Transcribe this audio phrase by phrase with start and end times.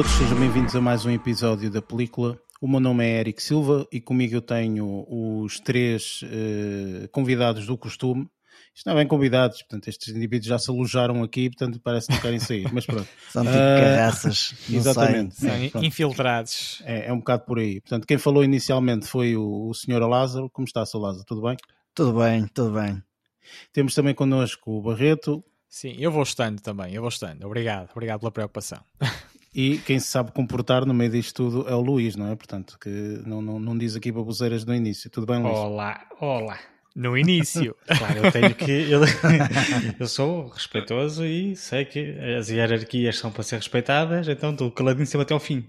[0.00, 2.40] todos, sejam bem-vindos a mais um episódio da película.
[2.58, 7.76] O meu nome é Eric Silva e comigo eu tenho os três uh, convidados do
[7.76, 8.26] costume.
[8.74, 12.14] Isto não é bem convidados, portanto, estes indivíduos já se alojaram aqui, portanto, parece que
[12.14, 13.06] não querem sair, mas pronto.
[13.30, 14.54] São tipo uh, carraças.
[14.70, 15.34] Exatamente.
[15.34, 16.80] São é, infiltrados.
[16.86, 17.82] É, é, um bocado por aí.
[17.82, 20.48] Portanto, quem falou inicialmente foi o, o senhor Lázaro.
[20.48, 20.98] Como está, Sr.
[20.98, 21.26] Lázaro?
[21.26, 21.58] Tudo bem?
[21.94, 23.02] Tudo bem, tudo bem.
[23.70, 25.44] Temos também connosco o Barreto.
[25.68, 27.44] Sim, eu vou estando também, eu vou estando.
[27.44, 28.82] Obrigado, obrigado pela preocupação.
[29.54, 32.36] E quem se sabe comportar no meio disto tudo é o Luís, não é?
[32.36, 32.88] Portanto, que
[33.26, 35.10] não, não, não diz aqui baboseiras no início.
[35.10, 35.56] Tudo bem, Luís?
[35.56, 36.58] Olá, olá.
[36.94, 37.74] No início.
[37.98, 38.90] claro, eu tenho que.
[38.90, 39.00] Eu,
[39.98, 45.06] eu, sou respeitoso e sei que as hierarquias são para ser respeitadas, então estou caladinho
[45.06, 45.64] sempre até ao fim.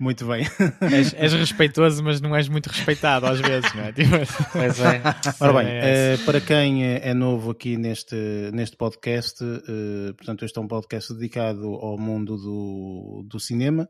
[0.00, 0.44] Muito bem.
[0.92, 3.92] És, és, respeitoso, mas não és muito respeitado às vezes, não é?
[3.92, 4.10] Tipo...
[4.52, 5.02] Pois é.
[5.40, 8.16] Ora bem, é para quem é novo aqui neste,
[8.52, 13.88] neste podcast, uh, portanto, este é um podcast dedicado ao mundo do, do cinema.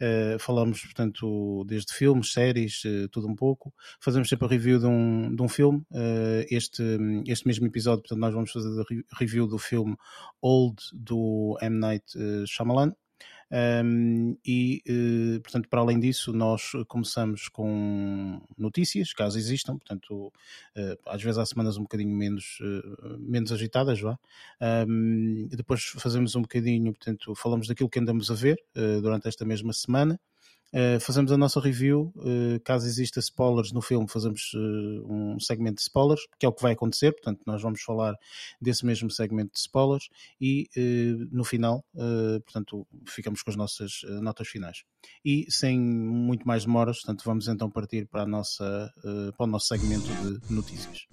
[0.00, 3.72] Uh, falamos, portanto, desde filmes, séries, uh, tudo um pouco.
[4.00, 5.82] Fazemos sempre a review de um, de um filme.
[6.50, 6.82] este,
[7.26, 9.96] este mesmo episódio, portanto, nós vamos fazer a review do filme
[10.40, 11.78] Old do M.
[11.78, 12.04] Night
[12.46, 12.92] Shyamalan.
[13.50, 20.26] Um, e, uh, portanto, para além disso, nós começamos com notícias, caso existam, portanto,
[20.76, 24.18] uh, às vezes há semanas um bocadinho menos, uh, menos agitadas, vá.
[24.86, 28.62] Um, depois fazemos um bocadinho, portanto, falamos daquilo que andamos a ver
[29.02, 30.20] durante esta mesma semana.
[30.74, 32.12] Uh, fazemos a nossa review.
[32.16, 36.52] Uh, caso exista spoilers no filme, fazemos uh, um segmento de spoilers, que é o
[36.52, 37.12] que vai acontecer.
[37.12, 38.14] Portanto, nós vamos falar
[38.60, 40.08] desse mesmo segmento de spoilers
[40.40, 40.68] e
[41.30, 41.84] no final,
[42.44, 44.82] portanto, ficamos com as nossas notas finais.
[45.24, 48.92] E sem muito mais demoras, portanto, vamos então partir para, a nossa,
[49.36, 50.06] para o nosso segmento
[50.46, 51.06] de notícias.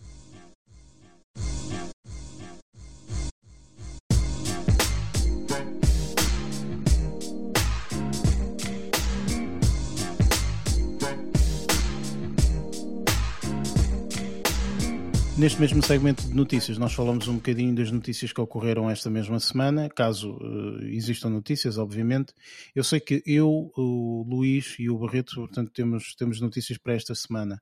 [15.38, 19.38] Neste mesmo segmento de notícias, nós falamos um bocadinho das notícias que ocorreram esta mesma
[19.38, 22.34] semana, caso uh, existam notícias, obviamente.
[22.73, 27.13] Eu sei que eu, o Luís e o Barreto, portanto, temos, temos notícias para esta
[27.13, 27.62] semana.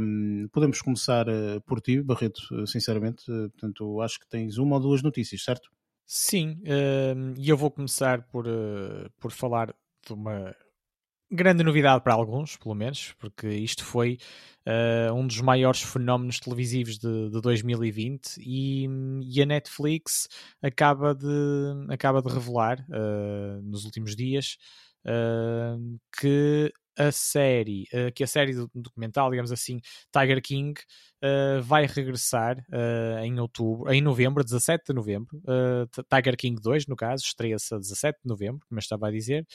[0.00, 3.24] Um, podemos começar uh, por ti, Barreto, uh, sinceramente.
[3.26, 5.70] portanto, acho que tens uma ou duas notícias, certo?
[6.04, 6.60] Sim,
[7.36, 8.46] e eu vou começar por,
[9.20, 10.56] por falar de uma
[11.30, 14.18] grande novidade para alguns, pelo menos, porque isto foi
[14.66, 18.86] uh, um dos maiores fenómenos televisivos de, de 2020 e,
[19.22, 20.28] e, a Netflix
[20.62, 21.26] acaba de,
[21.88, 24.56] acaba de revelar uh, nos últimos dias
[25.04, 29.80] uh, que a série, uh, que a série documental, digamos assim,
[30.12, 30.78] Tiger King,
[31.22, 35.40] uh, vai regressar uh, em outubro, em novembro, 17 de novembro,
[36.12, 39.46] Tiger King 2, no caso, estreia-se a 17 de novembro, como eu estava a dizer,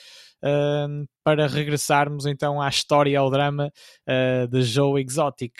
[1.23, 3.71] para regressarmos então à história, ao drama
[4.49, 5.53] de Joe Exotic,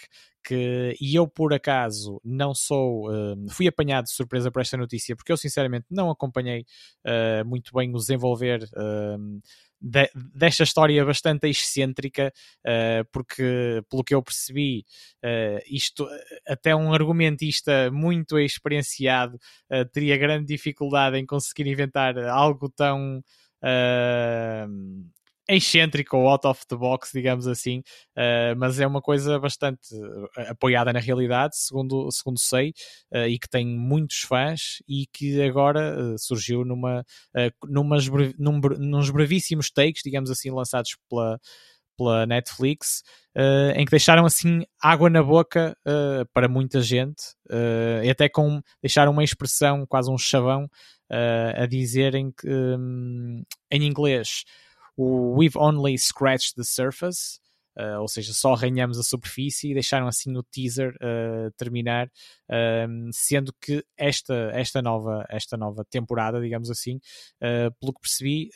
[0.44, 5.16] que, e eu por acaso não sou, uh, fui apanhado de surpresa por esta notícia,
[5.16, 6.66] porque eu sinceramente não acompanhei
[7.06, 9.42] uh, muito bem o desenvolver uh,
[9.80, 12.32] de, desta história bastante excêntrica,
[12.66, 14.86] uh, porque, pelo que eu percebi,
[15.24, 16.08] uh, isto,
[16.48, 19.40] até um argumentista muito experienciado
[19.92, 23.24] teria grande dificuldade em conseguir inventar algo tão
[25.48, 27.80] excêntrico ou out of the box, digamos assim,
[28.18, 29.94] uh, mas é uma coisa bastante
[30.38, 32.74] eh, apoiada na realidade, segundo, segundo sei,
[33.14, 37.04] uh, e que tem muitos fãs e que agora uh, surgiu numa,
[37.66, 38.08] numas,
[38.38, 41.40] num, nos brevíssimos takes, digamos assim, lançados pela,
[41.98, 43.04] pela Netflix,
[43.76, 45.76] em que deixaram assim água na boca
[46.34, 47.24] para muita gente,
[48.04, 50.68] e até com deixaram uma expressão, quase um chavão,
[51.56, 54.44] a dizerem que um, em inglês
[54.96, 57.40] o We've Only Scratched the Surface,
[57.78, 62.08] uh, ou seja, só arranhamos a superfície e deixaram assim o teaser uh, terminar,
[62.50, 66.98] uh, sendo que esta, esta, nova, esta nova temporada, digamos assim,
[67.42, 68.50] uh, pelo que percebi,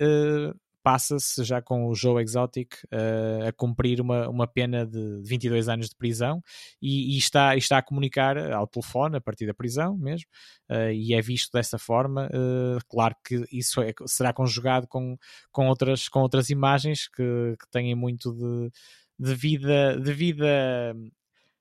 [0.88, 5.90] passa-se já com o Joe Exotic uh, a cumprir uma, uma pena de 22 anos
[5.90, 6.42] de prisão
[6.82, 10.30] e, e está, está a comunicar ao telefone a partir da prisão mesmo
[10.72, 12.28] uh, e é visto dessa forma.
[12.28, 15.18] Uh, claro que isso é, será conjugado com,
[15.52, 18.72] com, outras, com outras imagens que, que têm muito de,
[19.20, 20.96] de vida, de vida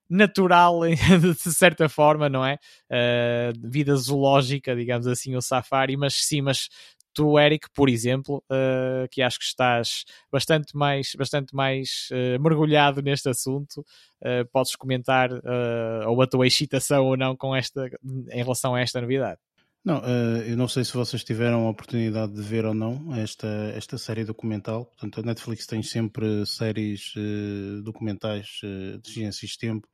[0.08, 2.58] natural de certa forma, não é?
[2.88, 6.68] Uh, vida zoológica, digamos assim, o safari, mas sim, mas
[7.16, 13.00] tu, Eric, por exemplo, uh, que acho que estás bastante mais, bastante mais uh, mergulhado
[13.00, 15.30] neste assunto, uh, podes comentar
[16.06, 17.88] ou a tua excitação ou não com esta,
[18.30, 19.40] em relação a esta novidade.
[19.82, 20.02] Não,
[20.44, 24.24] eu não sei se vocês tiveram a oportunidade de ver ou não esta, esta série
[24.24, 24.86] documental.
[24.86, 27.14] Portanto, a Netflix tem sempre séries
[27.84, 28.60] documentais
[29.00, 29.86] de ciência e tempo,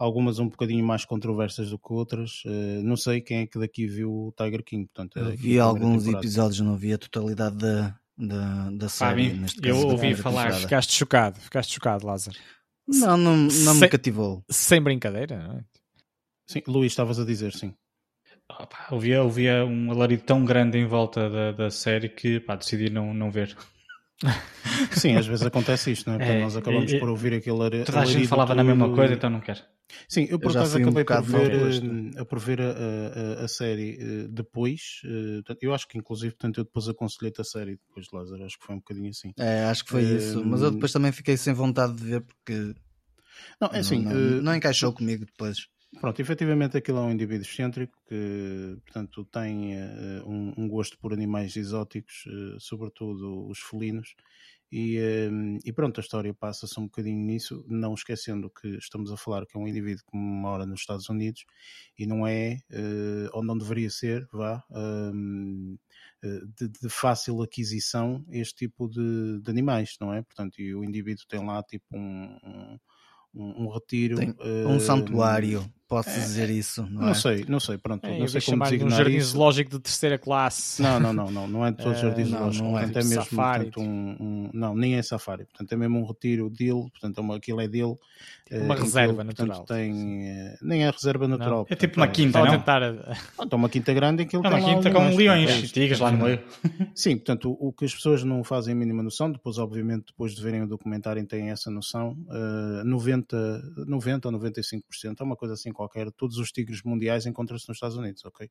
[0.00, 2.42] algumas um bocadinho mais controversas do que outras.
[2.82, 4.86] não sei quem é que daqui viu o Tiger King.
[4.86, 6.26] Portanto, eu vi alguns temporada.
[6.26, 9.40] episódios, não vi a totalidade da, da, da série.
[9.44, 10.62] Ah, eu ouvi falar, temporada.
[10.62, 12.38] ficaste chocado, ficaste chocado, Lázaro.
[12.88, 14.42] Não, não, não me cativou.
[14.50, 15.64] Sem brincadeira, não é?
[16.46, 17.74] Sim, Luís, estavas a dizer, sim.
[18.50, 22.90] Opa, havia, havia um alarido tão grande em volta da, da série que pá, decidi
[22.90, 23.56] não, não ver.
[24.90, 26.38] Sim, às vezes acontece isto, não é?
[26.38, 27.84] é nós acabamos é, por ouvir aquele alarido.
[27.84, 29.60] Toda a gente falava na mesma coisa, então não quero.
[30.08, 33.48] Sim, eu por acaso acabei um por, ver, eh, a, por ver a, a, a,
[33.48, 35.00] série eh, depois.
[35.04, 38.58] Eh, eu acho que inclusive portanto, eu depois aconselhei-te a série depois de Lázaro, acho
[38.58, 39.32] que foi um bocadinho assim.
[39.38, 40.44] É, acho que foi isso.
[40.44, 42.74] Mas eu depois também fiquei sem vontade de ver porque
[43.60, 45.68] não, é assim, não, não, não encaixou comigo depois.
[45.98, 51.12] Pronto, efetivamente aquilo é um indivíduo excêntrico que, portanto, tem uh, um, um, gosto por
[51.12, 54.14] animais exóticos, uh, sobretudo os felinos,
[54.70, 59.16] e, uh, e, pronto, a história passa-se um bocadinho nisso, não esquecendo que estamos a
[59.16, 61.44] falar que é um indivíduo que mora nos Estados Unidos
[61.98, 62.58] e não é,
[63.32, 64.62] ou não deveria ser, vá,
[66.22, 70.22] de, de, fácil aquisição este tipo de, de, animais, não é?
[70.22, 72.78] Portanto, e o indivíduo tem lá tipo um, um
[73.34, 74.16] um, retiro.
[74.16, 74.34] Tem
[74.66, 76.82] um uh, santuário, posso é, dizer isso.
[76.82, 77.14] Não, não é?
[77.14, 78.06] sei, não sei, pronto.
[78.06, 79.32] É, não sei como designar um jardim isso.
[79.32, 80.80] zoológico de terceira classe.
[80.80, 82.60] Não, não, não, não, não é de todos os jardins uh, zoológicos.
[82.60, 83.64] Não, não é, tipo é mesmo safari.
[83.64, 85.44] Portanto, um, um, não, nem é safari.
[85.46, 87.96] Portanto, é mesmo um retiro dele, portanto, aquilo é dele.
[88.48, 89.56] Tipo uma uh, reserva ele, natural.
[89.58, 91.58] Portanto, tem, nem é reserva natural.
[91.58, 91.66] Não.
[91.68, 92.50] É tipo uma quinta, não?
[92.50, 92.82] Tentar...
[93.42, 96.24] Então, uma quinta grande em que ele é uma quinta com leões, tigres lá no
[96.24, 96.40] meio.
[96.94, 100.42] Sim, portanto, o, que as pessoas não fazem a mínima noção, depois, obviamente, depois de
[100.42, 102.16] verem o documentário, têm essa noção.
[102.28, 104.82] Uh, 90, 90 ou 95%,
[105.20, 108.50] é uma coisa assim qualquer, todos os tigres mundiais encontram-se nos Estados Unidos, ok?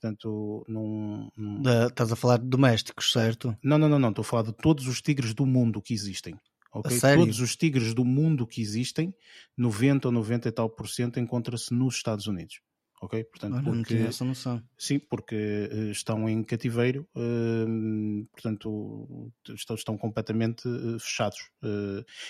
[0.00, 1.62] Portanto, num, num...
[1.86, 3.56] estás a falar de domésticos, certo?
[3.62, 6.34] Não, não, não, não, estou a falar de todos os tigres do mundo que existem.
[6.72, 6.98] ok?
[7.00, 9.14] Todos os tigres do mundo que existem,
[9.56, 12.60] 90 ou 90 e tal por cento encontra-se nos Estados Unidos
[13.00, 13.24] ok?
[13.24, 14.62] Portanto, Olha, porque, não essa noção.
[14.78, 15.34] Sim, porque
[15.72, 21.50] uh, estão em cativeiro, uh, portanto, estão, estão completamente uh, fechados.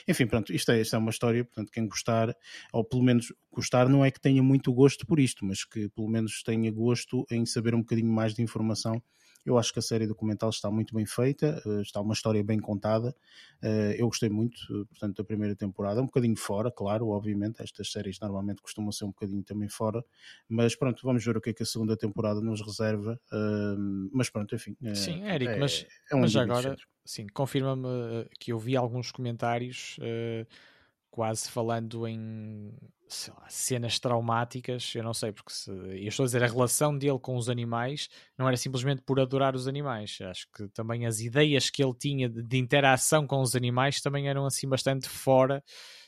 [0.08, 2.34] enfim, pronto, isto é, isto é uma história, portanto, quem gostar,
[2.72, 6.08] ou pelo menos gostar não é que tenha muito gosto por isto, mas que pelo
[6.08, 9.02] menos tenha gosto em saber um bocadinho mais de informação
[9.44, 12.58] eu acho que a série documental está muito bem feita, eh, está uma história bem
[12.58, 13.14] contada.
[13.62, 16.00] Eh, eu gostei muito, eh, portanto, da primeira temporada.
[16.00, 17.62] Um bocadinho fora, claro, obviamente.
[17.62, 20.02] Estas séries normalmente costumam ser um bocadinho também fora.
[20.48, 23.20] Mas pronto, vamos ver o que é que a segunda temporada nos reserva.
[24.12, 24.76] Mas pronto, enfim.
[24.94, 29.96] Sim, Eric, é, mas, é um mas agora, sim, confirma-me que eu vi alguns comentários
[31.10, 32.72] quase falando em
[33.30, 37.18] lá, cenas traumáticas, eu não sei, porque se, eu estou a dizer, a relação dele
[37.18, 41.70] com os animais não era simplesmente por adorar os animais, acho que também as ideias
[41.70, 45.62] que ele tinha de, de interação com os animais também eram assim bastante fora.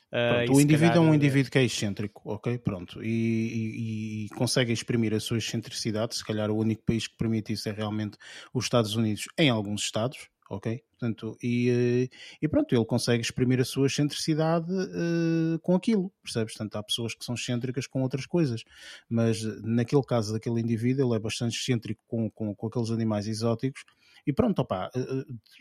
[0.06, 1.04] Uh, pronto, o indivíduo calhar...
[1.04, 2.58] é um eh, indivíduo que é excêntrico, ok?
[2.58, 6.14] Pronto, e, e, e, consegue exprimir a sua excentricidade.
[6.14, 8.16] Se calhar o único país que permite isso é realmente
[8.54, 10.82] os Estados Unidos, em alguns estados, ok?
[10.90, 16.54] Portanto, e, eh, e pronto, ele consegue exprimir a sua excentricidade uh, com aquilo, percebes?
[16.54, 18.62] Portanto, há pessoas que são excêntricas com outras coisas,
[19.08, 23.84] mas naquele caso daquele indivíduo, ele é bastante excêntrico com, com, com aqueles animais exóticos
[24.26, 24.90] e pronto, opá,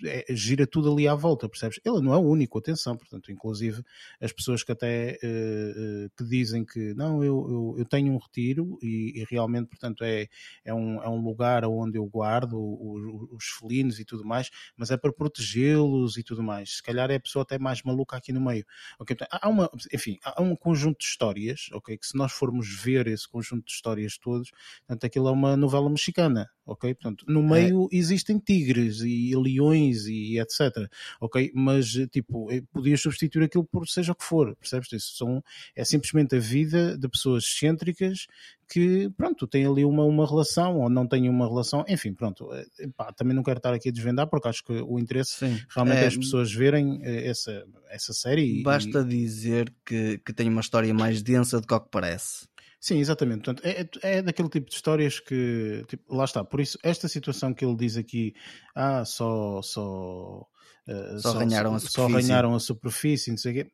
[0.05, 1.79] é, gira tudo ali à volta, percebes?
[1.85, 3.83] Ele não é o único, atenção, portanto, inclusive
[4.19, 8.77] as pessoas que até uh, que dizem que não, eu, eu, eu tenho um retiro
[8.81, 10.27] e, e, realmente, portanto, é,
[10.63, 14.89] é, um, é um lugar onde eu guardo os, os felinos e tudo mais, mas
[14.91, 16.77] é para protegê-los e tudo mais.
[16.77, 18.65] Se calhar é a pessoa até mais maluca aqui no meio.
[18.99, 19.15] Okay?
[19.29, 21.97] Há uma, enfim, há um conjunto de histórias, ok?
[21.97, 25.89] Que se nós formos ver esse conjunto de histórias todos, portanto, aquilo é uma novela
[25.89, 26.93] mexicana, ok?
[26.95, 27.61] Portanto, no é.
[27.61, 27.95] meio é.
[27.95, 30.89] existem tigres e leões e etc.
[31.19, 31.51] Ok?
[31.53, 34.91] Mas, tipo, eh, podias substituir aquilo por seja o que for, percebes?
[34.93, 35.43] Isso são,
[35.75, 38.27] é simplesmente a vida de pessoas excêntricas
[38.67, 42.51] que, pronto, têm ali uma, uma relação ou não têm uma relação, enfim, pronto.
[42.53, 45.59] Eh, pá, também não quero estar aqui a desvendar porque acho que o interesse Sim.
[45.69, 48.63] realmente é, é as pessoas verem eh, essa, essa série.
[48.63, 49.05] Basta e...
[49.05, 52.47] dizer que, que tem uma história mais densa do que o que parece.
[52.85, 53.43] Sim, exatamente.
[53.43, 56.43] Portanto, é, é, é daquele tipo de histórias que, tipo, lá está.
[56.43, 58.35] Por isso, esta situação que ele diz aqui,
[58.75, 60.45] ah, só, só,
[60.87, 61.95] uh, só, arranharam a superfície.
[61.95, 63.71] Só arranharam a superfície, não sei o quê.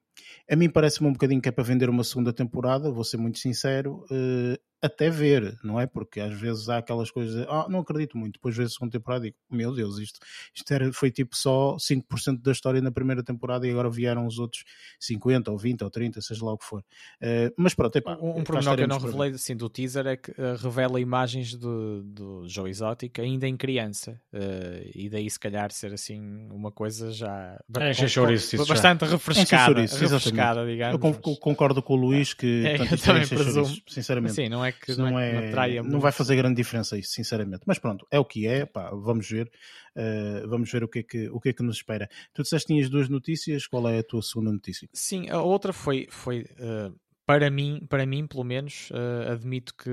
[0.50, 3.38] A mim parece-me um bocadinho que é para vender uma segunda temporada, vou ser muito
[3.38, 4.06] sincero.
[4.10, 5.86] Uh, até ver, não é?
[5.86, 9.28] Porque às vezes há aquelas coisas, ah, não acredito muito, depois vês a segunda temporada
[9.28, 10.20] e digo, meu Deus, isto,
[10.56, 14.40] isto era, foi tipo só 5% da história na primeira temporada e agora vieram os
[14.40, 14.64] outros
[15.00, 16.80] 50 ou 20 ou 30, seja lá o que for.
[17.22, 20.18] Uh, mas pronto, epá, um, um pormenor que eu não revelei assim, do teaser é
[20.18, 25.40] que uh, revela imagens do, do Joe Exotic ainda em criança uh, e daí se
[25.40, 26.20] calhar ser assim
[26.50, 29.12] uma coisa já é, com, bastante já.
[29.12, 31.04] refrescada, refrescada digamos.
[31.04, 34.34] Eu concordo com o Luís que é, eu também presumo, sinceramente.
[34.34, 35.52] Sim, não é que não, é,
[35.82, 37.64] não, não vai fazer grande diferença isso, sinceramente.
[37.66, 39.52] Mas pronto, é o que é, pá, vamos ver.
[39.96, 42.10] Uh, vamos ver o que, é que, o que é que nos espera.
[42.34, 44.88] Tu disseste que tinhas duas notícias, qual é a tua segunda notícia?
[44.94, 49.90] Sim, a outra foi, foi uh, para mim, para mim, pelo menos, uh, admito que,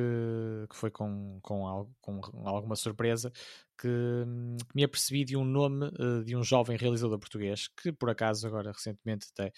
[0.70, 3.32] que foi com, com, algo, com alguma surpresa
[3.76, 3.88] que,
[4.68, 5.90] que me apercebi de um nome
[6.24, 9.52] de um jovem realizador português que, por acaso, agora recentemente até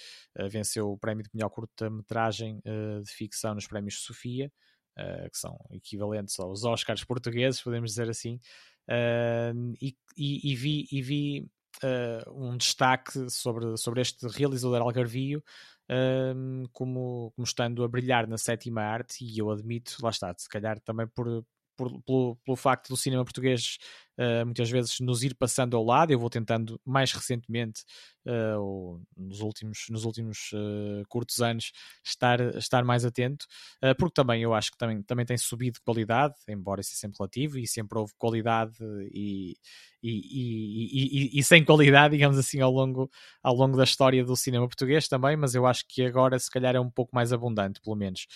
[0.48, 2.60] venceu o prémio de melhor curta-metragem
[3.02, 4.52] de ficção nos prémios Sofia,
[4.96, 8.38] que são equivalentes aos Oscars portugueses, podemos dizer assim,
[9.80, 11.48] e, e, e, vi, e vi
[12.34, 15.42] um destaque sobre, sobre este realizador algarvio
[16.72, 20.78] como, como estando a brilhar na sétima arte, e eu admito, lá está, se calhar
[20.80, 21.44] também por,
[21.80, 23.78] por, pelo, pelo facto do cinema português
[24.18, 27.82] uh, muitas vezes nos ir passando ao lado, eu vou tentando mais recentemente,
[28.26, 31.72] uh, ou nos últimos, nos últimos uh, curtos anos,
[32.04, 33.46] estar, estar mais atento,
[33.98, 37.16] porque também eu acho que também, também tem subido de qualidade, embora isso é sempre
[37.18, 38.76] relativo, e sempre houve qualidade
[39.10, 39.56] e,
[40.02, 43.10] e, e, e, sem qualidade, digamos assim, ao longo,
[43.42, 46.76] ao longo da história do cinema português também, mas eu acho que agora se calhar
[46.76, 48.26] é um pouco mais abundante, pelo menos.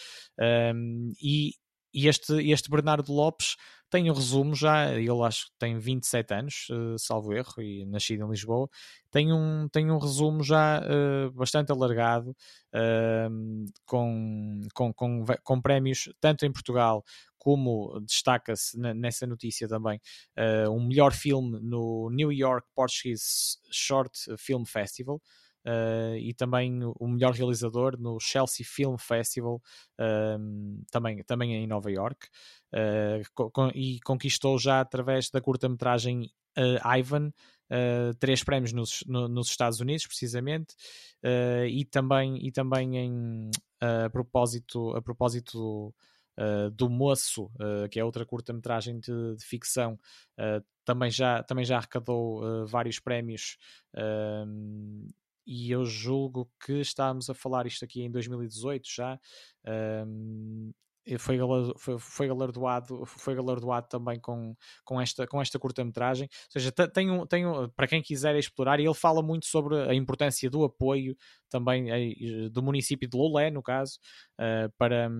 [0.75, 1.53] Um, e,
[1.95, 3.57] e este, este Bernardo Lopes
[3.89, 8.25] tem um resumo já, ele acho que tem 27 anos, uh, salvo erro, e nascido
[8.25, 8.69] em Lisboa,
[9.09, 12.31] tem um, tem um resumo já uh, bastante alargado,
[12.75, 17.05] uh, com, com, com, com prémios tanto em Portugal
[17.39, 20.01] como destaca-se nessa notícia também,
[20.39, 25.21] uh, um melhor filme no New York Portuguese Short Film Festival.
[25.66, 29.62] Uh, e também o melhor realizador no Chelsea Film Festival,
[29.99, 32.28] uh, também, também em Nova York,
[32.75, 36.30] uh, e conquistou já através da curta-metragem
[36.99, 37.33] Ivan.
[38.21, 40.76] três prémios nos, no, nos Estados Unidos, precisamente,
[41.68, 45.92] e também, e também em, a propósito, a propósito
[46.37, 49.97] Uh, do Moço, uh, que é outra curta-metragem de, de, ficção,
[50.37, 53.56] uh, também, já, também já arrecadou vários prémios
[55.47, 59.19] e eu julgo que estávamos a falar isto aqui em 2018 já.
[60.07, 60.73] Um,
[61.19, 61.39] foi,
[61.77, 66.29] foi, foi, galardoado, foi galardoado também com, com esta, com esta curta-metragem.
[66.33, 69.79] Ou seja, tem um, tem um, para quem quiser explorar, e ele fala muito sobre
[69.83, 71.15] a importância do apoio
[71.51, 73.99] também eh, do município de Lolé, no caso,
[74.41, 75.11] uh, para,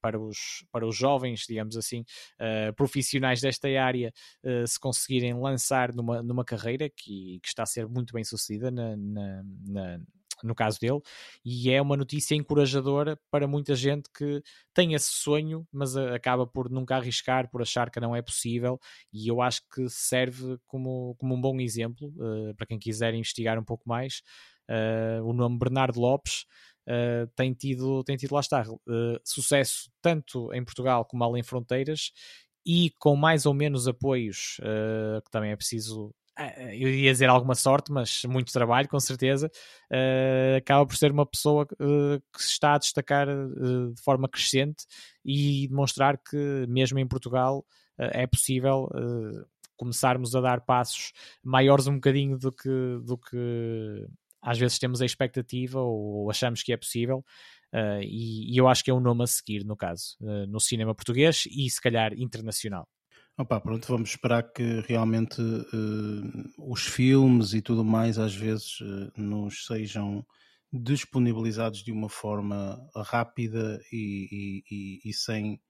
[0.00, 2.00] para, os, para os jovens, digamos assim,
[2.40, 4.12] uh, profissionais desta área,
[4.44, 8.70] uh, se conseguirem lançar numa, numa carreira que, que está a ser muito bem sucedida
[8.70, 10.00] na, na, na
[10.42, 11.00] no caso dele,
[11.44, 16.70] e é uma notícia encorajadora para muita gente que tem esse sonho, mas acaba por
[16.70, 18.78] nunca arriscar, por achar que não é possível,
[19.12, 23.58] e eu acho que serve como, como um bom exemplo uh, para quem quiser investigar
[23.58, 24.22] um pouco mais.
[24.70, 26.44] Uh, o nome Bernardo Lopes
[26.88, 28.64] uh, tem, tido, tem tido, lá está,
[29.22, 32.12] sucesso tanto em Portugal como além fronteiras
[32.66, 37.28] e com mais ou menos apoios, uh, que também é preciso eh, eu ia dizer
[37.28, 39.50] alguma sorte, mas muito trabalho, com certeza,
[39.90, 44.28] uh, acaba por ser uma pessoa uh, que se está a destacar uh, de forma
[44.28, 44.84] crescente
[45.24, 47.66] e demonstrar que, mesmo em Portugal,
[48.00, 48.88] é possível
[49.76, 54.06] começarmos a dar passos maiores um bocadinho do que, do que
[54.42, 57.24] às vezes temos a expectativa ou achamos que é possível.
[58.02, 60.16] E, e, eu acho que é um nome a seguir, no caso,
[60.48, 62.88] no cinema português e se calhar internacional.
[63.40, 69.12] Opa, pronto, vamos esperar que realmente uh, os filmes e tudo mais às vezes uh,
[69.16, 70.26] nos sejam
[70.72, 75.60] disponibilizados de uma forma rápida e, e, e sem,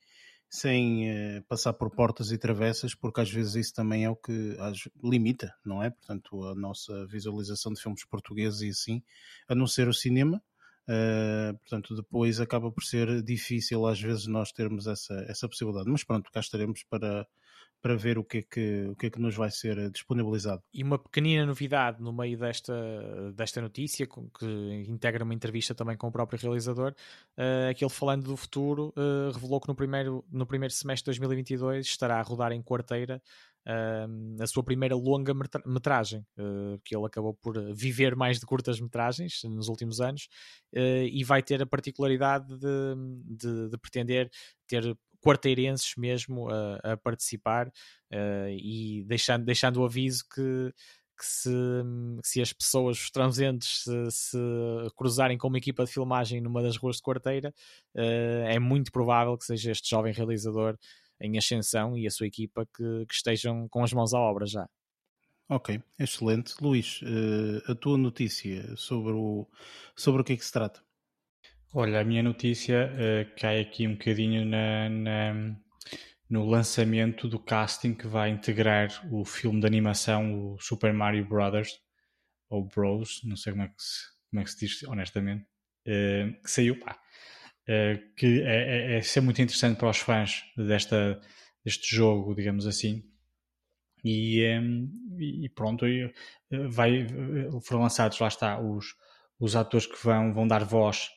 [0.51, 4.57] sem uh, passar por portas e travessas, porque às vezes isso também é o que
[5.03, 5.91] limita, não é?
[5.91, 9.03] Portanto, a nossa visualização de filmes portugueses e assim,
[9.49, 10.43] a não ser o cinema.
[10.89, 15.91] Uh, portanto, depois acaba por ser difícil às vezes nós termos essa, essa possibilidade.
[15.91, 17.27] Mas pronto, cá estaremos para,
[17.81, 20.63] para ver o que, é que, o que é que nos vai ser eh, disponibilizado.
[20.75, 26.09] E uma pequenina novidade no meio desta, desta notícia, que integra uma entrevista também com
[26.09, 26.93] o próprio realizador,
[27.39, 31.87] uh, aquele falando do futuro, uh, revelou que no primeiro, no primeiro semestre de 2022
[31.87, 33.23] estará a rodar em quarteira
[33.65, 35.33] uh, a sua primeira longa
[35.65, 36.27] metragem,
[36.85, 40.29] que ele acabou por viver mais de curtas metragens nos últimos anos,
[40.73, 42.95] e vai ter a particularidade de,
[43.25, 44.31] de, de pretender
[44.67, 44.97] ter
[45.29, 47.71] quarteirenses mesmo a, a participar
[48.51, 50.73] e deixando, deixando o aviso que
[51.19, 51.51] que se,
[52.23, 54.39] se as pessoas, os transeuntes, se, se,
[54.97, 57.53] cruzarem com uma equipa de filmagem numa das ruas de quarteira,
[57.97, 60.79] uh, é muito provável que seja este jovem realizador
[61.21, 64.69] em ascensão e a sua equipa que, que estejam com as mãos à obra já.
[65.49, 66.55] Ok, excelente.
[66.61, 69.47] Luís, uh, a tua notícia sobre o,
[69.97, 70.81] sobre o que é que se trata?
[71.75, 75.57] Olha, a minha notícia uh, cai aqui um bocadinho na, na
[76.29, 81.79] no lançamento do casting que vai integrar o filme de animação, o Super Mario Brothers,
[82.49, 85.45] ou Bros, não sei como é que se, como é que se diz honestamente,
[85.87, 86.99] uh, que saiu, pá,
[87.69, 91.21] uh, que é, é, é ser muito interessante para os fãs desta,
[91.63, 93.05] deste jogo, digamos assim.
[94.03, 95.85] E, um, e pronto,
[96.71, 97.07] vai,
[97.63, 98.95] foram lançados, lá está, os,
[99.39, 101.11] os atores que vão, vão dar voz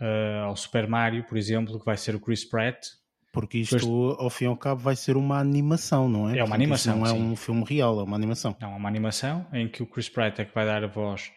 [0.00, 2.86] uh, ao Super Mario, por exemplo, que vai ser o Chris Pratt,
[3.32, 4.18] porque isto, pois...
[4.18, 6.38] ao fim e ao cabo, vai ser uma animação, não é?
[6.38, 6.98] É uma animação.
[6.98, 7.22] Não é sim.
[7.22, 8.56] um filme real, é uma animação.
[8.60, 11.30] Não, é uma animação em que o Chris Pratt é que vai dar a voz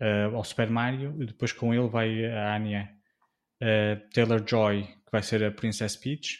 [0.00, 2.90] uh, ao Super Mario e depois com ele vai a Anya
[3.62, 6.38] uh, Taylor Joy, que vai ser a Princess Peach,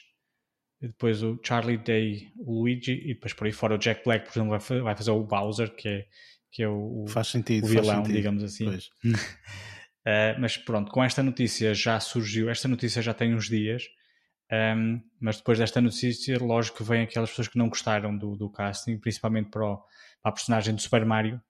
[0.80, 4.26] e depois o Charlie Day, o Luigi, e depois por aí fora o Jack Black,
[4.26, 6.06] por exemplo, vai fazer o Bowser, que é,
[6.50, 8.78] que é o, faz sentido, o vilão, digamos assim.
[10.06, 13.84] uh, mas pronto, com esta notícia já surgiu, esta notícia já tem uns dias
[14.52, 18.50] um, mas depois desta notícia, lógico que vem aquelas pessoas que não gostaram do, do
[18.50, 19.88] casting, principalmente para, o, para,
[20.24, 21.40] a personagem do Super Mario,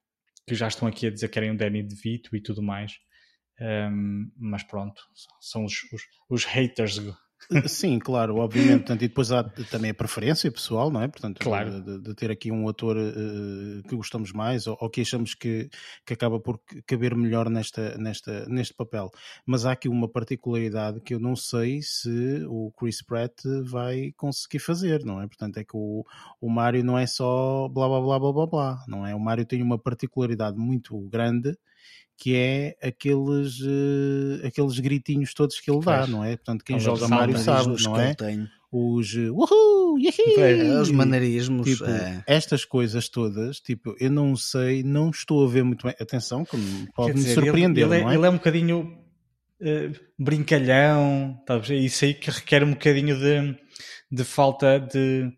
[0.47, 2.93] que já estão aqui a dizer que querem o Danny DeVito e tudo mais.
[3.61, 5.03] Um, mas pronto,
[5.41, 6.99] são os, os, os haters
[7.67, 8.79] Sim, claro, obviamente.
[8.81, 11.09] Portanto, e depois há também a preferência pessoal, não é?
[11.09, 11.81] Portanto, claro.
[11.81, 15.69] de, de ter aqui um ator uh, que gostamos mais ou, ou, que achamos que,
[16.07, 19.11] que acaba por caber melhor nesta, nesta, neste papel.
[19.47, 24.59] Mas há aqui uma particularidade que eu não sei se o Chris Pratt vai conseguir
[24.59, 25.27] fazer, não é?
[25.27, 26.05] Portanto, é que o,
[26.41, 29.15] o Mário não é só blá blá blá blá blá blá, não é?
[29.15, 31.57] O Mário tem uma particularidade muito grande
[32.19, 36.37] que é aqueles, uh, aqueles gritinhos todos que ele dá, não é?
[36.37, 38.15] Portanto, quem joga Mario sabe, não é?
[38.71, 39.99] Os uh, uhul,
[40.81, 41.69] os maneirismos.
[41.69, 42.25] Tipo, é.
[42.27, 45.95] Estas coisas todas, tipo, eu não sei, não estou a ver muito bem.
[46.01, 46.57] Atenção, que
[46.95, 47.85] pode me surpreender.
[47.85, 48.15] Ele, ele, não é?
[48.15, 48.99] ele é um bocadinho
[49.61, 53.57] uh, brincalhão, talvez, isso aí que requer um bocadinho de,
[54.11, 55.31] de falta de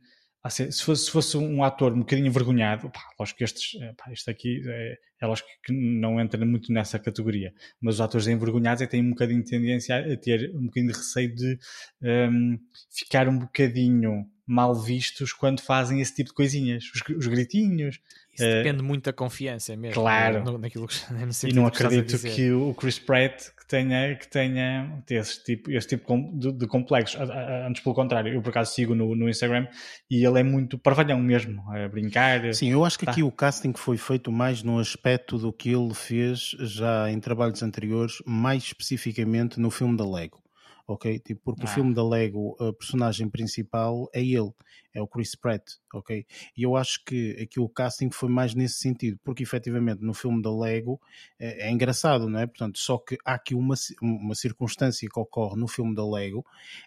[0.51, 4.13] se fosse, se fosse um ator um bocadinho envergonhado, pá, lógico que estes, eh, pá,
[4.13, 8.83] este aqui é, é lógico que não entra muito nessa categoria, mas os atores envergonhados
[8.83, 11.59] é, têm um bocadinho de tendência a ter um bocadinho de receio de
[12.03, 12.59] um, ehm,
[12.91, 17.99] ficar um bocadinho mal vistos quando fazem esse tipo de coisinhas, os, os gritinhos.
[18.33, 19.95] Isso uh, depende muito da confiança mesmo.
[19.95, 20.45] Claro.
[20.45, 20.97] No, naquilo que,
[21.49, 25.89] e não acredito que, que o Chris Pratt que tenha, que tenha esse tipo, esse
[25.89, 27.19] tipo de, de complexos.
[27.67, 29.67] Antes, pelo contrário, eu por acaso sigo no, no Instagram
[30.11, 32.53] e ele é muito parvalhão mesmo, a brincar.
[32.53, 33.13] Sim, eu acho que tá.
[33.13, 37.63] aqui o casting foi feito mais no aspecto do que ele fez já em trabalhos
[37.63, 40.44] anteriores, mais especificamente no filme da Lego
[40.87, 41.19] ok?
[41.21, 41.65] Tipo, porque ah.
[41.65, 44.53] o filme da Lego, a personagem principal é ele,
[44.95, 46.25] é o Chris Pratt, ok?
[46.57, 50.41] E eu acho que aqui o casting foi mais nesse sentido, porque efetivamente no filme
[50.41, 51.01] da Lego
[51.39, 52.47] é, é engraçado, não é?
[52.47, 56.47] Portanto, só que há aqui uma, uma circunstância que ocorre no filme da Lego,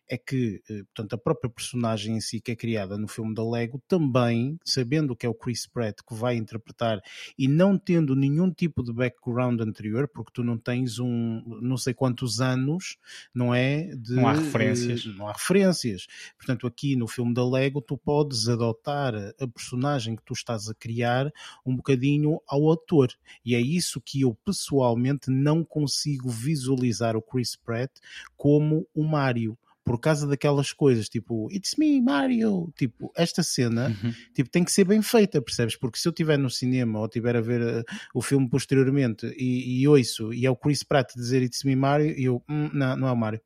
[0.09, 3.47] é que, eh, portanto, a própria personagem em si que é criada no filme da
[3.47, 7.01] Lego, também, sabendo que é o Chris Pratt que vai interpretar
[7.37, 11.93] e não tendo nenhum tipo de background anterior, porque tu não tens um, não sei
[11.93, 12.97] quantos anos,
[13.33, 13.95] não é?
[13.95, 15.05] De, não há referências.
[15.05, 16.07] não há referências.
[16.37, 20.73] Portanto, aqui no filme da Lego, tu podes adotar a personagem que tu estás a
[20.73, 21.31] criar
[21.65, 23.09] um bocadinho ao ator.
[23.43, 27.91] E é isso que eu pessoalmente não consigo visualizar o Chris Pratt
[28.35, 29.57] como o Mario
[29.87, 34.13] por causa daquelas coisas, tipo, It's me, Mario, tipo, esta cena, uhum.
[34.33, 35.77] tipo, tem que ser bem feita, percebes?
[35.77, 37.83] Porque se eu estiver no cinema ou estiver a ver uh,
[38.13, 42.13] o filme posteriormente e, e ouço, e é o Chris Pratt dizer It's me, Mario,
[42.19, 43.39] e eu, hum, não, não é o Mario.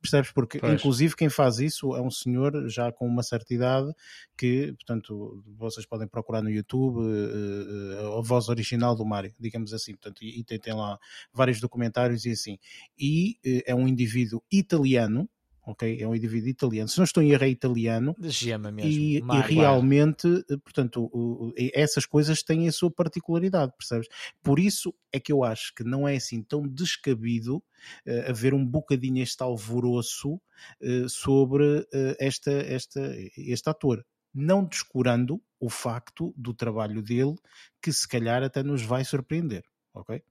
[0.00, 0.32] Percebes?
[0.32, 0.74] Porque, pois.
[0.74, 3.92] inclusive, quem faz isso é um senhor já com uma certa idade
[4.36, 9.72] que, portanto, vocês podem procurar no YouTube uh, uh, a voz original do Mário, digamos
[9.72, 9.92] assim.
[9.92, 10.98] Portanto, e, e tem, tem, lá
[11.32, 12.58] vários documentários e assim.
[12.98, 15.28] E uh, é um indivíduo italiano
[15.68, 16.00] ok?
[16.00, 16.88] É um indivíduo italiano.
[16.88, 18.16] Se não estou em erro, é italiano.
[18.18, 18.90] De gema mesmo.
[18.90, 24.08] E, e realmente, eh, portanto, o, o, essas coisas têm a sua particularidade, percebes?
[24.42, 28.64] Por isso é que eu acho que não é assim tão descabido uh, haver um
[28.64, 33.00] bocadinho este alvoroço uh, sobre uh, esta, esta,
[33.36, 34.04] este ator.
[34.32, 37.34] Não descurando o facto do trabalho dele,
[37.82, 40.22] que se calhar até nos vai surpreender, ok?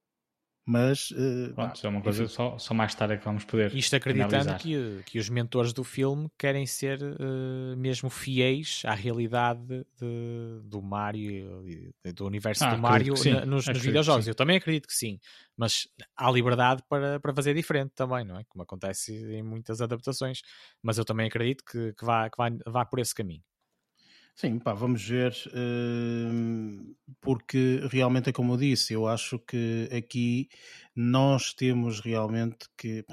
[0.70, 3.74] Mas uh, Pronto, é uma coisa só, só mais tarde é que vamos poder.
[3.74, 9.66] Isto acreditando que, que os mentores do filme querem ser uh, mesmo fiéis à realidade
[9.66, 11.64] de, do Mario,
[12.14, 14.28] do universo ah, do Mario sim, nos, nos videojogos.
[14.28, 15.22] Eu também acredito que sim,
[15.56, 18.44] mas há liberdade para, para fazer diferente também, não é?
[18.50, 20.42] Como acontece em muitas adaptações.
[20.84, 23.42] Mas eu também acredito que, que, vá, que vá, vá por esse caminho.
[24.38, 30.48] Sim, pá, vamos ver, uh, porque realmente é como eu disse, eu acho que aqui
[30.96, 33.04] nós temos realmente que.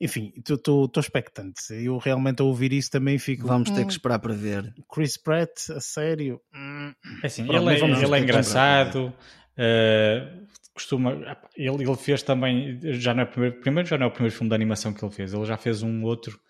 [0.00, 1.74] Enfim, estou expectante.
[1.74, 3.46] Eu realmente a ouvir isso também fico.
[3.46, 4.74] Vamos ter que hum, esperar para ver.
[4.90, 6.40] Chris Pratt, a sério.
[6.54, 6.94] Hum.
[7.22, 9.12] É assim, Pronto, ele, é, ele é engraçado.
[9.58, 11.12] Uh, costuma.
[11.54, 12.80] Ele, ele fez também.
[12.94, 15.12] Já não é primeiro, primeiro já não é o primeiro filme de animação que ele
[15.12, 15.34] fez.
[15.34, 16.40] Ele já fez um outro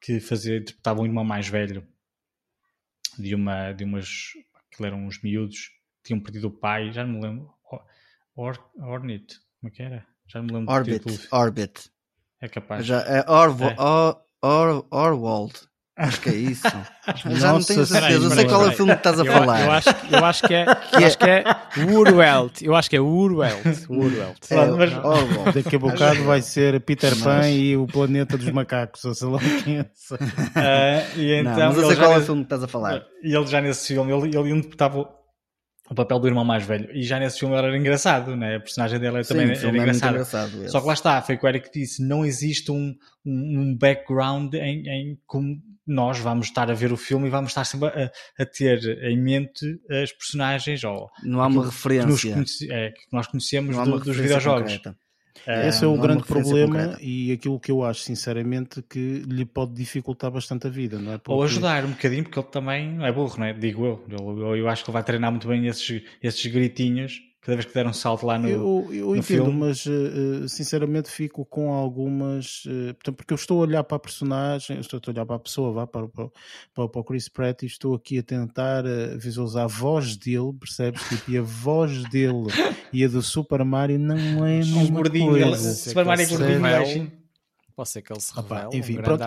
[0.00, 1.84] que fazia, interpretava um irmão mais velho
[3.18, 4.32] de uma de umas
[4.70, 5.70] que eram uns miúdos
[6.02, 7.54] tinham perdido o pai, já não me lembro.
[8.36, 10.06] Or, Ornit, como é que era?
[10.26, 11.90] Já não me lembro Orbit, Orbit.
[12.40, 12.84] É capaz.
[12.84, 13.76] Já, é Orvo, é.
[13.78, 15.54] Or, Or, Orwald.
[15.96, 16.66] Acho que é isso.
[17.36, 18.24] Já não tenho certeza.
[18.24, 19.64] Eu sei qual é o filme que estás a eu, falar.
[19.64, 21.44] Eu acho, eu acho que é, que é, acho que é
[21.88, 22.62] Urwelt.
[22.62, 23.64] Eu acho que é Urwelt.
[23.88, 24.38] Urwelt.
[24.50, 27.54] É, mas, oh, daqui a bocado vai ser Peter Pan mas...
[27.54, 29.82] e o planeta dos macacos, ou sei lá o que é.
[29.82, 33.04] Uh, e então, não, mas eu sei qual é o filme que estás a falar.
[33.22, 35.08] E ele já nesse filme, ele, ele interpretava
[35.90, 36.88] o papel do irmão mais velho.
[36.92, 38.56] E já nesse filme era engraçado, né?
[38.56, 40.06] A personagem dele também Sim, era engraçada.
[40.06, 42.94] É engraçado Só que lá está, foi o que o Eric disse, não existe um,
[43.24, 47.64] um background em, em como nós vamos estar a ver o filme e vamos estar
[47.64, 52.72] sempre a, a ter em mente as personagens ou não há uma referência que, conhece,
[52.72, 54.72] é, que nós conhecemos do, dos videojogos.
[54.72, 55.03] Concreta.
[55.46, 56.98] Esse é o grande problema concreta.
[57.02, 61.18] e aquilo que eu acho, sinceramente, que lhe pode dificultar bastante a vida, não é?
[61.18, 61.32] Porque...
[61.32, 63.52] Ou ajudar um bocadinho, porque ele também é burro, não é?
[63.52, 64.04] Digo eu.
[64.08, 67.74] Eu, eu acho que ele vai treinar muito bem esses, esses gritinhos cada vez que
[67.74, 69.52] der um salto lá no Eu, eu no entendo, filme.
[69.52, 72.64] mas uh, sinceramente fico com algumas.
[72.64, 75.38] Uh, portanto, porque eu estou a olhar para a personagem, estou a olhar para a
[75.38, 76.30] pessoa, vá, para, para,
[76.74, 81.02] para, o Chris Pratt e estou aqui a tentar uh, visualizar a voz dele, percebes?
[81.06, 82.46] Tipo, e a voz dele
[82.90, 85.74] e a do Super Mario não é a mesma um gordinho, coisa.
[85.74, 87.23] Super Mario é gordinho,
[87.76, 88.66] Pode ser que ele se revele.
[88.66, 89.24] Opa, enfim, um pronto,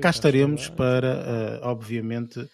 [0.00, 2.48] cá estaremos para, uh, obviamente, uh,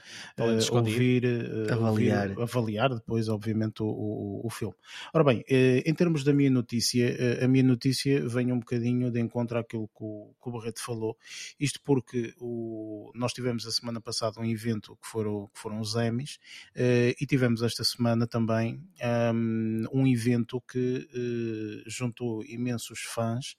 [0.73, 2.31] ouvir, uh, avaliar.
[2.31, 4.75] Ouvir, avaliar depois, obviamente, o, o, o filme.
[5.15, 9.59] Ora bem, em termos da minha notícia, a minha notícia vem um bocadinho de encontro
[9.59, 11.17] àquilo que o, que o Barreto falou.
[11.61, 15.95] Isto porque o, nós tivemos a semana passada um evento que foram, que foram os
[15.95, 16.39] Emmys
[16.77, 18.83] e tivemos esta semana também
[19.33, 21.09] um, um evento que
[21.87, 23.57] juntou imensos fãs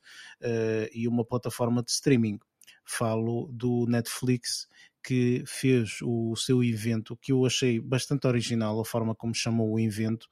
[0.94, 2.40] e uma plataforma plataforma de streaming.
[2.84, 4.68] Falo do Netflix
[5.02, 9.80] que fez o seu evento, que eu achei bastante original a forma como chamou o
[9.80, 10.28] evento,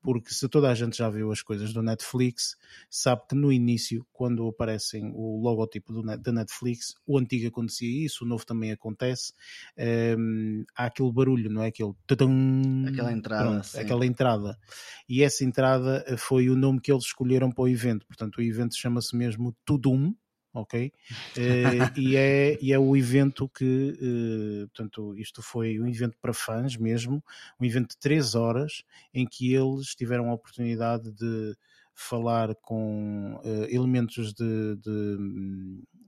[0.00, 2.56] porque se toda a gente já viu as coisas do Netflix,
[2.88, 8.24] sabe que no início, quando aparecem o logotipo do, da Netflix, o antigo acontecia isso,
[8.24, 9.32] o novo também acontece,
[10.16, 11.66] um, há aquele barulho, não é?
[11.66, 11.92] Aquele
[12.88, 14.58] aquela entrada, pronto, aquela entrada.
[15.08, 18.76] E essa entrada foi o nome que eles escolheram para o evento, portanto o evento
[18.76, 20.14] chama-se mesmo Tudum,
[20.52, 20.92] ok?
[21.36, 21.40] Uh,
[21.98, 26.76] e, é, e é o evento que, uh, portanto, isto foi um evento para fãs
[26.76, 27.22] mesmo,
[27.60, 31.56] um evento de três horas em que eles tiveram a oportunidade de
[31.94, 35.16] falar com uh, elementos de, de,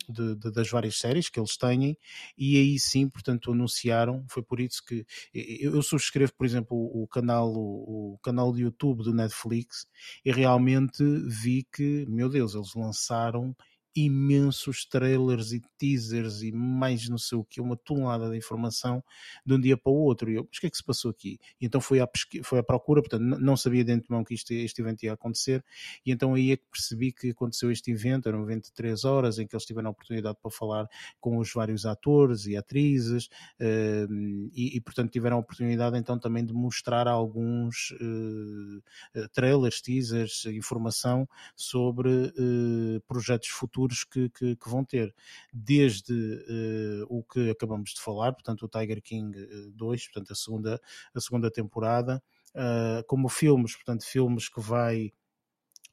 [0.09, 1.97] de, de, das várias séries que eles têm
[2.37, 4.25] e aí sim, portanto, anunciaram.
[4.29, 8.53] Foi por isso que eu, eu subscrevo, por exemplo, o, o canal, o, o, canal
[8.53, 9.87] de YouTube do Netflix
[10.25, 13.55] e realmente vi que, meu Deus, eles lançaram
[13.97, 19.03] imensos trailers e teasers e mais não sei o que, uma tonelada de informação
[19.47, 20.31] de um dia para o outro.
[20.31, 21.39] E eu, mas o que é que se passou aqui?
[21.61, 22.09] E então foi à,
[22.43, 25.65] foi à procura, portanto, não sabia de antemão que isto, este evento ia acontecer,
[26.05, 29.05] e então aí é que percebi que aconteceu este evento, era um evento de três
[29.05, 30.89] horas, em que eles tiveram a oportunidade para falar
[31.21, 33.27] com os vários atores e atrizes,
[33.61, 40.47] uh, e, e, portanto tiveram a oportunidade então também de mostrar alguns uh, trailers, teasers,
[40.47, 45.15] informação sobre uh, projetos futuros futuros que, que, que vão ter,
[45.53, 49.37] desde uh, o que acabamos de falar, portanto o Tiger King
[49.75, 50.81] 2, eh, portanto a segunda,
[51.15, 52.23] a segunda temporada,
[52.55, 55.13] uh, como filmes, portanto filmes que vai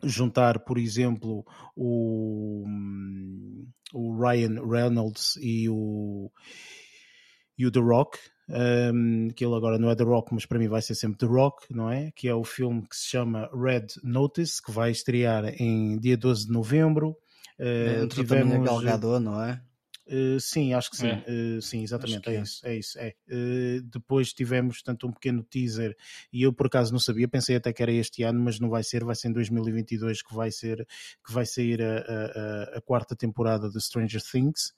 [0.03, 2.65] juntar, por exemplo, o,
[3.93, 6.31] o Ryan Reynolds e o,
[7.57, 8.17] e o The Rock,
[8.49, 11.27] um, que ele agora não é The Rock, mas para mim vai ser sempre The
[11.27, 12.11] Rock, não é?
[12.11, 16.47] Que é o filme que se chama Red Notice, que vai estrear em dia 12
[16.47, 17.15] de novembro.
[17.61, 18.53] Uh, Entrou tivemos...
[18.53, 19.61] também a Galgador, não é?
[20.07, 21.07] Uh, sim, acho que sim.
[21.07, 21.25] É.
[21.27, 22.27] Uh, sim, exatamente.
[22.27, 22.67] É, é, isso.
[22.67, 22.99] É isso.
[22.99, 23.13] É.
[23.29, 25.95] Uh, depois tivemos tanto um pequeno teaser
[26.33, 28.83] e eu por acaso não sabia, pensei até que era este ano, mas não vai
[28.83, 30.85] ser, vai ser em 2022 que vai ser
[31.25, 34.73] que vai sair a, a, a quarta temporada de Stranger Things.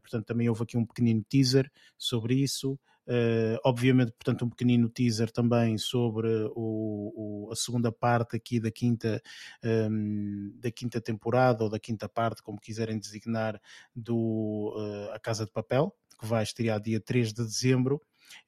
[0.00, 2.78] portanto, também houve aqui um pequenino teaser sobre isso.
[3.06, 8.70] Uh, obviamente, portanto, um pequenino teaser também sobre o, o, a segunda parte aqui da
[8.70, 9.20] quinta,
[9.62, 13.60] um, ehm, da quinta temporada ou da quinta parte, como quiserem designar,
[13.94, 18.00] do uh, A Casa de Papel, que vai estrear dia 3 de dezembro.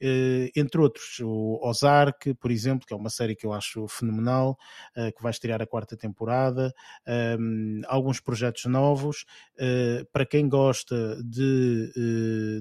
[0.02, 4.58] Uh, entre outros, o Ozark, por exemplo, que é uma série que eu acho fenomenal,
[4.96, 6.72] uh, que vai estrear a quarta temporada,
[7.86, 9.24] alguns projetos novos.
[9.54, 11.92] Uh, para quem gosta de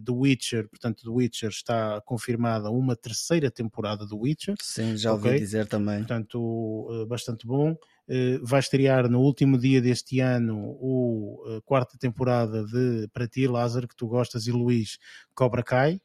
[0.05, 4.55] The Witcher, portanto, The Witcher está confirmada uma terceira temporada do Witcher.
[4.61, 5.39] Sim, já ouvi okay?
[5.39, 5.99] dizer também.
[5.99, 7.75] Portanto, bastante bom.
[8.05, 13.47] Uh, vai estrear no último dia deste ano o uh, quarta temporada de Para Ti,
[13.47, 14.97] Lázaro, que tu gostas, e Luís,
[15.33, 16.01] Cobra Kai.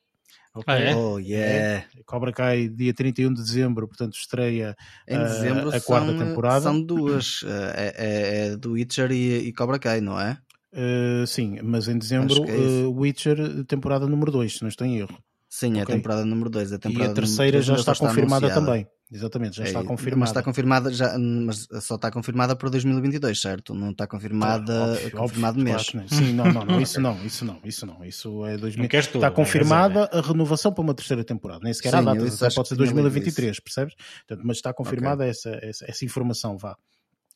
[0.61, 0.75] Okay.
[0.75, 0.97] Ah, é?
[0.97, 1.53] Oh, yeah.
[1.53, 1.87] É.
[2.05, 6.61] Cobra Kai, dia 31 de dezembro, portanto, estreia em dezembro a quarta são, temporada.
[6.63, 7.45] São duas,
[7.75, 10.39] é, é, é do Witcher e, e, Cobra Kai, não é?
[10.73, 14.99] Uh, sim, mas em dezembro, é uh, Witcher, temporada número 2, se não estou em
[14.99, 15.19] erro.
[15.49, 15.81] Sim, okay.
[15.81, 16.73] é a temporada número 2.
[16.73, 18.87] E a terceira já está confirmada também.
[19.11, 20.21] Exatamente, já é, está confirmada.
[20.21, 23.75] Mas está confirmada, já, mas só está confirmada para 2022, certo?
[23.75, 25.91] Não está confirmada, claro, óbvio, confirmado óbvio, mês.
[25.91, 28.87] Claro Sim, não, não, não, isso não, isso não, isso não, isso é 2000.
[28.99, 32.77] Está confirmada a renovação para uma terceira temporada, nem sequer Sim, a data, pode ser
[32.77, 33.95] 2023, percebes?
[33.95, 35.31] Portanto, mas está confirmada okay.
[35.31, 36.77] essa, essa, essa informação, vá.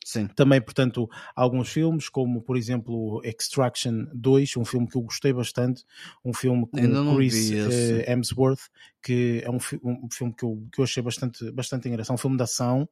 [0.05, 0.27] Sim.
[0.27, 5.85] Também, portanto, alguns filmes, como por exemplo Extraction 2, um filme que eu gostei bastante,
[6.23, 8.63] um filme com Chris uh, Hemsworth,
[9.03, 12.37] que é um, um filme que eu, que eu achei bastante, bastante engraçado, um filme
[12.37, 12.83] de ação,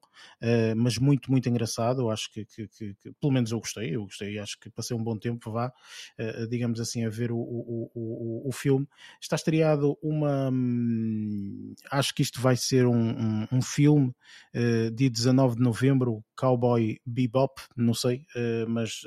[0.42, 2.02] uh, mas muito, muito engraçado.
[2.02, 5.02] Eu acho que, que, que, pelo menos eu gostei, eu gostei, acho que passei um
[5.02, 5.72] bom tempo, vá,
[6.20, 8.86] uh, digamos assim, a ver o, o, o, o filme.
[9.22, 10.50] Está estreado uma.
[10.52, 14.14] Hum, acho que isto vai ser um, um, um filme
[14.54, 18.26] uh, dia 19 de novembro, Cowboy Bebop, não sei,
[18.68, 19.02] mas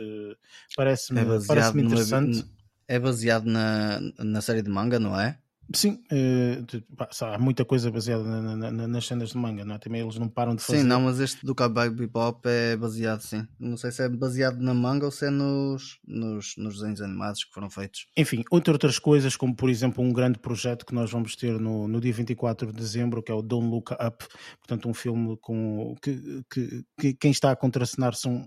[0.76, 2.44] parece-me é parece interessante.
[2.86, 5.38] É baseado na, na série de manga, não é?
[5.72, 9.78] Sim, uh, há muita coisa baseada na, na, nas cenas de manga, não é?
[9.78, 10.80] Também eles não param de fazer.
[10.80, 13.46] Sim, não, mas este do Cowboy Bebop é baseado, sim.
[13.58, 17.44] Não sei se é baseado na manga ou se é nos, nos, nos desenhos animados
[17.44, 18.06] que foram feitos.
[18.16, 21.88] Enfim, entre outras coisas, como por exemplo um grande projeto que nós vamos ter no,
[21.88, 24.24] no dia 24 de dezembro, que é o Don't Look Up,
[24.58, 28.46] portanto, um filme com que, que, que quem está a contracenar são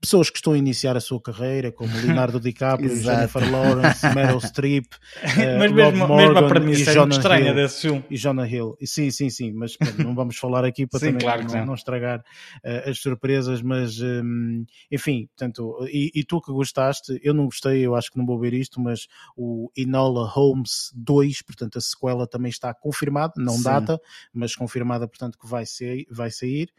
[0.00, 4.86] pessoas que estão a iniciar a sua carreira, como Leonardo DiCaprio, Jennifer Lawrence, Meryl Streep,
[4.86, 8.04] uh, mas mesmo, Morgan, mesmo premissa é muito estranha Hill, desse filme.
[8.10, 8.76] E Jonah Hill.
[8.80, 11.74] E, sim, sim, sim, mas não vamos falar aqui para sim, também claro não, não,
[11.74, 17.46] estragar uh, as surpresas, mas um, enfim, portanto, e, e, tu que gostaste, eu não
[17.46, 21.80] gostei, eu acho que não vou ver isto, mas o Enola Holmes 2, portanto, a
[21.80, 23.62] sequela também está confirmada, não sim.
[23.62, 24.00] data,
[24.32, 26.70] mas confirmada, portanto, que vai, ser, vai sair.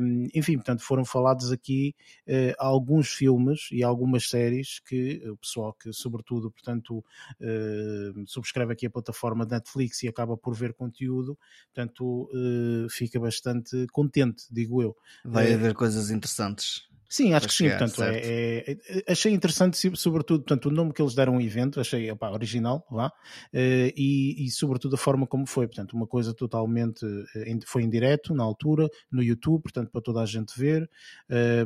[0.00, 1.94] Um, enfim, portanto, foram falados aqui
[2.28, 8.86] uh, alguns filmes e algumas séries que o pessoal que, sobretudo, portanto, uh, subscreve aqui
[8.86, 11.38] a plataforma Netflix e acaba por ver conteúdo,
[11.74, 14.96] portanto uh, fica bastante contente, digo eu.
[15.24, 16.88] Vai haver coisas interessantes.
[17.08, 17.68] Sim, acho que sim.
[17.68, 21.80] Portanto, é, é, é, achei interessante, sobretudo, portanto, o nome que eles deram ao evento,
[21.80, 25.66] achei opa, original, lá, uh, e, e, sobretudo, a forma como foi.
[25.66, 27.04] Portanto, uma coisa totalmente.
[27.04, 30.88] Uh, foi em direto, na altura, no YouTube, portanto, para toda a gente ver,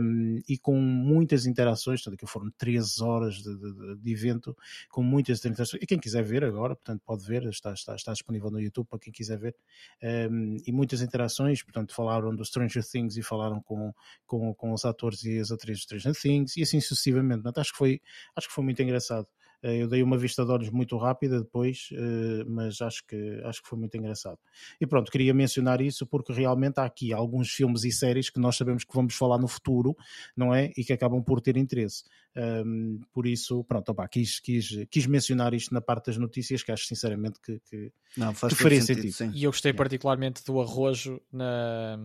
[0.01, 2.03] um, e com muitas interações.
[2.03, 4.57] Portanto, que foram 13 horas de, de, de, evento,
[4.91, 5.83] com muitas interações.
[5.83, 8.99] E quem quiser ver agora, portanto, pode ver, está, está, está disponível no YouTube para
[8.99, 9.57] quem quiser ver.
[10.03, 13.93] Um, e muitas interações, portanto, falaram do Stranger Things e falaram com,
[14.27, 17.43] com, com os atores e as atrizes de Stranger Things e assim sucessivamente.
[17.43, 18.01] Portanto, acho que foi,
[18.37, 19.27] acho que foi muito engraçado.
[19.63, 23.63] Eh, eu dei uma vista de olhos muito rápida depois, eh, mas acho que, acho
[23.63, 24.39] que foi muito engraçado.
[24.81, 28.57] E pronto, queria mencionar isso porque realmente há aqui alguns filmes e séries que nós
[28.57, 29.95] sabemos que vamos falar no futuro,
[30.37, 30.73] não é?
[30.77, 32.05] E que acabam por ter interesse.
[32.37, 36.73] Um, por isso, pronto, opa, quis, quis, quis mencionar isto na parte das notícias, que
[36.73, 39.13] acho sinceramente que, que, Não, faz que faria sentido.
[39.13, 39.37] sentido.
[39.37, 41.99] E eu gostei particularmente do arrojo na,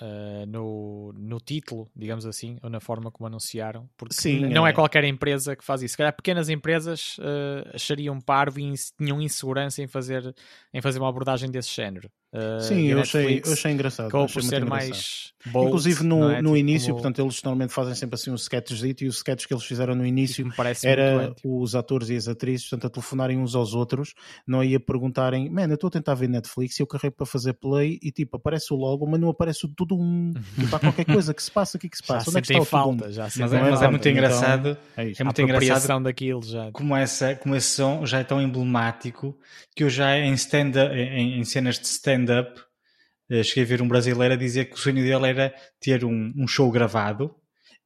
[0.00, 4.70] uh, no, no título, digamos assim, ou na forma como anunciaram, porque Sim, não é.
[4.70, 4.72] é.
[4.72, 5.92] qualquer empresa que faz isso.
[5.92, 10.34] Se calhar pequenas empresas uh, achariam parvo e tinham insegurança em fazer,
[10.72, 12.10] em fazer uma abordagem desse género.
[12.32, 14.06] Uh, Sim, eu achei, eu achei engraçado.
[14.06, 16.42] Acabou por ser mais bold, Inclusive no, é?
[16.42, 19.46] no tipo, início, como, portanto, eles normalmente fazem sempre assim um sketch e os sketches
[19.46, 20.46] que eles fizeram no início
[20.84, 24.14] era os atores e as atrizes, portanto, a telefonarem uns aos outros,
[24.46, 27.54] não ia perguntarem, man, eu estou a tentar ver Netflix e eu carrego para fazer
[27.54, 30.32] play e tipo, aparece o logo, mas não aparece o tudo um.
[30.60, 32.30] Tipo, há qualquer coisa que se passa, o que é que se já passa?
[32.30, 33.12] Onde é que está o falta, Tudum?
[33.12, 34.78] já Mas, é, mas é muito então, engraçado.
[34.96, 35.12] É.
[35.18, 36.70] É muito engraçado daquilo já.
[36.72, 39.36] como, essa, como esse som já é tão emblemático
[39.74, 41.86] que eu já em, stand em, em cenas de
[42.24, 42.60] stand-up
[43.30, 46.32] eh, cheguei a ver um brasileiro a dizer que o sonho dele era ter um,
[46.36, 47.34] um show gravado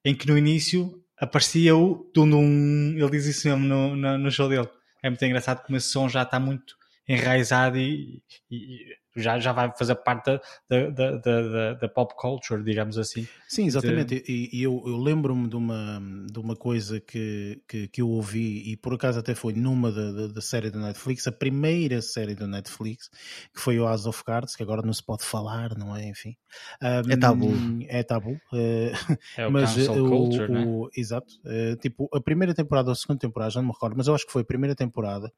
[0.04, 4.48] em que no início aparecia o Dundum, ele diz isso mesmo no, no, no show
[4.48, 4.68] dele.
[5.02, 6.74] É muito engraçado como esse som já está muito
[7.08, 8.78] enraizado e- e
[9.16, 10.26] já, já vai fazer parte
[10.68, 13.26] da, da, da, da, da pop culture, digamos assim.
[13.48, 14.24] Sim, exatamente.
[14.26, 18.70] E, e eu, eu lembro-me de uma, de uma coisa que, que, que eu ouvi,
[18.72, 22.34] e por acaso até foi numa da, da, da série da Netflix, a primeira série
[22.34, 23.08] da Netflix,
[23.54, 26.08] que foi o House of Cards, que agora não se pode falar, não é?
[26.08, 26.36] Enfim.
[26.82, 27.54] Um, É tabu.
[27.88, 28.40] É tabu.
[28.54, 28.92] eh,
[29.36, 30.64] É o mas eh, o, culture, né?
[30.64, 33.96] o- exato, eh, tipo, a primeira temporada ou a segunda temporada, já não me recordo,
[33.96, 35.32] mas eu acho que foi a primeira temporada,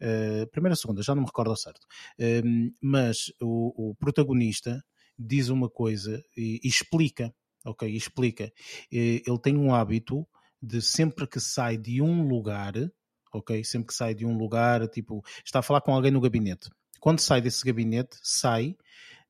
[0.00, 1.86] eh, primeira ou segunda, já não me recordo ao certo.
[2.18, 2.42] Eh,
[2.80, 4.82] mas o, o protagonista
[5.18, 7.32] diz uma coisa e, e explica,
[7.64, 7.88] ok?
[7.88, 8.52] Explica.
[8.90, 10.26] Ele tem um hábito
[10.60, 12.74] de sempre que sai de um lugar,
[13.32, 13.64] ok?
[13.64, 16.70] Sempre que sai de um lugar, tipo, está a falar com alguém no gabinete.
[17.00, 18.76] Quando sai desse gabinete, sai,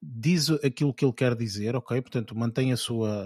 [0.02, 2.00] diz aquilo que ele quer dizer, ok?
[2.02, 3.24] Portanto, mantém a sua,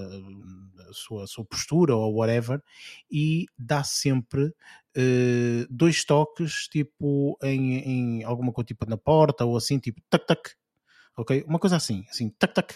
[0.89, 2.63] a sua, a sua postura ou whatever
[3.11, 4.53] e dá sempre
[4.95, 10.27] eh, dois toques, tipo, em, em alguma coisa, tipo na porta ou assim, tipo, tac,
[10.27, 10.51] tac,
[11.17, 11.45] ok?
[11.49, 12.75] Uma coisa assim, assim, tac, tac.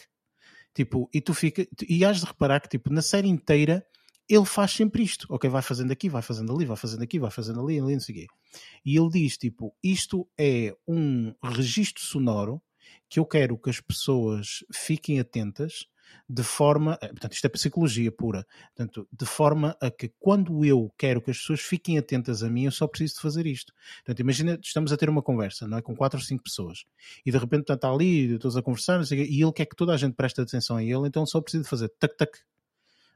[0.73, 3.85] Tipo, e tu fica, e has de reparar que, tipo, na série inteira
[4.29, 5.51] ele faz sempre isto, ok?
[5.51, 8.15] Vai fazendo aqui, vai fazendo ali, vai fazendo aqui, vai fazendo ali, ali, não sei
[8.15, 8.27] o quê.
[8.85, 12.63] E ele diz, tipo, isto é um registro sonoro
[13.09, 15.87] que eu quero que as pessoas fiquem atentas
[16.29, 20.93] de forma, eh, portanto, isto é psicologia pura, portanto, de forma a que quando eu
[20.97, 23.73] quero que as pessoas fiquem atentas a mim, eu só preciso de fazer isto.
[23.99, 25.83] Portanto, imagina, estamos a ter uma conversa, não é?
[25.83, 26.85] Com quatro ou cinco pessoas,
[27.25, 29.97] e de repente portanto, está ali, todos a conversar, e ele quer que toda a
[29.97, 32.39] gente preste atenção a ele, então só precisa de fazer tac-tac.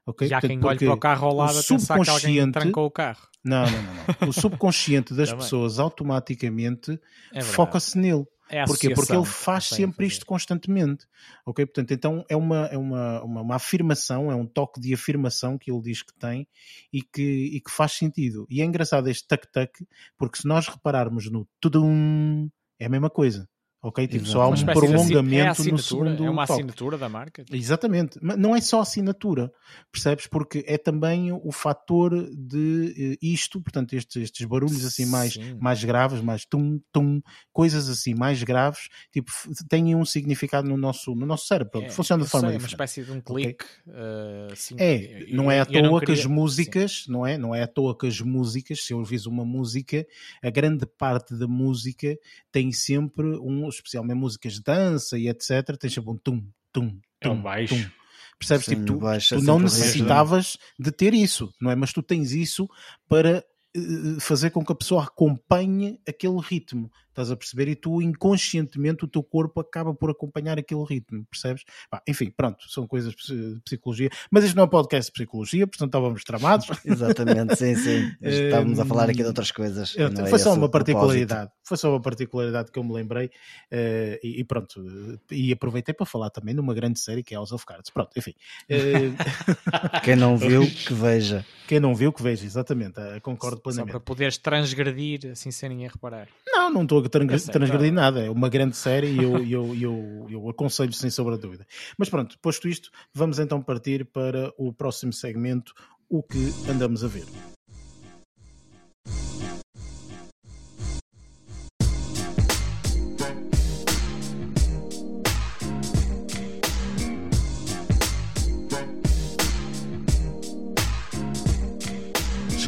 [0.06, 0.28] Ok?
[0.28, 2.86] Já Portanto, quem olha para o carro ao lado a pensar que alguém subconsciente- trancou
[2.86, 3.28] o carro.
[3.42, 4.28] Não, não, não, não.
[4.28, 5.44] O subconsciente das Também.
[5.44, 6.98] pessoas automaticamente
[7.32, 8.24] É foca-se nele.
[8.50, 8.90] É Porquê?
[8.90, 11.06] Porque ele faz sempre isto constantemente.
[11.46, 11.64] Ok?
[11.64, 15.70] Portanto, então é uma, é uma, uma, uma afirmação, é um toque de afirmação que
[15.72, 16.46] ele diz que tem
[16.92, 18.46] e que, e que faz sentido.
[18.50, 19.72] E é engraçado este tac-tac,
[20.18, 23.48] porque se nós repararmos no tudum, é a mesma coisa.
[23.86, 24.08] Ok?
[24.08, 27.44] Tipo, só há um prolongamento é no segundo É uma assinatura da marca.
[27.52, 29.52] Exatamente, mas não é só assinatura,
[29.92, 30.26] percebes?
[30.26, 35.58] Porque é também o fator de eh, isto, portanto, estes, estes barulhos assim mais, Sim.
[35.60, 37.20] mais graves, mais tum, tum,
[37.52, 39.30] coisas assim mais graves, tipo,
[39.68, 42.66] têm um significado no nosso, no nosso cérebro, É, funciona de forma sei, é uma
[42.66, 42.72] diferente.
[42.88, 43.66] espécie de um clique.
[43.86, 47.36] eh, assim, É, eu- não é à toa que queria- as músicas, não é?
[47.36, 50.06] Não é à toa que as músicas, se eu ouvis uma música,
[50.42, 52.16] a grande parte da música
[52.50, 57.28] tem sempre um, especialmente músicas de dança e etc, tem sempre um tum, tum, É
[57.28, 57.74] o tum, baixo.
[57.74, 57.90] tum.
[58.38, 58.66] Percebes?
[58.66, 60.08] Sim, tipo, tu, baixo é tu não sempre o ritmo.
[60.08, 61.76] necessitavas de ter isso, não é?
[61.76, 62.68] Mas tu tens isso
[63.08, 63.44] para
[63.76, 66.90] eh, fazer com que a pessoa acompanhe aquele ritmo.
[67.14, 67.68] Estás a perceber?
[67.68, 71.62] E tu, inconscientemente, o teu corpo acaba por acompanhar aquele ritmo, percebes?
[71.88, 74.10] Pá, enfim, pronto, são coisas de psicologia.
[74.32, 76.66] Mas isto não é um podcast de psicologia, portanto estávamos tramados.
[76.84, 78.10] Exatamente, sim, sim.
[78.20, 79.94] Estávamos a falar aqui de Hum, outras coisas.
[79.96, 80.72] Eu- é foi só esse uma o propósito.
[80.72, 81.50] particularidade.
[81.62, 83.30] Foi só uma particularidade que eu me lembrei.
[83.70, 84.82] eh, e, e pronto.
[85.30, 87.90] E aproveitei para falar também numa grande série que é House of Cards.
[87.90, 88.34] Pronto, enfim.
[88.68, 89.10] Eh,
[90.04, 91.44] Quem não viu, que veja.
[91.68, 92.98] quem não viu, que veja, exatamente.
[92.98, 93.90] eh, concordo Só plenamente.
[93.92, 96.28] para poderes transgredir assim sem ninguém reparar.
[96.46, 97.92] Não, não estou a transgredir claro.
[97.92, 98.24] nada.
[98.24, 101.66] É uma grande série e eu, eu, eu, eu aconselho sem sombra de dúvida.
[101.98, 105.74] Mas pronto, posto isto, vamos então partir para o próximo segmento,
[106.08, 107.24] o que andamos a ver.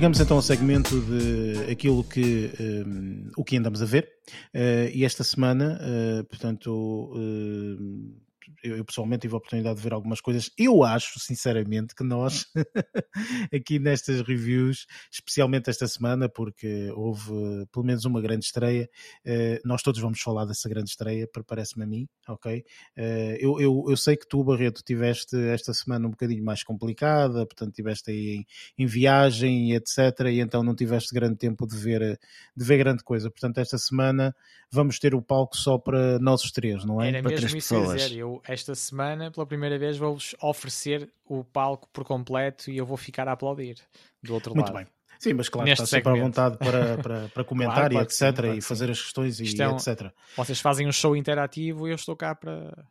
[0.07, 4.09] Chegamos então ao segmento de aquilo que um, o que andamos a ver
[4.53, 8.26] Eh, e esta semana, eh, portanto, eh,
[8.63, 10.51] eu, eu, pessoalmente tive a oportunidade de ver algumas coisas.
[10.59, 12.47] Eu acho, sinceramente, que nós,
[13.55, 18.89] aqui nestas reviews, especialmente esta semana, porque houve pelo menos uma grande estreia,
[19.27, 22.65] uh, nós todos vamos falar dessa grande estreia, parece-me a mim, ok?
[22.97, 27.47] Uh, eu, eu, eu sei que tu, Barreto, tiveste esta semana um bocadinho mais complicada,
[27.47, 30.27] portanto, tiveste aí em, em viagem e etc.
[30.31, 32.19] E então não tiveste grande tempo de ver,
[32.57, 33.31] de ver grande coisa.
[33.31, 34.35] Portanto, esta semana
[34.71, 37.09] vamos ter o palco só para nós três, não é?
[37.09, 38.03] Era para mesmo isso pessoas.
[38.03, 38.19] dizer.
[38.19, 42.97] Eu, esta semana, pela primeira vez, vou-vos oferecer o palco por completo e eu vou
[42.97, 43.77] ficar a aplaudir
[44.23, 44.75] do outro Muito lado.
[44.75, 44.97] Muito bem.
[45.19, 46.41] Sim, mas claro, está sempre segmento.
[46.41, 48.37] à vontade para, para, para comentar claro, e etc.
[48.37, 50.13] Sim, e fazer as questões e, é um, etc.
[50.37, 52.87] Vocês fazem um show interativo e eu estou cá para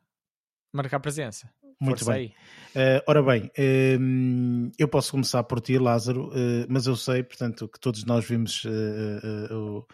[0.74, 1.50] marcar presença.
[1.80, 2.34] Muito bem.
[2.76, 7.70] Uh, ora bem, uh, eu posso começar por ti, Lázaro, uh, mas eu sei, portanto,
[7.70, 8.64] que todos nós vimos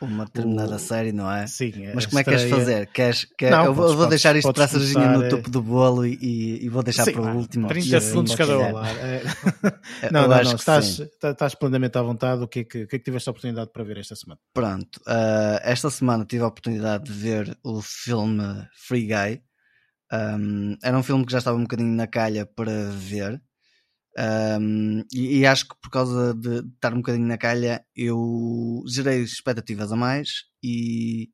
[0.02, 0.80] uma determinada o...
[0.80, 1.46] série, não é?
[1.46, 1.74] Sim.
[1.94, 2.20] Mas como estreia...
[2.20, 2.88] é que queres fazer?
[2.88, 3.52] Queres, quer...
[3.52, 6.66] não, eu vou, podes, vou deixar isto para a cerejinha no topo do bolo e,
[6.66, 7.68] e vou deixar sim, para o último.
[7.68, 8.72] 30 segundos cada um.
[10.12, 12.42] não, não, não, estás, estás plenamente à vontade.
[12.42, 14.40] O que, é que, o que é que tiveste a oportunidade para ver esta semana?
[14.56, 15.00] Pronto,
[15.62, 18.44] esta semana tive a oportunidade de ver o filme
[18.88, 19.44] Free Guy
[20.12, 23.42] um, era um filme que já estava um bocadinho na calha para ver.
[24.18, 29.22] Um, e, e, acho que por causa de estar um bocadinho na calha, eu gerei
[29.22, 31.30] expectativas a mais e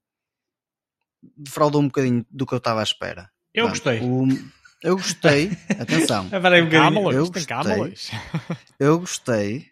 [1.36, 3.30] defraudou um bocadinho do que eu estava à espera.
[3.54, 4.00] Eu gostei.
[4.00, 4.28] O,
[4.84, 6.26] eu gostei, atenção.
[6.26, 7.96] Um eu gostei,
[8.80, 9.66] eu gostei.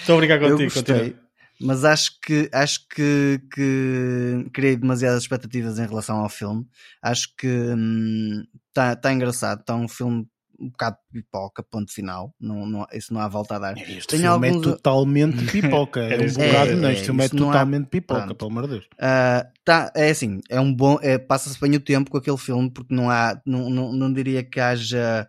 [0.00, 0.62] Estou a brincar contigo.
[0.62, 1.16] Eu gostei,
[1.60, 6.66] mas acho que acho que, que criei demasiadas expectativas em relação ao filme.
[7.02, 10.26] Acho que está hum, tá engraçado, está um filme
[10.60, 12.34] um bocado pipoca, ponto final.
[12.40, 13.78] Não, não, isso não há volta a dar.
[13.78, 14.66] Este Tem filme é alguns...
[14.66, 16.00] é totalmente pipoca.
[16.00, 16.90] é um bocado, é, não.
[16.90, 17.88] Este é, filme é totalmente há...
[17.88, 18.34] pipoca, Pronto.
[18.34, 18.84] pelo amor de Deus.
[18.94, 20.98] Uh, tá, é assim, é um bom.
[21.00, 23.40] É, Passa-se bem o tempo com aquele filme, porque não há.
[23.46, 25.28] Não, não, não diria que haja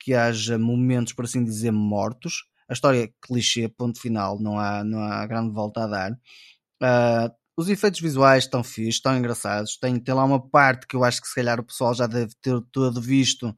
[0.00, 4.84] que haja momentos, por assim dizer, mortos a história é clichê, ponto final, não há,
[4.84, 6.12] não há grande volta a dar.
[6.12, 9.76] Uh, os efeitos visuais estão fixos, estão engraçados.
[9.78, 12.32] Tem, tem lá uma parte que eu acho que se calhar o pessoal já deve
[12.40, 13.56] ter todo visto,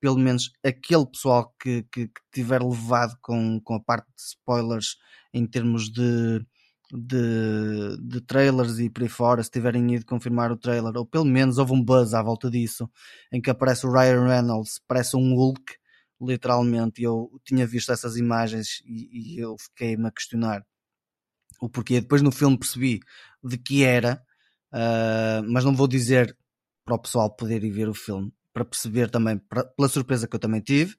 [0.00, 4.96] pelo menos aquele pessoal que, que, que tiver levado com, com a parte de spoilers
[5.34, 6.44] em termos de,
[6.92, 11.24] de, de trailers e por aí fora, se tiverem ido confirmar o trailer, ou pelo
[11.24, 12.90] menos houve um buzz à volta disso,
[13.32, 15.79] em que aparece o Ryan Reynolds, parece um Hulk,
[16.20, 17.02] literalmente.
[17.02, 20.64] Eu tinha visto essas imagens e, e eu fiquei-me a questionar
[21.60, 22.00] o porquê.
[22.00, 23.00] Depois no filme percebi
[23.42, 24.22] de que era,
[24.72, 26.36] uh, mas não vou dizer
[26.84, 30.34] para o pessoal poder ir ver o filme, para perceber também, para, pela surpresa que
[30.34, 30.96] eu também tive.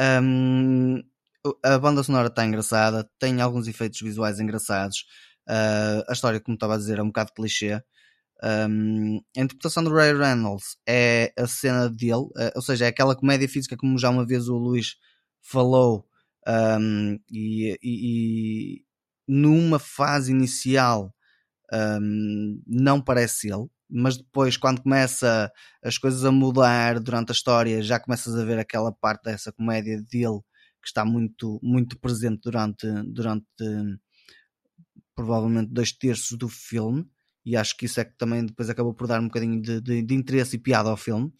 [0.00, 1.02] Um,
[1.64, 5.04] a banda sonora está engraçada, tem alguns efeitos visuais engraçados.
[5.48, 7.82] Uh, a história, como estava a dizer, é um bocado clichê.
[8.42, 13.14] Um, a interpretação do Ray Reynolds é a cena dele, uh, ou seja, é aquela
[13.14, 14.96] comédia física como já uma vez o Luís
[15.42, 16.06] falou,
[16.48, 18.84] um, e, e, e,
[19.28, 21.14] numa fase inicial
[21.72, 25.52] um, não parece ele, mas depois, quando começa
[25.84, 30.00] as coisas a mudar durante a história, já começas a ver aquela parte dessa comédia
[30.02, 30.40] dele
[30.80, 33.44] que está muito, muito presente durante, durante
[35.14, 37.06] provavelmente dois terços do filme
[37.44, 40.02] e acho que isso é que também depois acabou por dar um bocadinho de, de,
[40.02, 41.32] de interesse e piada ao filme.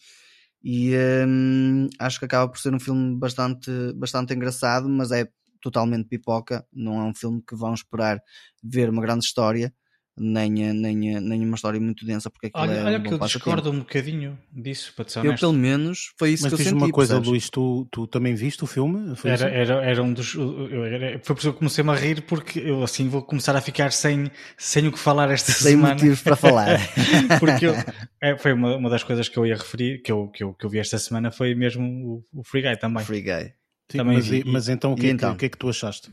[0.62, 0.92] E
[1.26, 5.28] hum, acho que acaba por ser um filme bastante, bastante engraçado, mas é
[5.60, 8.20] totalmente pipoca, não é um filme que vão esperar
[8.62, 9.74] ver uma grande história,
[10.22, 13.18] nem, nem, nem uma história muito densa, porque aquilo olha, é olha um que eu
[13.18, 16.74] discordo um bocadinho disso, para ser Eu, pelo menos, foi isso Mas que eu senti.
[16.74, 17.28] Mas uma coisa, percebes?
[17.30, 19.16] Luís, tu, tu também viste o filme?
[19.16, 20.36] Foi era, era, era um dos...
[20.36, 23.62] Era, foi por isso que eu comecei-me a rir, porque eu assim vou começar a
[23.62, 25.98] ficar sem, sem o que falar esta sem semana.
[25.98, 26.78] Sem motivos para falar.
[27.40, 27.74] porque eu,
[28.22, 30.66] é, foi uma, uma das coisas que eu ia referir, que eu, que eu, que
[30.66, 33.04] eu vi esta semana, foi mesmo o, o Free Guy também.
[33.04, 33.59] Free Guy.
[33.90, 35.32] Sim, Também mas, vi, mas então o que, é então?
[35.32, 36.12] que, que, é que tu achaste?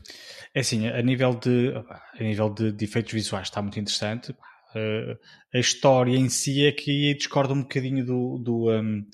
[0.52, 4.32] É assim, a nível de, a nível de, de efeitos visuais está muito interessante.
[4.32, 5.16] Uh,
[5.54, 9.06] a história em si é que discordo um bocadinho do, do, um,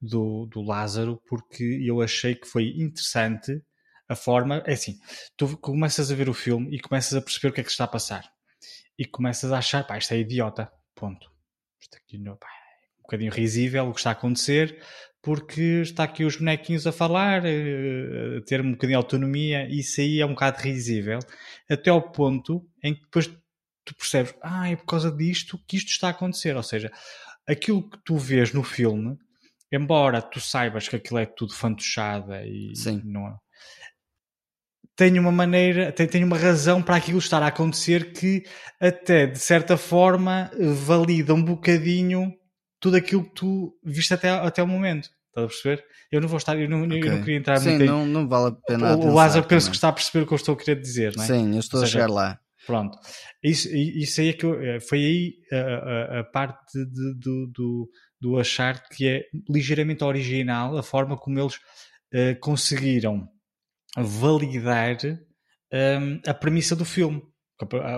[0.00, 3.60] do, do, Lázaro, porque eu achei que foi interessante
[4.08, 4.62] a forma.
[4.66, 4.98] É assim,
[5.36, 7.84] tu começas a ver o filme e começas a perceber o que é que está
[7.84, 8.24] a passar,
[8.96, 11.28] e começas a achar, pá, isto é idiota, ponto.
[11.80, 14.80] Isto aqui não, pá, é um bocadinho risível o que está a acontecer,
[15.22, 19.78] porque está aqui os bonequinhos a falar, eh, a ter um bocadinho de autonomia, e
[19.78, 21.20] isso aí é um bocado risível,
[21.70, 23.28] até ao ponto em que depois
[23.84, 26.56] tu percebes, ah, é por causa disto que isto está a acontecer.
[26.56, 26.90] Ou seja,
[27.46, 29.16] aquilo que tu vês no filme,
[29.70, 33.00] embora tu saibas que aquilo é tudo fantochada e Sim.
[33.04, 33.36] não é,
[34.96, 38.44] tem uma maneira, tem, tem uma razão para aquilo estar a acontecer que
[38.80, 42.32] até de certa forma valida um bocadinho
[42.82, 45.08] tudo aquilo que tu viste até, até o momento.
[45.28, 45.84] Estás a perceber?
[46.10, 47.00] Eu não vou estar, eu não, okay.
[47.00, 48.96] eu não queria entrar Sim, muito não, não vale a pena.
[48.96, 51.16] O, o Lázaro penso que está a perceber o que eu estou a querer dizer,
[51.16, 51.26] não é?
[51.26, 52.38] Sim, eu estou seja, a chegar lá.
[52.66, 52.98] Pronto.
[53.42, 57.46] Isso, isso aí é que eu, eh, foi aí a, a, a parte de, do,
[57.46, 63.28] do, do, achar que é ligeiramente original a forma como eles uh, conseguiram
[63.96, 65.18] validar um,
[65.72, 67.22] ehm, a premissa do filme.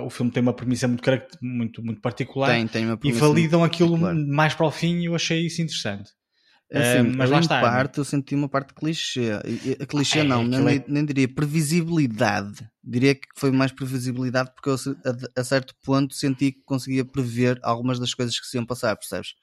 [0.04, 1.02] O filme tem uma premissa muito,
[1.40, 5.46] muito, muito particular tem, tem e validam aquilo mais para o fim e eu achei
[5.46, 6.10] isso interessante.
[6.70, 7.60] É assim, uh, mas lá está.
[7.60, 9.30] parte eu senti uma parte clichê.
[9.80, 10.84] A clichê ah, não, é, nem, é...
[10.88, 12.66] nem, diria previsibilidade.
[12.82, 17.60] Diria que foi mais previsibilidade porque eu a, a, certo ponto senti que conseguia prever
[17.62, 19.34] algumas das coisas que se iam passar, percebes?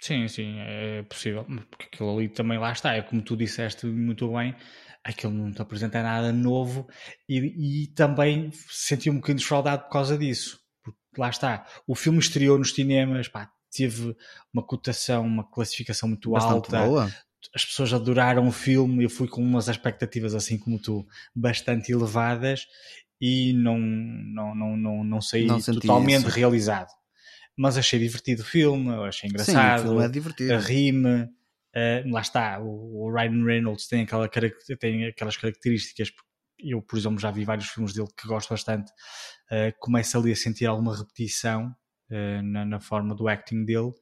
[0.00, 1.44] Sim, sim, é possível.
[1.70, 2.94] Porque aquilo ali também lá está.
[2.94, 4.54] É como tu disseste muito bem,
[5.04, 6.88] aquilo não te apresenta nada novo
[7.28, 10.60] e, e também senti um bocadinho desfraudado por causa disso.
[10.82, 14.16] Porque lá está, o filme estreou nos cinemas, pá, teve
[14.52, 16.86] uma cotação, uma classificação muito Bastante alta.
[16.86, 17.12] Boa.
[17.54, 22.66] As pessoas adoraram o filme, eu fui com umas expectativas assim como tu, bastante elevadas
[23.20, 26.36] e não, não, não, não, não saí não totalmente isso.
[26.36, 26.90] realizado.
[27.56, 29.80] Mas achei divertido o filme, achei engraçado.
[29.80, 30.54] Sim, o filme é divertido.
[30.54, 31.28] A rime,
[31.76, 36.12] uh, lá está, o, o, Ryan Reynolds tem, aquela, tem aquelas características,
[36.58, 38.90] eu, por exemplo, já vi vários filmes dele que gosto bastante,
[39.50, 41.74] uh, começo ali a sentir alguma repetição
[42.10, 43.92] uh, na, na, forma do acting dele.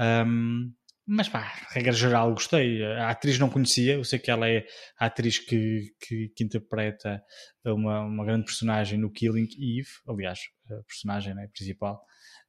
[0.00, 0.72] Um,
[1.08, 2.84] mas pá, regra geral, gostei.
[2.84, 4.66] A atriz não conhecia, eu sei que ela é
[4.98, 7.22] a atriz que, que, que interpreta
[7.64, 12.04] uma, uma grande personagem no Killing Eve, aliás, a personagem né, principal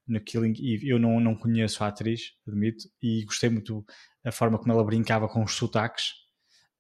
[0.08, 0.89] no Killing Eve.
[0.89, 3.86] Eu não, não conheço a atriz, admito, e gostei muito
[4.24, 6.14] da forma como ela brincava com os sotaques.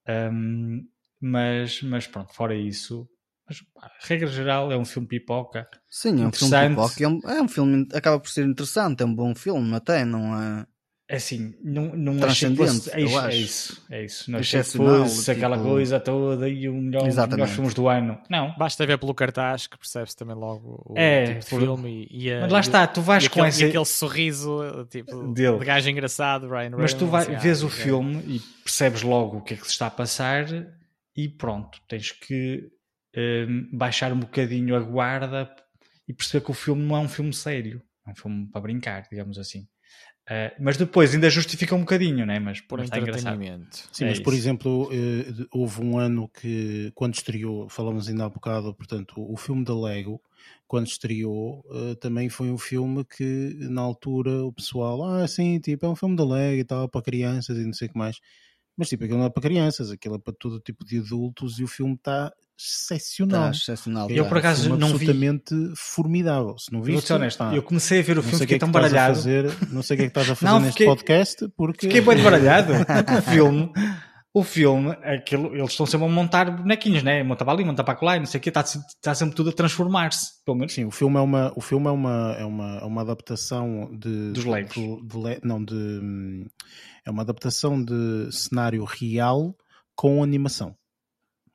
[0.07, 0.87] Um,
[1.19, 3.09] mas, mas pronto, fora isso,
[3.47, 5.67] mas, pá, regra geral, é um filme pipoca.
[5.89, 7.03] Sim, é um filme pipoca.
[7.03, 10.39] É um, é um filme, acaba por ser interessante, é um bom filme, até não
[10.41, 10.67] é.
[11.09, 14.29] É assim, não, não achei que fosse, é, isso, é isso, é isso.
[14.31, 15.31] Não achei que fosse tipo...
[15.31, 18.19] aquela coisa toda e o melhor, os melhores filmes do ano.
[18.29, 18.53] Não.
[18.57, 21.59] Basta ver pelo cartaz que percebe-se também logo o é, tipo de por...
[21.61, 23.63] filme e, e Mas lá está, tu vais com aquele, esse...
[23.63, 25.57] aquele sorriso tipo, Dele.
[25.57, 29.53] de gajo engraçado, Ryan Mas tu vai, vês o filme e percebes logo o que
[29.53, 30.45] é que se está a passar
[31.15, 32.69] e pronto, tens que
[33.15, 35.49] um, baixar um bocadinho a guarda
[36.05, 39.07] e perceber que o filme não é um filme sério, é um filme para brincar,
[39.09, 39.65] digamos assim.
[40.27, 42.37] Uh, mas depois ainda justifica um bocadinho, né?
[42.37, 43.87] mas por entretenimento.
[43.93, 48.29] Sim, é mas por exemplo, uh, houve um ano que, quando estreou, falamos ainda há
[48.29, 50.21] bocado, portanto, o filme da Lego,
[50.67, 55.85] quando estreou, uh, também foi um filme que na altura o pessoal, ah, sim, tipo,
[55.85, 58.19] é um filme da Lego e tal, para crianças e não sei o que mais.
[58.75, 61.63] Mas tipo, aquilo não é para crianças, aquilo é para todo tipo de adultos e
[61.63, 63.51] o filme está excepcional.
[63.51, 64.09] Está excepcional.
[64.09, 65.73] Eu por acaso não absolutamente vi.
[65.75, 66.55] formidável.
[66.57, 69.15] Se não viste, honesto, eu comecei a ver o filme, fiquei é tão baralhado.
[69.15, 71.87] Fazer, não sei o que é que estás a fazer não, neste fiquei, podcast, porque...
[71.87, 72.73] Fiquei bem baralhado.
[73.17, 73.71] o filme,
[74.33, 77.21] o filme, aquilo, eles estão sempre a montar bonequinhos, né?
[77.21, 79.53] Monta para ali, monta para lá, não sei o que, está, está sempre tudo a
[79.53, 80.73] transformar-se, pelo menos.
[80.73, 84.31] Sim, o filme é uma, o filme é uma, é uma, é uma adaptação de...
[84.31, 84.73] Dos Legos.
[84.73, 86.45] De, de, não, de...
[87.05, 89.55] É uma adaptação de cenário real
[89.95, 90.75] com animação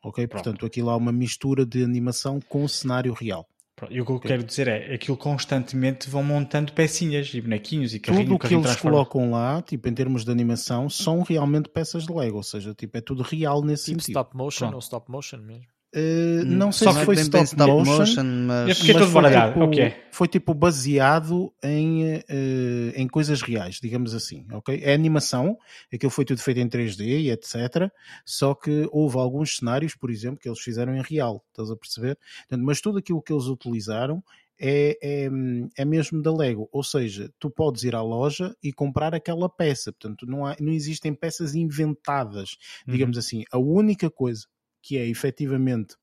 [0.03, 0.26] ok?
[0.26, 0.42] Pronto.
[0.42, 3.46] Portanto, aquilo há uma mistura de animação com cenário real.
[3.74, 3.92] Pronto.
[3.92, 4.30] E o que eu okay.
[4.30, 8.55] quero dizer é, aquilo constantemente vão montando pecinhas e bonequinhos e carrinho, Tudo o que
[8.55, 12.74] eles colocam lá, tipo, em termos de animação, são realmente peças de Lego, ou seja,
[12.74, 14.18] tipo, é tudo real nesse tipo sentido.
[14.18, 14.74] stop motion Pronto.
[14.74, 15.71] ou stop motion mesmo.
[15.95, 19.12] Uh, não sei Só se foi stop, stop motion, motion, mas, eu fiquei mas todo
[19.12, 19.53] baralhado.
[19.53, 19.95] Tipo, okay.
[20.11, 24.80] foi tipo baseado em, uh, em coisas reais, digamos assim, ok?
[24.82, 25.59] É animação,
[25.93, 27.93] aquilo foi tudo feito em 3D e etc.
[28.24, 32.18] Só que houve alguns cenários, por exemplo, que eles fizeram em real, estás a perceber?
[32.59, 34.22] mas tudo aquilo que eles utilizaram
[34.59, 35.28] é, é,
[35.76, 36.68] é, mesmo da Lego.
[36.72, 39.93] Ou seja, tu podes ir à loja e comprar aquela peça.
[39.93, 43.20] Portanto, não, há, não existem peças inventadas, digamos uhum.
[43.20, 43.45] assim.
[43.51, 44.47] A única coisa
[44.82, 45.94] que é efetivamente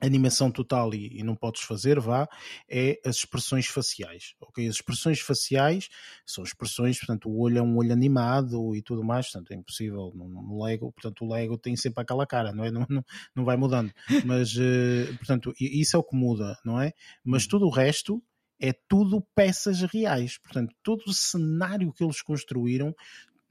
[0.00, 2.28] animação total e, e, não podes fazer, vá,
[2.68, 4.66] é as expressões faciais, ok?
[4.66, 5.88] As expressões faciais
[6.26, 10.12] são expressões, portanto, o olho é um olho animado e tudo mais, portanto, é impossível
[10.14, 12.70] no, no Lego, portanto, o Lego tem sempre aquela cara, não é?
[12.70, 13.92] Não, não, não vai mudando,
[14.24, 16.92] mas, uh, portanto, isso é o que muda, não é?
[17.24, 18.22] Mas tudo o resto
[18.60, 22.94] é tudo peças reais, portanto, todo o cenário que eles construíram,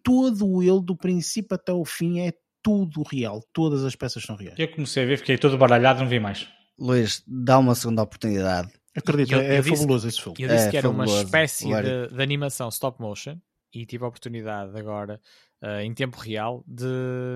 [0.03, 2.33] todo ele, do princípio até o fim, é
[2.63, 4.57] tudo real, todas as peças são reais.
[4.57, 6.47] Eu comecei a ver, fiquei todo baralhado, não vi mais.
[6.79, 8.71] Luís, dá uma segunda oportunidade.
[8.95, 10.41] Acredito, é, é fabuloso esse filme.
[10.41, 11.13] Eu disse é, que era fabuloso.
[11.13, 13.37] uma espécie de, de, animação stop motion
[13.73, 15.19] e tive a oportunidade agora,
[15.63, 16.85] uh, em tempo real, de,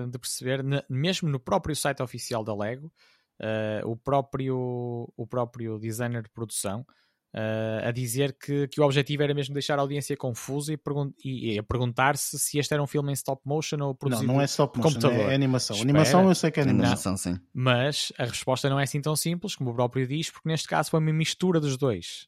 [0.08, 2.92] de perceber, ne, mesmo no próprio site oficial da Lego,
[3.40, 6.86] uh, o, próprio, o próprio designer de produção
[7.34, 11.10] uh, a dizer que, que o objetivo era mesmo deixar a audiência confusa e, pergun
[11.24, 14.34] e, e a perguntar-se se este era um filme em stop motion ou produzido Não,
[14.34, 15.30] não é stop motion, computador.
[15.30, 15.76] é animação.
[15.76, 15.90] Espera.
[15.90, 17.12] Animação eu sei que é animação.
[17.12, 17.38] Animação, sim.
[17.54, 20.90] Mas a resposta não é assim tão simples, como o próprio diz, porque neste caso
[20.90, 22.26] foi uma mistura dos dois.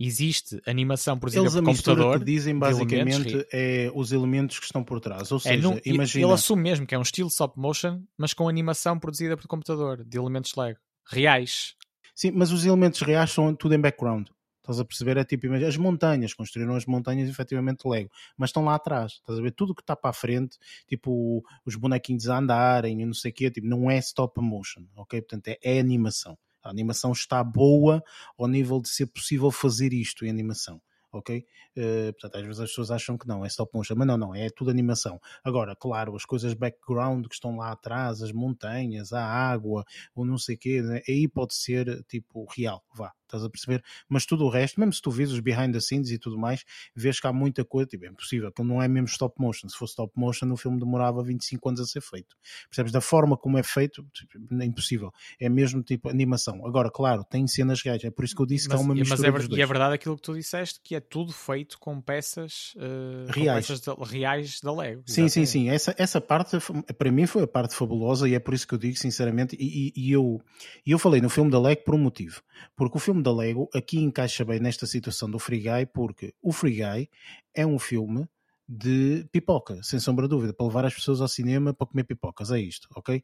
[0.00, 2.18] Existe animação produzida Eles por computador.
[2.20, 5.32] que dizem elementos, basicamente é os elementos que estão por trás.
[5.32, 6.24] Ou É, seja, num- imagina.
[6.24, 10.04] Ele assume mesmo que é um estilo stop motion, mas com animação produzida por computador,
[10.04, 10.78] de elementos Lego.
[11.10, 11.74] Reais.
[12.18, 14.26] Sim, mas os elementos reais são tudo em background.
[14.58, 15.18] Estás a perceber?
[15.18, 19.12] É tipo, as montanhas, construíram as montanhas efetivamente de Lego, mas estão lá atrás.
[19.12, 19.52] Estás a ver?
[19.52, 20.58] Tudo que está para a frente,
[20.88, 24.82] tipo os bonequinhos a andarem e não sei o quê, tipo, não é stop motion,
[24.96, 25.22] ok?
[25.22, 26.36] Portanto, é, é animação.
[26.60, 28.02] A animação está boa
[28.36, 30.82] ao nível de ser possível fazer isto em animação.
[31.12, 31.44] Ok?
[31.76, 34.34] Eh, portanto, às vezes as pessoas acham que não, é stop motion, mas não, não,
[34.34, 35.20] é tudo animação.
[35.42, 39.84] Agora, claro, as coisas background que estão lá atrás, as montanhas, a água,
[40.14, 41.00] ou não sei o quê, né?
[41.08, 43.82] aí pode ser tipo real, vá, estás a perceber?
[44.08, 46.64] Mas tudo o resto, mesmo se tu vês os behind the scenes e tudo mais,
[46.94, 49.68] vês que há muita coisa, tipo, é impossível, que não é mesmo stop motion.
[49.68, 52.36] Se fosse stop motion, o filme demorava 25 anos a ser feito.
[52.68, 52.92] Percebes?
[52.92, 55.12] Da forma como é feito, tipo, é impossível.
[55.40, 56.66] É mesmo tipo animação.
[56.66, 59.08] Agora, claro, tem cenas reais, é por isso que eu disse que há uma mas
[59.08, 59.58] mistura é, ver- dois.
[59.58, 63.66] e é verdade aquilo que tu disseste, que é tudo feito com peças, com Reais.
[63.66, 65.02] peças de- reais da Lego.
[65.06, 65.50] Sim, sim, exatamente.
[65.50, 65.68] sim.
[65.68, 66.56] Essa, essa parte,
[66.96, 69.88] para mim, foi a parte fabulosa e é por isso que eu digo, sinceramente, e,
[69.88, 70.40] e- e eu,
[70.86, 72.42] e eu falei no filme da Lego por um motivo.
[72.76, 76.52] Porque o filme da Lego aqui encaixa bem nesta situação do Free Guy, porque o
[76.52, 77.08] Free Guy
[77.54, 78.26] é um filme
[78.68, 82.50] de pipoca, sem sombra de dúvida, para levar as pessoas ao cinema para comer pipocas,
[82.50, 83.22] é isto, ok?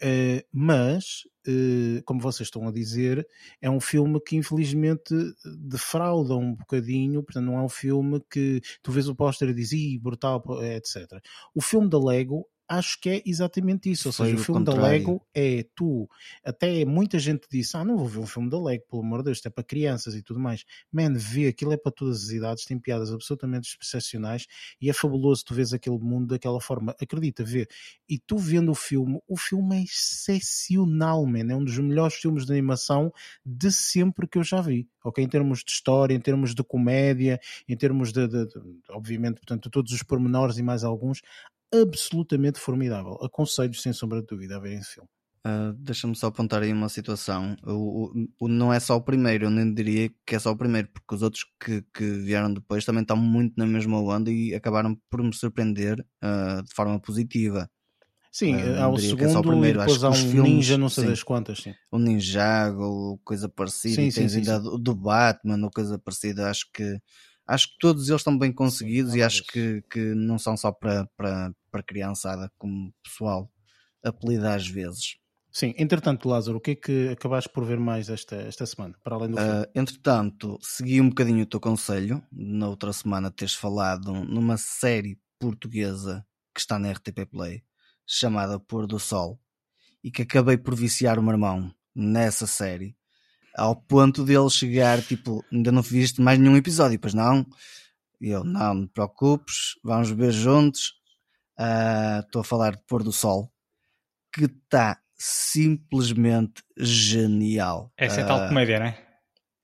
[0.00, 3.26] Eh, mas, eh, como vocês estão a dizer,
[3.60, 5.12] é um filme que infelizmente
[5.58, 9.98] defrauda um bocadinho, portanto não é um filme que tu vês o póster e dizes,
[10.00, 11.20] brutal, pô", etc.
[11.52, 14.72] O filme da Lego acho que é exatamente isso, ou seja, o o filme da
[14.72, 14.98] contrário.
[14.98, 16.08] Lego é tu,
[16.44, 19.24] até muita gente disse, ah não vou ver um filme da Lego, pelo amor de
[19.26, 22.30] Deus, isto é para crianças e tudo mais, man, vê, aquilo é para todas as
[22.30, 24.46] idades, tem piadas absolutamente excepcionais
[24.80, 27.66] e é fabuloso tu vês aquele mundo daquela forma, acredita, vê,
[28.08, 32.46] e tu vendo o filme, o filme é excepcional, man, é um dos melhores filmes
[32.46, 33.12] de animação
[33.44, 35.22] de sempre que eu já vi, ok?
[35.24, 38.54] Em termos de história, em termos de comédia, em termos de, de- de-
[38.90, 41.20] obviamente, portanto, todos os pormenores e mais alguns,
[41.82, 43.14] absolutamente formidável.
[43.22, 45.08] Aconselho, sem sombra de dúvida, a verem esse filme.
[45.46, 47.54] Ah, Deixa-me só apontar aí uma situação.
[47.64, 50.56] O, o- o- não é só o primeiro, eu nem diria que é só o
[50.56, 54.54] primeiro, porque os outros que, que vieram depois também estão muito na mesma onda e
[54.54, 57.68] acabaram por me surpreender ah, de forma positiva.
[58.32, 60.14] Sim, Ah, há o é segundo só o primeiro, e acho depois que há um
[60.30, 61.10] filmes, ninja, não sei sim.
[61.10, 61.74] das quantas, sim.
[61.92, 66.50] O Ninjago coisa parecida, Sim, sim, tens sim, ainda do, do Batman ou coisa parecida.
[66.50, 66.98] Acho que
[67.46, 70.72] acho que todos eles estão bem conseguidos há e acho que, que não são só
[70.72, 73.50] para, para, para criançada, como pessoal
[74.00, 75.16] apelida às vezes.
[75.50, 79.16] Sim, entretanto, Lázaro, o que é que acabaste por ver mais esta, esta semana, para
[79.16, 79.50] além do filme?
[79.50, 85.18] Ah, entretanto, segui um bocadinho o teu conselho, na outra semana teres falado numa série
[85.36, 87.64] portuguesa que está na RTP Play,
[88.06, 89.40] chamada Pôr do Sol,
[90.02, 92.96] e que acabei por viciar o meu irmão nessa série,
[93.56, 97.44] ao ponto dele chegar, tipo, ainda não viste mais nenhum episódio, pois não?
[98.20, 101.03] E eu, não, não te preocupes, vamos ver juntos.
[101.56, 103.52] Ah, Estou a falar de Pôr do Sol,
[104.32, 107.92] que está simplesmente genial.
[107.96, 108.98] Essa é Ah, tal comédia, não é?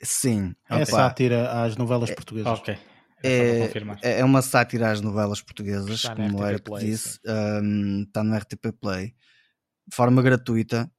[0.02, 2.58] Sim, é opa, sátira às novelas portuguesas.
[2.58, 2.78] Ok.
[3.22, 3.98] É, confirmar.
[4.02, 8.34] é uma sátira às novelas portuguesas, Está como o Eric Play, disse, um, está no
[8.34, 9.08] RTP Play,
[9.86, 10.90] de forma gratuita,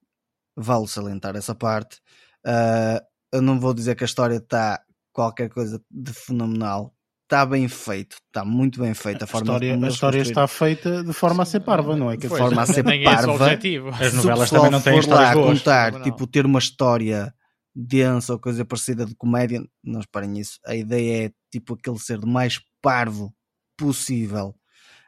[0.56, 2.00] vale salientar essa parte.
[2.46, 4.80] Uh, eu não vou dizer que a história está
[5.12, 6.96] qualquer coisa de fenomenal,
[7.32, 9.24] está bem feito, está muito bem feita.
[9.24, 12.12] A A, forma história, como a história está feita de forma a ser parva, não
[12.12, 12.18] é?
[12.18, 13.32] Que Pois, forma a ser nem é parva.
[13.34, 13.90] objetivo.
[13.90, 16.04] As novelas também não têm histórias lá contar, Não, não.
[16.06, 17.34] tipo, ter uma história
[17.74, 20.60] densa ou coisa parecida de comédia, não esperem isso.
[20.68, 23.34] A ideia é, tipo, aquele ser o mais parvo
[23.78, 24.54] possível.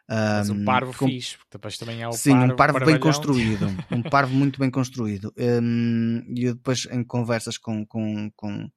[0.09, 2.99] Mas um parvo com- fixe, porque depois também há o Sim, parvo, um parvo bem
[2.99, 3.67] construído.
[3.91, 5.33] Um parvo muito bem construído.
[5.37, 8.69] E eu depois, em conversas com, com, com,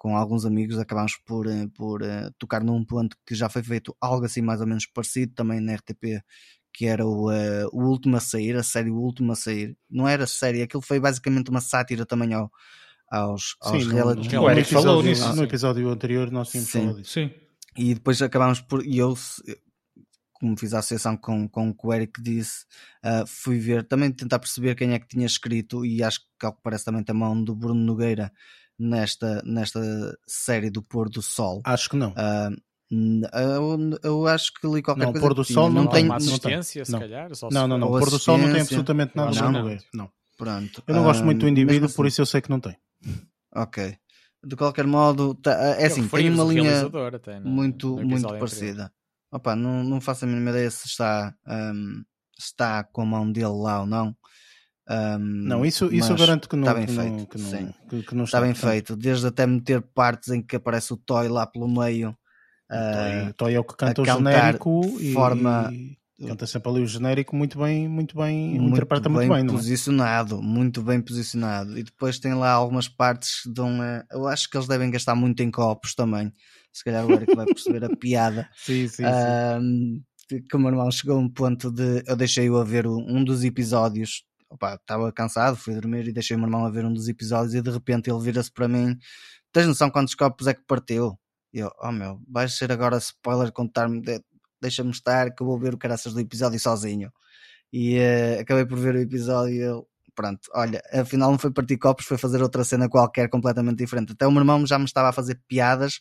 [0.00, 3.94] com alguns amigos, acabámos por, eh, por eh, tocar num ponto que já foi feito
[4.00, 6.24] algo assim mais ou menos parecido também na RTP,
[6.72, 9.76] que era o, eh, o Último a Sair, a série O Último a Sair.
[9.90, 12.50] Não era série, aquilo foi basicamente uma sátira também ao,
[13.10, 14.40] aos, aos Sim, no, reality no, show.
[14.40, 15.36] no O Eric falou nisso.
[15.36, 16.80] no episódio anterior nós tínhamos Sim.
[16.80, 17.12] falado disso.
[17.12, 17.30] Sim.
[17.76, 18.82] E depois acabámos por.
[18.86, 19.14] E eu,
[20.32, 22.64] como fiz a associação com, com o que o Eric disse,
[23.02, 26.54] ah, fui ver, também tentar perceber quem é que tinha escrito, e acho que, ao
[26.54, 28.32] que parece, também tem a mão do Bruno Nogueira
[28.80, 29.80] nesta, nesta
[30.26, 31.60] série do Pôr do Sol.
[31.64, 32.12] Acho que não.
[32.16, 32.48] Ah,
[32.90, 35.26] n- eu, eu acho que li qualquer Não, coisa.
[35.26, 36.98] Pôr do Sol não Não, tem- não assistência, se Não.
[36.98, 37.34] calhar.
[37.36, 37.88] só se Não, não, não.
[37.88, 39.78] Pôr do Sol não tem absolutamente nada acho que Bruno não.
[40.04, 40.10] Não.
[40.38, 40.82] Pronto.
[40.86, 42.58] Eu não gosto Ah, muito do mesmo indivíduo, assim- por isso eu sei que não
[42.60, 42.76] tem.
[43.54, 43.96] Ok.
[44.42, 48.90] de qualquer modo, tá, é assim, tem uma linha até, no, muito, muito parecida.
[49.30, 52.02] Opa, não, não faço a mínima ideia se está, um,
[52.38, 54.16] se está com a mão dele lá ou não.
[54.90, 57.12] Um, não, isso, isso eu garanto que não está bem que feito.
[57.12, 57.74] Não, que não, sim.
[57.88, 60.96] Que, que não está, está bem feito, desde até meter partes em que aparece o
[60.96, 62.10] Toy lá pelo meio.
[62.68, 64.82] Uh, o Toy é o que canta o genérico
[65.12, 69.32] forma e canta sempre ali o genérico muito bem, muito bem, muito interpreta bem muito
[69.32, 69.46] bem, é?
[69.46, 71.78] posicionado, muito bem posicionado.
[71.78, 73.78] E depois tem lá algumas partes de um,
[74.10, 76.32] eu acho que eles devem gastar muito em copos também.
[76.72, 78.48] Se calhar o Eric vai perceber a piada.
[78.56, 79.04] sim, sim,
[80.28, 80.40] sim.
[80.48, 83.44] que o meu irmão chegou a um ponto de eu deixei-o a ver um dos
[83.44, 87.08] episódios opa, estava cansado, fui dormir e deixei o meu irmão a ver um dos
[87.08, 88.98] episódios e de repente ele vira-se para mim:
[89.52, 91.18] Tens noção quantos copos é que partiu?
[91.52, 94.22] E eu, oh meu, vais ser agora spoiler contar-me, de...
[94.60, 97.12] deixa-me estar que eu vou ver o caraças do episódio sozinho.
[97.72, 101.78] E uh, acabei por ver o episódio e eu, pronto, olha, afinal não foi partir
[101.78, 104.12] copos, foi fazer outra cena qualquer completamente diferente.
[104.12, 106.00] Até o meu irmão já me estava a fazer piadas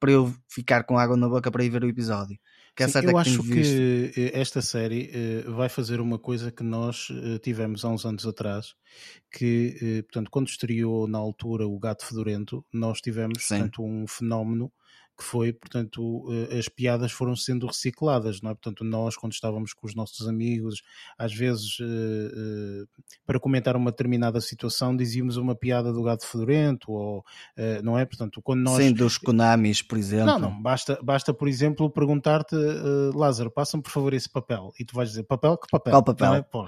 [0.00, 2.38] para eu ficar com água na boca para ir ver o episódio.
[2.76, 5.10] Que é Sim, eu acho que eh, esta série
[5.46, 8.74] uh, vai fazer uma coisa que nós uh, tivemos há uns anos atrás,
[9.32, 14.70] que, uh, portanto, quando estreou na altura o Gato Fedorento, nós tivemos, portanto, um fenómeno
[15.16, 18.54] que foi, portanto, eh, as piadas foram sendo recicladas, não é?
[18.54, 20.82] Portanto, nós, quando estávamos com os nossos amigos,
[21.18, 22.84] às vezes, eh, eh,
[23.24, 27.24] para comentar uma determinada situação, dizíamos uma piada do gato fedorento, ou,
[27.82, 28.04] não é?
[28.04, 28.76] Portanto, quando nós...
[28.76, 30.26] Sim, dos Konamis, por exemplo.
[30.26, 32.54] Não, não, basta, basta por exemplo, perguntar-te,
[33.14, 35.56] Lázaro, passa-me, por favor, esse papel, e tu vais dizer, papel?
[35.56, 35.92] Que papel?
[35.92, 36.34] Qual papel?
[36.34, 36.42] É?
[36.42, 36.66] Pô,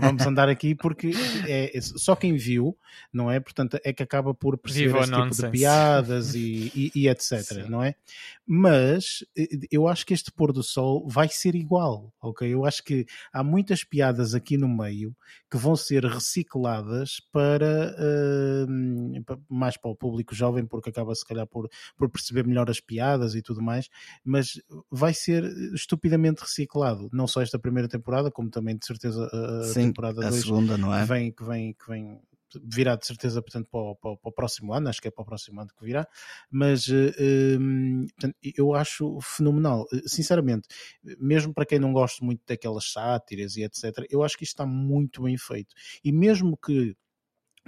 [0.00, 1.12] vamos andar aqui porque
[1.46, 2.76] é, é, só quem viu,
[3.12, 3.38] não é?
[3.40, 7.57] Portanto, é que acaba por perceber Viva esse tipo de piadas e, e, e etc
[7.66, 7.94] não é?
[8.46, 12.48] Mas eh, eu acho que este pôr do sol vai ser igual, ok?
[12.52, 15.16] Eu acho que há muitas piadas aqui no meio
[15.50, 21.46] que vão ser recicladas para uh, mais para o público jovem, porque acaba se calhar
[21.46, 23.88] por, por perceber melhor as piadas e tudo mais,
[24.24, 25.44] mas vai ser
[25.74, 30.42] estupidamente reciclado, não só esta primeira temporada, como também de certeza a, Sim, temporada 2
[30.42, 31.02] segunda, não é?
[31.02, 32.20] que vem, que vem, que vem
[32.62, 35.22] virá de certeza portanto, para o, para, para, o próximo ano, acho que é para
[35.22, 36.06] o próximo ano que virá,
[36.50, 40.68] mas uh, portanto, eu acho fenomenal, eh, sinceramente,
[41.18, 44.66] mesmo para quem não gosta muito daquelas sátiras e etc, eu acho que isto está
[44.66, 45.74] muito bem feito,
[46.04, 46.96] e mesmo que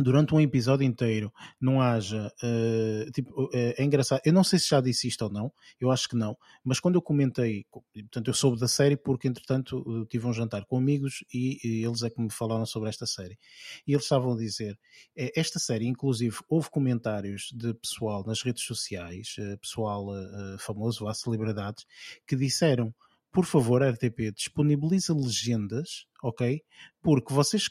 [0.02, 2.32] durante um episódio inteiro não haja.
[2.42, 4.20] Uh, tipo, uh, é engraçado.
[4.24, 6.96] Eu não sei se já disse isto ou não, eu acho que não, mas quando
[6.96, 11.58] eu comentei, portanto, eu soube da série porque, entretanto, tive um jantar com amigos e,
[11.64, 13.38] e, eles é que me falaram sobre esta série.
[13.86, 14.78] E eles estavam a dizer:
[15.16, 20.08] é, esta série, inclusive, houve comentários de pessoal nas redes sociais, uh, pessoal
[20.58, 21.84] famoso, há celebridades,
[22.26, 22.94] que disseram
[23.32, 26.60] por favor, RTP, disponibiliza legendas, ok?
[27.00, 27.68] Porque vocês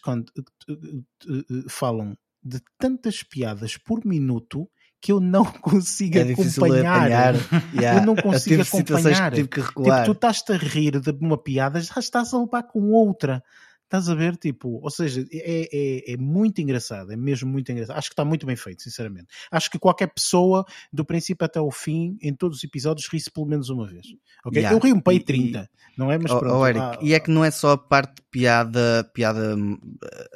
[1.70, 4.70] falam de tantas piadas por minuto
[5.01, 7.36] que eu não consigo é acompanhar.
[7.74, 8.01] Yeah.
[8.01, 9.32] Eu não consigo acompanhar.
[9.32, 12.64] Que tive que tipo, tu estás-te a rir de uma piada, já estás a levar
[12.64, 13.43] com outra.
[13.90, 17.98] Estás a ver, tipo, ou seja, é, é, é, muito engraçado, é mesmo muito engraçado.
[17.98, 19.30] Acho que está muito bem feito, sinceramente.
[19.50, 20.64] Acho que qualquer pessoa,
[20.94, 24.06] do princípio até o fim, em todos os episódios, ri-se pelo menos uma vez.
[24.46, 24.62] Okay?
[24.62, 24.78] Yeah.
[24.78, 25.68] Eu rio um pai 30,
[25.98, 26.20] não é?
[26.20, 26.56] Mas oh, pronto.
[26.56, 29.80] Oh, Eric, ah, e é que não é só a parte de piada, piada hum,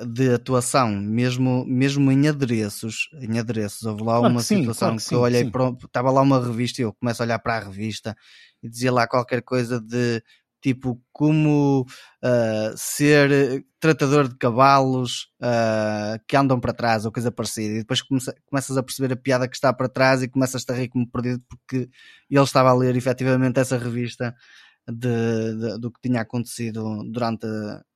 [0.03, 4.99] de atuação, mesmo, mesmo em adereços, em adereços, houve lá claro uma sim, situação claro
[4.99, 7.57] que, que, eu olhei para, estava lá uma revista e eu começo a olhar para
[7.57, 8.17] a revista
[8.63, 10.23] e dizia lá qualquer coisa de
[10.63, 17.75] tipo como uh, ser tratador de cavalos uh, que andam para trás ou coisa parecida.
[17.75, 20.73] E depois começa, começas a perceber a piada que está para trás e começas a
[20.73, 21.89] rir como perdido porque
[22.29, 24.33] ele estava a ler efetivamente essa revista
[24.87, 27.47] de, de, do que tinha acontecido durante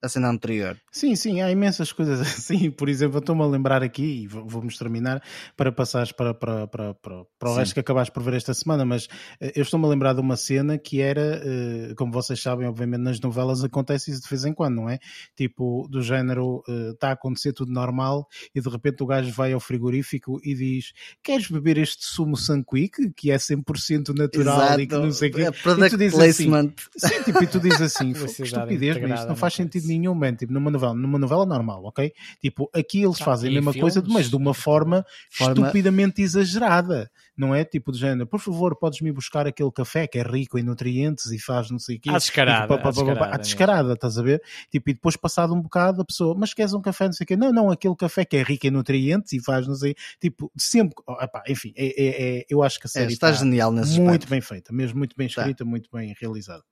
[0.01, 0.77] a cena anterior.
[0.91, 2.71] Sim, sim, há imensas coisas assim.
[2.71, 5.21] Por exemplo, estou-me a lembrar aqui, e vamos terminar
[5.55, 7.59] para passares para, para, para, para, para o sim.
[7.59, 9.07] resto que acabaste por ver esta semana, mas
[9.39, 13.01] eh, eu estou-me a lembrar de uma cena que era, eh, como vocês sabem, obviamente
[13.01, 14.99] nas novelas acontece isso de vez em quando, não é?
[15.35, 16.63] Tipo, do género,
[16.93, 20.55] está eh, a acontecer tudo normal e de repente o gajo vai ao frigorífico e
[20.55, 24.81] diz: Queres beber este sumo Sanquic, que é 100% natural Exato.
[24.81, 25.41] e que não sei o quê?
[25.41, 26.59] É product e tu dizes placement.
[26.59, 28.11] Assim, sim, tipo, e tu dizes assim:
[28.43, 30.35] estupidez, mas isto não faz sentido nenhum, man.
[30.35, 32.13] Tipo, numa novela, numa novela normal, ok?
[32.41, 36.21] Tipo, aqui eles ah, fazem a mesma filmes, coisa, mas de uma forma, forma, estupidamente
[36.21, 37.63] exagerada, não é?
[37.63, 41.39] Tipo, de género, por favor, podes-me buscar aquele café que é rico em nutrientes e
[41.39, 42.09] faz não sei o quê.
[42.09, 42.77] À descarada.
[42.77, 44.41] Tipo, à descarada, estás a ver?
[44.71, 47.27] Tipo, e depois passado um bocado a pessoa, mas queres um café, não sei o
[47.27, 47.37] quê?
[47.37, 50.95] Não, não, aquele café que é rico em nutrientes e faz não sei, tipo, sempre,
[51.21, 53.71] epá, enfim, é, é, é, eu acho que a é, série é, está, está genial
[53.71, 54.29] nesse muito aspecto.
[54.29, 55.69] bem feita, mesmo muito bem escrita, tá.
[55.69, 56.63] muito bem realizada.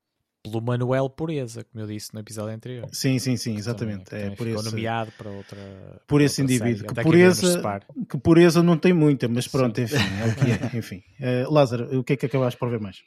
[0.46, 2.88] Pelo Manuel Pureza, como eu disse no episódio anterior.
[2.91, 4.06] Sim, sim, sim, exatamente.
[4.06, 5.58] Também, é por ficou esse, nomeado para outra.
[6.08, 6.82] por esse outra indivíduo.
[6.82, 6.96] série.
[6.96, 10.78] Que pureza, que pureza não tem muita, mas pronto, enfim, é o que é.
[10.78, 11.04] Enfim.
[11.20, 12.98] Uh, Lázaro, o que é que acabaste por ver mais?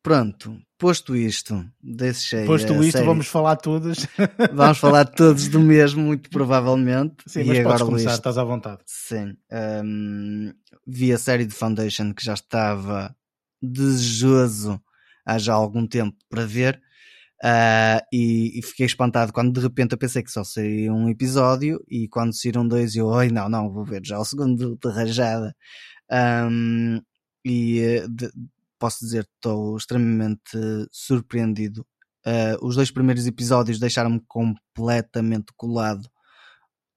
[0.00, 2.46] Pronto, posto isto, deixei.
[2.46, 3.06] Posto isto, série.
[3.06, 4.06] vamos falar todos.
[4.54, 7.16] Vamos falar todos do mesmo, muito provavelmente.
[7.26, 8.78] Sim, e mas agora podes começar, estás à vontade.
[8.86, 9.36] Sim.
[9.84, 10.52] hum,
[10.86, 13.14] vi a série de Foundation que já estava
[13.60, 14.80] desejoso
[15.28, 16.82] há já algum tempo para ver.
[17.44, 21.84] ah, e, e fiquei espantado quando de repente eu pensei que só sairia um episódio
[21.88, 25.54] e quando saíram dois eu, oi, não, não, vou ver já o segundo de rajada.
[26.12, 27.00] Hum,
[27.44, 28.30] e eh, de-
[28.78, 30.58] posso dizer que estou extremamente
[30.92, 31.86] surpreendido.
[32.26, 36.08] Ah, os dois primeiros episódios deixaram-me completamente colado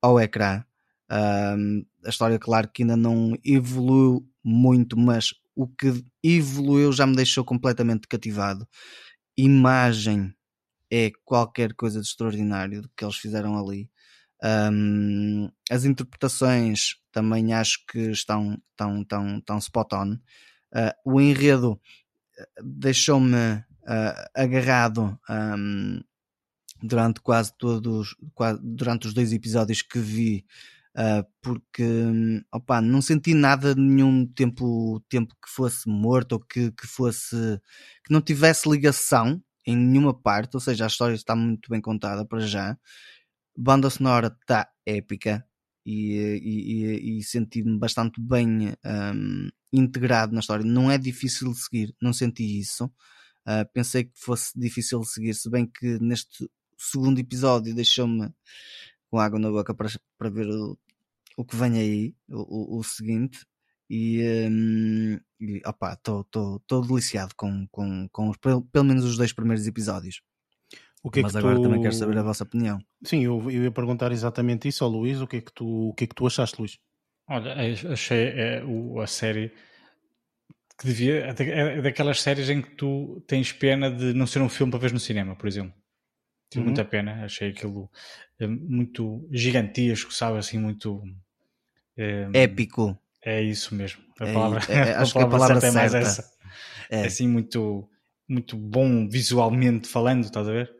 [0.02, 0.64] ao ecrã.
[1.10, 7.16] Ahm, a história, claro, que ainda não evoluiu muito, mas o que evoluiu já me
[7.16, 8.68] deixou completamente cativado.
[9.38, 10.34] Imagem
[10.91, 13.89] é qualquer coisa de extraordinário que eles fizeram ali.
[14.43, 20.18] Ahm, as interpretações também acho que estão, estão, estão, estão spot on.
[20.74, 21.80] Ah, o enredo
[22.39, 26.02] ah, deixou-me ah, agarrado ahm,
[26.82, 30.45] durante quase todos, quase, durante os dois episódios que vi,
[30.96, 31.84] ah, porque
[32.54, 37.36] opa, não senti nada nenhum tempo, tempo que fosse morto ou que, que fosse
[38.06, 42.26] que não tivesse ligação em nenhuma parte, ou seja, a história está muito bem contada
[42.26, 42.78] para já.
[43.58, 45.46] Banda sonora está épica
[45.86, 50.66] e, e, e, e senti-me bastante bem hum, integrado na história.
[50.66, 52.86] Não é difícil de seguir, não senti isso.
[53.48, 58.32] Uh, pensei que fosse difícil de seguir, se bem que neste segundo episódio deixou-me
[59.12, 60.78] com água na boca para, para ver o,
[61.36, 63.45] o que vem aí, o, o, o seguinte.
[63.89, 69.34] E, hum, e opá, estou deliciado com, com, com os, pelo, pelo menos os dois
[69.34, 70.22] primeiros episódios.
[71.03, 71.64] O que é Mas que agora tu...
[71.64, 72.80] também quero saber a vossa opinião.
[73.03, 75.20] Sim, eu, eu ia perguntar exatamente isso ao Luís.
[75.20, 76.80] O que é que tu, o que é que tu achaste, Luís?
[77.28, 77.53] Olha,
[77.91, 79.51] achei é, o, a série
[80.78, 81.36] que devia.
[81.38, 84.80] É é daquelas séries em que tu tens pena de não ser um filme para
[84.80, 85.74] ver no cinema, por exemplo.
[86.52, 86.66] Tive Uhum.
[86.66, 87.89] muita pena, achei aquilo
[88.39, 90.38] eh, muito gigantesco, sabe?
[90.38, 91.02] Assim, muito.
[91.97, 92.97] eh, Épico.
[93.24, 94.02] É isso mesmo.
[94.20, 96.08] A É- palavra, é- acho que a palavra certa é mais certa.
[96.08, 96.32] essa.
[96.89, 97.06] É.
[97.06, 97.89] Assim, muito,
[98.28, 100.72] muito bom visualmente falando, estás a ver?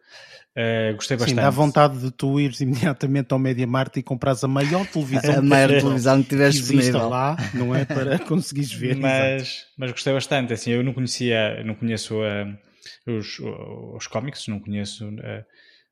[0.54, 1.42] Eh, gostei Sim, bastante.
[1.42, 5.42] dá vontade de tu ires imediatamente ao Media Mart e comprares a maior televisão A
[5.42, 7.10] maior televisão que tiver que exista disponível.
[7.10, 7.86] lá, não é?
[7.86, 8.98] Para conseguires ver.
[8.98, 10.52] mas, mas gostei bastante.
[10.52, 12.58] Assim, eu não conhecia, não conheço eh,
[13.06, 15.46] os, os cómics, não conheço eh,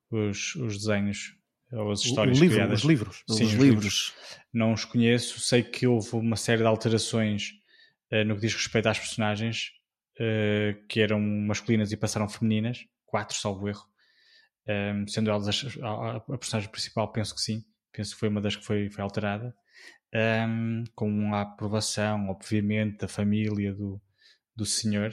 [0.09, 1.35] os, os desenhos
[1.71, 2.79] ou as histórias o livro, criadas.
[2.79, 3.23] os livros.
[3.29, 4.13] Os Sim, os livros.
[4.51, 5.39] Não os conheço.
[5.39, 7.51] Sei que houve uma série de alterações
[8.09, 9.71] eh, no que diz respeito às personagens
[10.19, 13.85] eh, que eram masculinas e passaram femininas, quatro, salvo erro.
[14.67, 17.63] Um, sendo elas as- a, a- a personagem principal, penso que sim.
[17.91, 19.55] Penso que foi uma das que foi, foi alterada.
[20.13, 23.99] Um, com a aprovação, obviamente, da família do,
[24.55, 25.11] do senhor.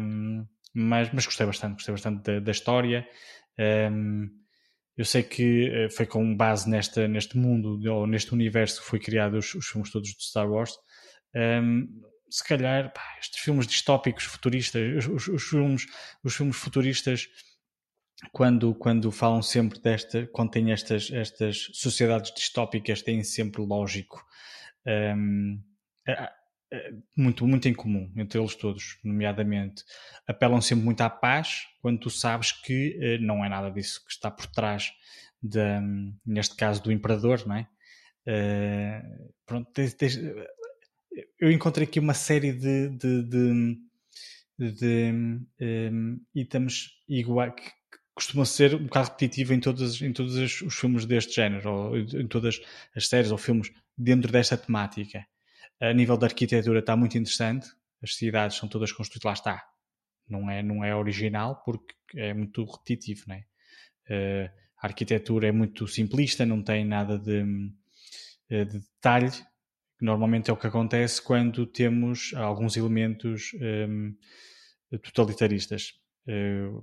[0.00, 3.06] Um, mas, mas gostei bastante, gostei bastante da, da história.
[3.58, 4.28] Um,
[4.96, 8.98] eu sei que eh, foi com base nesta, neste mundo, ou neste universo que foi
[8.98, 10.72] criado os, os filmes todos de Star Wars.
[11.34, 11.86] Um,
[12.30, 15.86] se calhar, pá, estes filmes distópicos, futuristas, os, os- filmes,
[16.24, 17.28] os filmes futuristas,
[18.32, 24.24] quando, quando falam sempre desta, quando têm estas, estas sociedades distópicas, têm sempre lógico.
[24.86, 25.60] um,
[27.16, 29.84] muito, muito em comum entre eles todos, nomeadamente
[30.26, 34.12] apelam sempre muito à paz quando tu sabes que eh, não é nada disso que
[34.12, 34.92] está por trás,
[35.42, 35.80] da,
[36.26, 37.68] neste caso, do imperador, não é?
[38.26, 39.02] Eh,
[39.46, 40.18] pronto, tens- tens-
[41.38, 43.78] eu encontrei aqui uma série de, de, de,
[44.58, 45.14] de,
[45.60, 47.70] em, itens igual que
[48.14, 51.96] costuma ser um bocado repetitivo em todos, em todos os os filmes deste género, ou
[51.98, 52.60] em todas
[52.96, 55.24] as séries ou filmes dentro desta temática.
[55.80, 57.68] A nível da arquitetura está muito interessante,
[58.02, 59.64] as cidades são todas construídas, lá está.
[60.28, 63.44] Não é, não é original porque é muito repetitivo, não é?
[64.10, 64.50] Eh,
[64.80, 67.44] a arquitetura é muito simplista, não tem nada de,
[68.50, 69.30] eh, de detalhe,
[70.00, 74.16] normalmente é o que acontece quando temos alguns elementos em,
[75.02, 75.94] totalitaristas.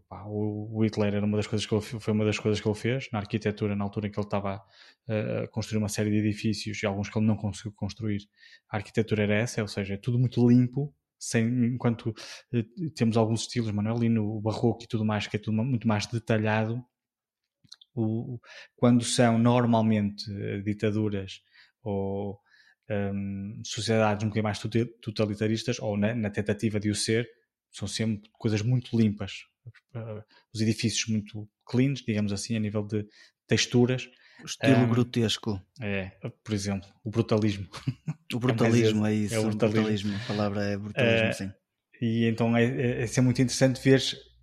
[0.09, 2.67] Pá, o o Hitler era uma das coisas que ele, foi uma das coisas que
[2.67, 4.63] ele fez na arquitetura na altura em que ele estava
[5.07, 8.27] a, a construir uma série de edifícios e alguns que ele não conseguiu construir.
[8.69, 12.13] A arquitetura era essa, ou seja, é tudo muito limpo, sem, enquanto
[12.53, 12.65] eh,
[12.95, 16.05] temos alguns estilos, mano, ali no barroco e tudo mais, que é tudo muito mais
[16.07, 16.83] detalhado.
[17.93, 18.39] O,
[18.75, 21.41] quando são normalmente eh, ditaduras
[21.81, 22.39] ou
[22.89, 24.59] hum, sociedades um bocadinho mais
[25.01, 27.27] totalitaristas, ou na, na tentativa de o ser,
[27.75, 29.43] são sempre coisas muito limpas.
[30.53, 33.05] os edifícios muito cleans, digamos assim, a nível de
[33.47, 34.09] texturas.
[34.41, 35.61] O estilo um, grotesco.
[35.81, 36.11] É,
[36.43, 37.67] por exemplo, o brutalismo.
[38.33, 39.35] O brutalismo é, é isso.
[39.35, 39.81] É o brutalismo.
[39.81, 40.15] brutalismo.
[40.15, 41.53] A palavra é brutalismo, uh, sim.
[42.01, 44.01] E então é, é, é muito interessante ver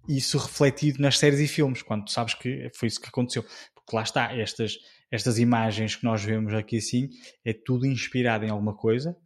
[0.08, 3.42] isso refletido nas séries e filmes, quando sabes que foi isso que aconteceu.
[3.74, 4.76] Porque lá está, estas,
[5.10, 7.08] estas imagens que nós vemos aqui assim,
[7.44, 9.16] é tudo inspirado em alguma coisa.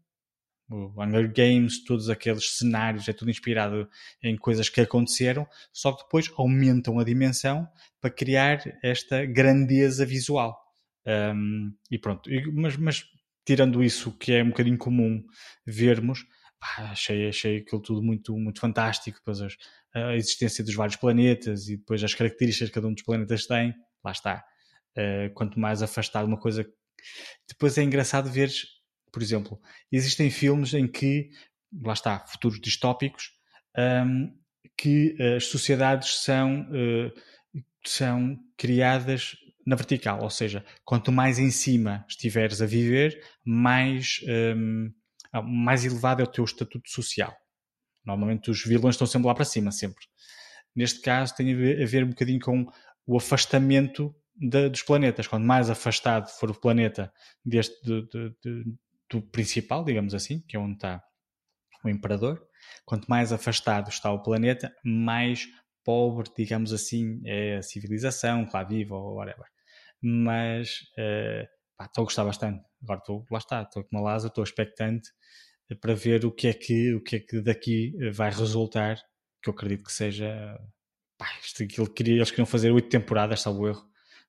[0.69, 3.89] O Hunger Games, todos aqueles cenários, é tudo inspirado
[4.23, 7.69] em coisas que aconteceram, só que depois aumentam a dimensão
[8.01, 10.61] para criar esta grandeza visual.
[11.07, 13.05] Um, e pronto, mas, mas
[13.45, 15.25] tirando isso, que é um bocadinho comum
[15.65, 16.27] vermos,
[16.77, 19.19] achei, achei aquilo tudo muito, muito fantástico.
[19.19, 19.57] Depois as,
[19.95, 23.73] a existência dos vários planetas e depois as características que cada um dos planetas tem,
[24.05, 24.45] lá está.
[24.97, 26.67] Uh, quanto mais afastado uma coisa.
[27.49, 28.51] Depois é engraçado ver,
[29.13, 31.31] por exemplo, existem filmes em que,
[31.83, 33.33] lá está, futuros distópicos,
[33.77, 34.33] um,
[34.77, 37.13] que as sociedades são, uh,
[37.85, 39.37] são criadas
[39.67, 44.21] na vertical, ou seja, quanto mais em cima estiveres a viver, mais,
[44.55, 44.93] um,
[45.45, 47.35] mais elevado é o teu estatuto social.
[48.05, 50.05] Normalmente os vilões estão sempre lá para cima, sempre.
[50.75, 52.67] Neste caso tem a ver, a ver um bocadinho com
[53.05, 55.27] o afastamento de, dos planetas.
[55.27, 57.13] Quanto mais afastado for o planeta
[57.45, 58.03] deste de,
[58.43, 58.65] de,
[59.11, 61.03] do principal, digamos assim, que é onde está
[61.85, 62.43] o imperador,
[62.85, 65.47] quanto mais afastado está o planeta, mais
[65.85, 69.47] pobre, digamos assim, é a civilização, lá viva ou whatever.
[70.03, 71.47] Mas uh,
[71.85, 72.65] estou a gostar bastante.
[72.83, 75.11] Agora estou, lá está, estou com uma lasa, estou expectante
[75.81, 78.97] para ver o que é que, o que, é que daqui eh, vai resultar,
[79.43, 80.57] que eu acredito que seja.
[81.19, 83.83] Pá, isto, aquilo que eles queriam fazer oito temporadas, salvo erro.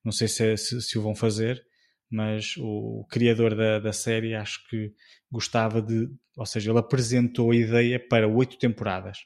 [0.04, 1.64] Não sei se, é, se, se, o vão fazer,
[2.10, 4.92] mas o, criador da, da série acho que
[5.30, 6.08] gostava de.
[6.36, 9.18] Ou seja, ele apresentou a ideia para oito temporadas.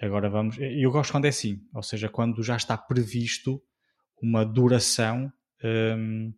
[0.00, 0.56] Agora vamos.
[0.58, 3.62] Eu gosto quando é assim, ou seja, quando já está previsto
[4.20, 5.32] uma duração.
[5.64, 6.32] Hum,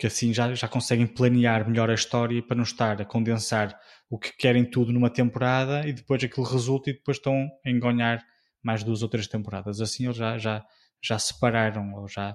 [0.00, 3.78] que assim já, já conseguem planear melhor a história para não estar a condensar
[4.08, 8.24] o que querem tudo numa temporada e depois aquilo resulta e depois estão a engonhar
[8.62, 9.78] mais duas ou três temporadas.
[9.78, 10.64] Assim eles já, já,
[11.02, 12.34] já separaram ou já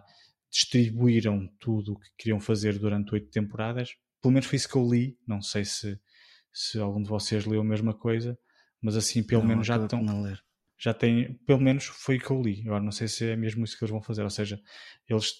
[0.56, 3.89] distribuíram tudo o que queriam fazer durante oito temporadas.
[4.22, 5.18] Pelo menos foi isso que eu li.
[5.28, 5.99] Não sei se,
[6.53, 8.39] se algum de vocês leu a mesma coisa,
[8.82, 10.01] mas assim pelo não, menos já estão.
[10.78, 12.62] Já tem, pelo menos foi o que eu li.
[12.66, 14.24] Agora não sei se é mesmo isso que eles vão fazer.
[14.24, 14.58] Ou seja,
[15.10, 15.34] eles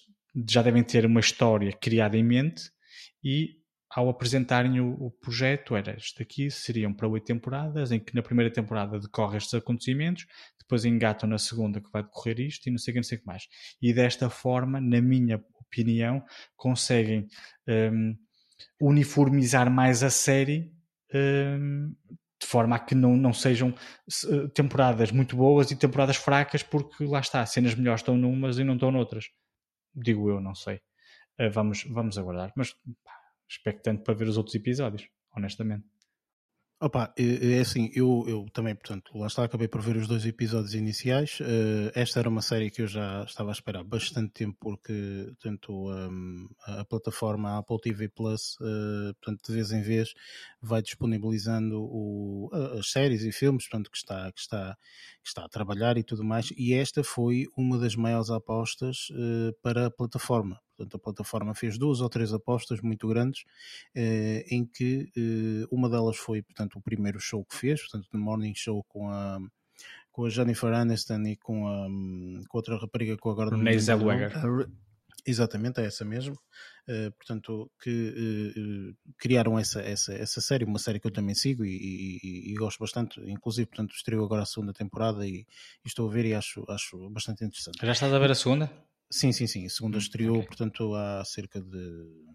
[0.46, 2.70] já devem ter uma história criada em mente
[3.24, 3.56] e
[3.90, 8.22] ao apresentarem o, o projeto era este aqui seriam para oito temporadas em que na
[8.22, 10.26] primeira temporada decorre estes acontecimentos
[10.58, 13.18] depois engatam na segunda que vai decorrer isto e não sei o que, não sei
[13.18, 13.48] o que mais
[13.80, 16.24] e desta forma, na minha opinião
[16.56, 17.28] conseguem
[17.68, 18.16] um,
[18.80, 20.72] uniformizar mais a série
[21.14, 21.94] um,
[22.40, 23.74] de forma a que não, não sejam
[24.30, 28.64] eh, temporadas muito boas e temporadas fracas porque lá está, cenas melhores estão numas e
[28.64, 29.30] não estão noutras
[29.96, 30.80] digo eu, não sei.
[31.40, 32.72] Uh, vamos, vamos aguardar, mas
[33.04, 33.12] pá,
[33.48, 35.86] expectante para ver os outros episódios, honestamente.
[36.78, 40.26] Opa, é, é assim, eu, eu também, portanto, lá está, acabei por ver os dois
[40.26, 41.40] episódios iniciais.
[41.40, 45.72] Uh, esta era uma série que eu já estava a esperar bastante tempo, porque, tanto
[45.72, 50.12] um, a plataforma a Apple TV Plus, uh, portanto, de vez em vez,
[50.60, 54.76] vai disponibilizando o, as séries e filmes, portanto, que está, que, está,
[55.22, 56.50] que está a trabalhar e tudo mais.
[56.58, 60.60] E esta foi uma das maiores apostas uh, para a plataforma.
[60.76, 63.44] Portanto, a plataforma fez duas ou três apostas muito grandes,
[63.94, 68.20] eh, em que eh, uma delas foi, portanto, o primeiro show que fez, portanto, no
[68.20, 69.38] Morning Show com a
[70.10, 71.86] com a Jennifer Aniston e com a
[72.48, 74.32] com outra rapariga com agora Renée Zellweger.
[75.26, 76.38] Exatamente, é essa mesmo.
[76.88, 81.64] Uh, portanto, que uh, criaram essa, essa, essa série, uma série que eu também sigo
[81.64, 83.20] e, e, e, gosto bastante.
[83.28, 85.46] Inclusive, portanto, estreou agora a segunda temporada e, e,
[85.84, 87.84] estou a ver e acho, acho bastante interessante.
[87.84, 88.70] Já estás a ver a segunda?
[89.10, 89.66] Sim, sim, sim.
[89.66, 90.48] A segunda hum, estreou, okay.
[90.48, 92.26] portanto, há cerca de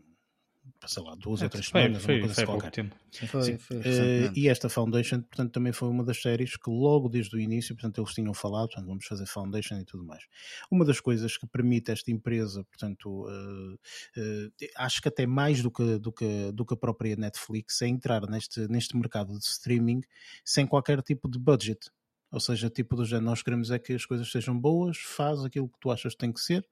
[0.87, 2.71] sei lá, duas é, ou três foi, semanas, foi, uma coisa foi assim qualquer.
[2.71, 2.95] Tempo.
[3.27, 7.35] Foi, foi uh, e esta Foundation, portanto, também foi uma das séries que logo desde
[7.35, 10.23] o início, portanto, eles tinham falado, portanto, vamos fazer Foundation e tudo mais.
[10.69, 15.71] Uma das coisas que permite esta empresa, portanto, uh, uh, acho que até mais do
[15.71, 20.01] que, do, que, do que a própria Netflix, é entrar neste, neste mercado de streaming
[20.43, 21.91] sem qualquer tipo de budget.
[22.31, 25.67] Ou seja, tipo do género, nós queremos é que as coisas sejam boas, faz aquilo
[25.67, 26.65] que tu achas que tem que ser,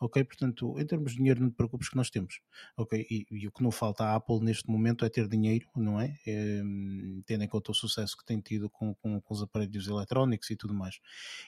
[0.00, 0.24] ok?
[0.24, 2.40] Portanto, em termos de dinheiro, não te preocupes que nós temos,
[2.76, 3.06] ok?
[3.08, 6.18] E, e o que não falta à Apple neste momento é ter dinheiro, não é?
[6.26, 6.62] é
[7.26, 10.56] tendo em conta o sucesso que tem tido com, com, com os aparelhos eletrónicos e
[10.56, 10.98] tudo mais.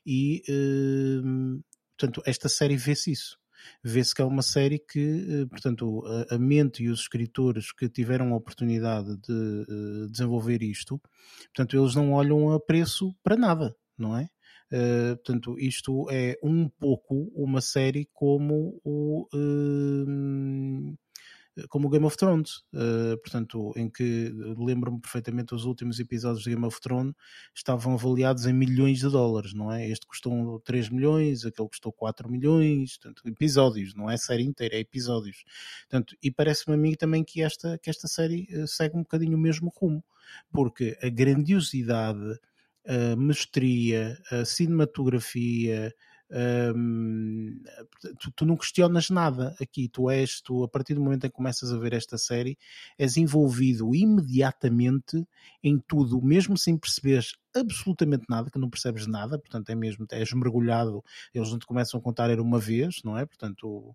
[0.07, 1.21] E, é,
[1.99, 3.37] portanto, esta série vê-se isso
[3.83, 8.33] vê-se que é uma série que, eh, portanto, a, mente e os escritores que tiveram
[8.33, 11.01] a oportunidade de uh, desenvolver isto,
[11.47, 14.29] portanto, eles não olham a preço para nada, não é?
[14.73, 19.29] Uh, portanto, isto é um pouco uma série como o.
[19.33, 20.97] Uh,
[21.69, 26.51] como o Game of Thrones, uh, portanto, em que lembro-me perfeitamente os últimos episódios de
[26.51, 27.15] Game of Thrones
[27.55, 29.89] estavam avaliados em milhões de dólares, não é?
[29.89, 34.81] Este custou 3 milhões, aquele custou 4 milhões, portanto, episódios, não é série inteira, é
[34.81, 35.45] episódios.
[35.89, 39.41] Portanto, e parece-me a mim também que esta, que esta série segue um bocadinho o
[39.41, 40.05] mesmo rumo,
[40.53, 42.39] porque a grandiosidade
[42.87, 45.93] a mestria, a cinematografia,
[48.19, 51.37] tu, tu, não questionas nada aqui, tu és, tu a partir do momento em que
[51.37, 52.59] começas a ver esta série,
[52.99, 55.27] és envolvido imediatamente
[55.63, 60.33] em tudo, mesmo sem perceberes absolutamente nada, que não percebes nada, portanto é mesmo, és
[60.33, 61.03] mergulhado,
[61.33, 63.25] eles não te começam a contar era uma vez, não é?
[63.25, 63.95] Portanto,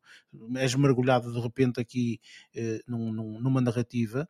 [0.56, 2.20] és mergulhado de repente aqui
[2.56, 4.28] uh, num, num, numa narrativa.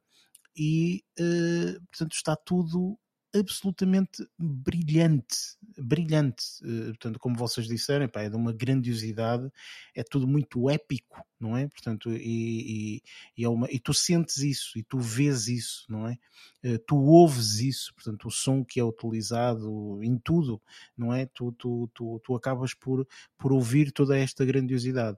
[0.55, 2.97] E, uh, portanto, está tudo
[3.33, 6.43] absolutamente brilhante, brilhante.
[6.63, 9.49] Eh, portanto, como vocês disseram, é de uma grandiosidade,
[9.95, 11.67] é tudo muito épico, não é?
[11.67, 13.03] Portanto, e, e,
[13.37, 16.17] e, é uma, e tu sentes isso, e tu vês isso, não é?
[16.63, 20.61] Eh, tu ouves isso, portanto, o som que é utilizado em tudo,
[20.97, 21.25] não é?
[21.25, 23.07] Tu, tu, tu, tu acabas por,
[23.37, 25.17] por ouvir toda esta grandiosidade.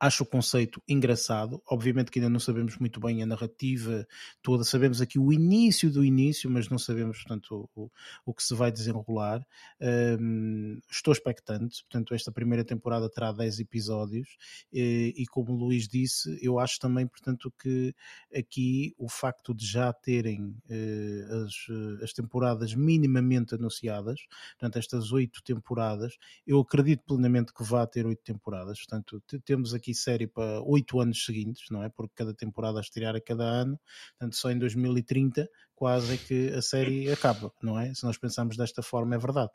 [0.00, 1.60] Acho o conceito engraçado.
[1.68, 4.06] Obviamente que ainda não sabemos muito bem a narrativa
[4.40, 4.62] toda.
[4.62, 7.90] Sabemos aqui o início do início, mas não sabemos, portanto, o,
[8.24, 9.44] o que se vai desenrolar.
[9.80, 11.82] Um, estou expectante.
[11.82, 14.36] Portanto, esta primeira temporada terá 10 episódios.
[14.72, 17.94] E, e, como o Luís disse, eu acho também, portanto, que
[18.32, 24.20] aqui o facto de já terem uh, as, eh, as temporadas minimamente anunciadas,
[24.58, 28.78] portanto, estas oito temporadas, eu acredito plenamente que vá ter oito temporadas.
[28.78, 31.88] Portanto, temos aqui aqui série para oito anos seguintes, não é?
[31.88, 33.78] Porque cada temporada a estrear a cada ano,
[34.18, 37.94] portanto só em 2030 quase é que a série acaba, não é?
[37.94, 39.50] Se nós pensarmos desta forma é verdade.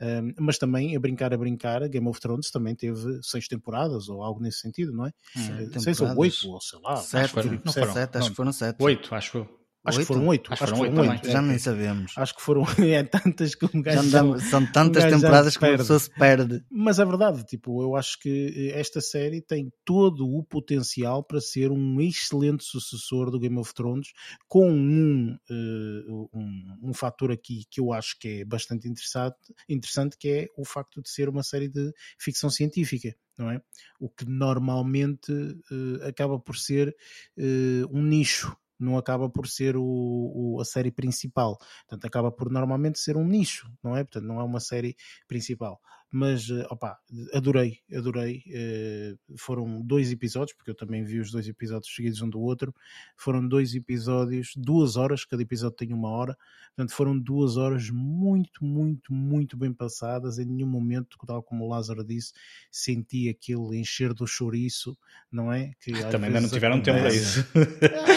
[0.00, 4.22] Um, mas também, a brincar, a brincar, Game of Thrones também teve seis temporadas ou
[4.22, 5.12] algo nesse sentido, não é?
[5.36, 6.96] Hum, seis ou oito, ou sei lá.
[6.96, 8.82] Sete, acho, que foram, sete, acho que foram sete.
[8.82, 9.65] Oito, acho eu.
[9.86, 10.52] Acho que foram oito.
[10.52, 11.30] Acho, que foram oito.
[11.30, 12.12] Já nem sabemos.
[12.16, 14.08] Acho que foram é tantas que um gajo.
[14.10, 16.64] Já são tantas um temporadas que uma pessoa se perde.
[16.70, 21.70] Mas é verdade, tipo, eu acho que esta série tem todo o potencial para ser
[21.70, 24.08] um excelente sucessor do Game of Thrones,
[24.48, 29.36] com um, uh, um, um fator aqui que eu acho que é bastante interessante,
[29.68, 33.14] interessante, que é o facto de ser uma série de ficção científica.
[33.38, 33.60] Não é?
[34.00, 36.96] O que normalmente uh, acaba por ser
[37.36, 41.58] uh, um nicho não acaba por ser o, o, a série principal.
[41.88, 44.04] Portanto, acaba por normalmente ser um nicho, não é?
[44.04, 44.96] Portanto, não é uma série
[45.26, 45.80] principal
[46.16, 46.98] mas eh, opa,
[47.34, 48.42] adorei, adorei.
[48.46, 52.74] Uh, foram dois episódios, porque eu também vi os dois episódios seguidos um do outro.
[53.18, 56.34] Foram dois episódios, duas horas, cada episódio tem uma hora,
[56.74, 60.38] portanto foram duas horas muito, muito, muito bem passadas.
[60.38, 62.32] Em nenhum momento, tal como o Lázaro disse,
[62.70, 64.96] senti aquele encher do chouriço,
[65.30, 65.72] não é?
[65.80, 67.44] Que também ainda não tiveram tempo para isso.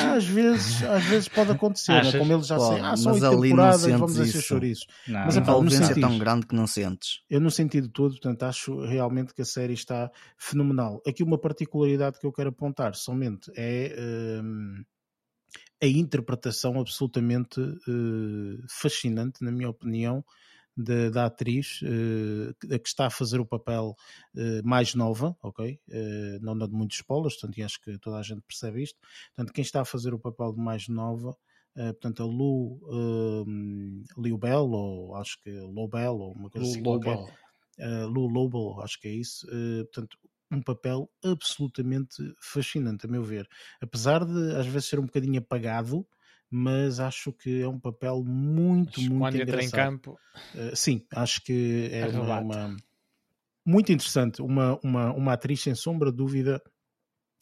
[0.01, 2.11] Ah, às vezes, às vezes pode acontecer, né?
[2.17, 4.61] como eles já sabem, ah, são oito temporadas, vamos encher.
[5.07, 7.21] Não, mas a envolvência é tão grande que não sentes.
[7.29, 11.01] Eu não senti de todo, portanto acho realmente que a série está fenomenal.
[11.05, 14.83] Aqui uma particularidade que eu quero apontar somente é um,
[15.81, 20.23] a interpretação absolutamente uh, fascinante, na minha opinião,
[20.79, 23.95] da, da atriz uh, a que está a fazer o papel
[24.35, 25.79] uh, mais nova, ok?
[25.89, 28.97] Uh, não dando muitos spoilers, portanto, acho que toda a gente percebe isto.
[29.35, 31.35] Portanto, quem está a fazer o papel de mais nova,
[31.75, 33.45] portanto, a Lu,
[34.17, 36.99] Liu Bell, ou acho que Lou Bell, ou uma coisa Lu, assim.
[36.99, 37.25] Bell
[37.79, 40.17] uh, Lou Lobo, acho que é isso, uh, portanto,
[40.51, 43.47] um papel absolutamente fascinante, a meu ver.
[43.81, 46.07] Apesar de às vezes ser um bocadinho apagado,
[46.49, 49.61] mas acho que é um papel muito, muito quando engraçado.
[49.61, 50.17] entra em campo.
[50.55, 52.77] Uh, sim, acho que é uma, uma,
[53.65, 56.61] muito interessante, uma, uma, uma atriz sem sombra de dúvida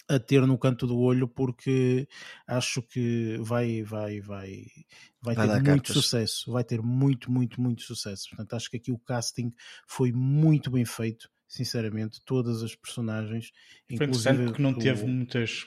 [0.08, 2.08] a ter no canto do olho porque
[2.48, 4.66] acho que vai vai vai
[5.22, 5.94] vai, vai ter muito cartas.
[5.96, 9.54] sucesso vai ter muito muito muito sucesso portanto acho que aqui o casting
[9.88, 13.52] foi muito bem feito sinceramente todas as personagens
[13.88, 15.66] foi interessante porque não teve muitas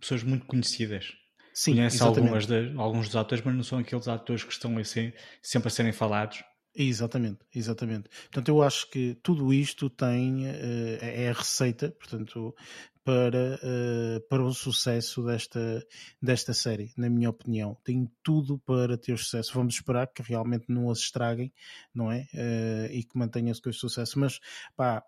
[0.00, 1.14] pessoas muito conhecidas
[1.58, 5.12] Sim, Conhece algumas de, alguns dos atores, mas não são aqueles atores que estão assim,
[5.42, 6.44] sempre a serem falados.
[6.72, 8.08] Exatamente, exatamente.
[8.08, 12.54] Portanto, eu acho que tudo isto tem, uh, é a receita, portanto,
[13.08, 15.82] para, uh, para o sucesso desta,
[16.20, 17.74] desta série, na minha opinião.
[17.82, 19.54] Tem tudo para ter sucesso.
[19.54, 21.50] Vamos esperar que realmente não as estraguem,
[21.94, 22.28] não é?
[22.34, 24.18] Uh, e que mantenham-se com este sucesso.
[24.18, 24.38] Mas,
[24.76, 25.02] pá,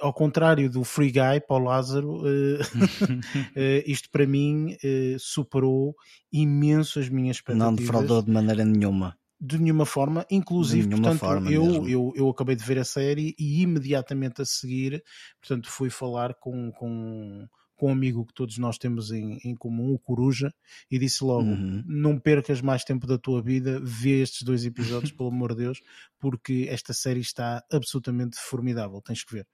[0.00, 2.22] ao contrário do Free Guy, Paulo Lázaro,
[3.84, 4.76] isto para mim
[5.18, 5.94] superou
[6.32, 7.68] imenso as minhas expectativas.
[7.68, 12.28] Não defraudou de maneira nenhuma De nenhuma forma, inclusive, nenhuma portanto, forma eu, eu, eu
[12.28, 15.02] acabei de ver a série e imediatamente a seguir,
[15.40, 17.48] portanto, fui falar com, com,
[17.80, 20.52] com um amigo que todos nós temos em, em comum, o Coruja,
[20.90, 21.82] e disse logo: Uhum.
[21.86, 25.80] não percas mais tempo da tua vida, vê estes dois episódios, pelo amor de Deus,
[26.18, 29.46] porque esta série está absolutamente formidável, tens que ver.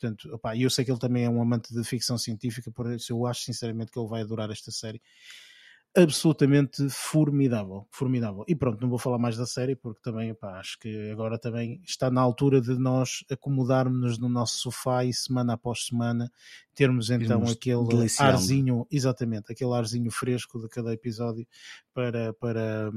[0.00, 2.90] Portanto, opá, e eu sei que ele também é um amante de ficção científica, por
[2.90, 5.02] isso eu acho sinceramente que ele vai adorar esta série.
[5.96, 8.44] Absolutamente formidável, formidável.
[8.48, 12.10] E pronto, não vou falar mais da série porque também acho que agora também está
[12.10, 16.32] na altura de nós acomodarmos-nos no nosso sofá e semana após semana
[16.74, 18.32] termos então Irmos aquele deliciando.
[18.32, 21.46] arzinho, exatamente, aquele arzinho fresco de cada episódio
[21.94, 22.90] para, para,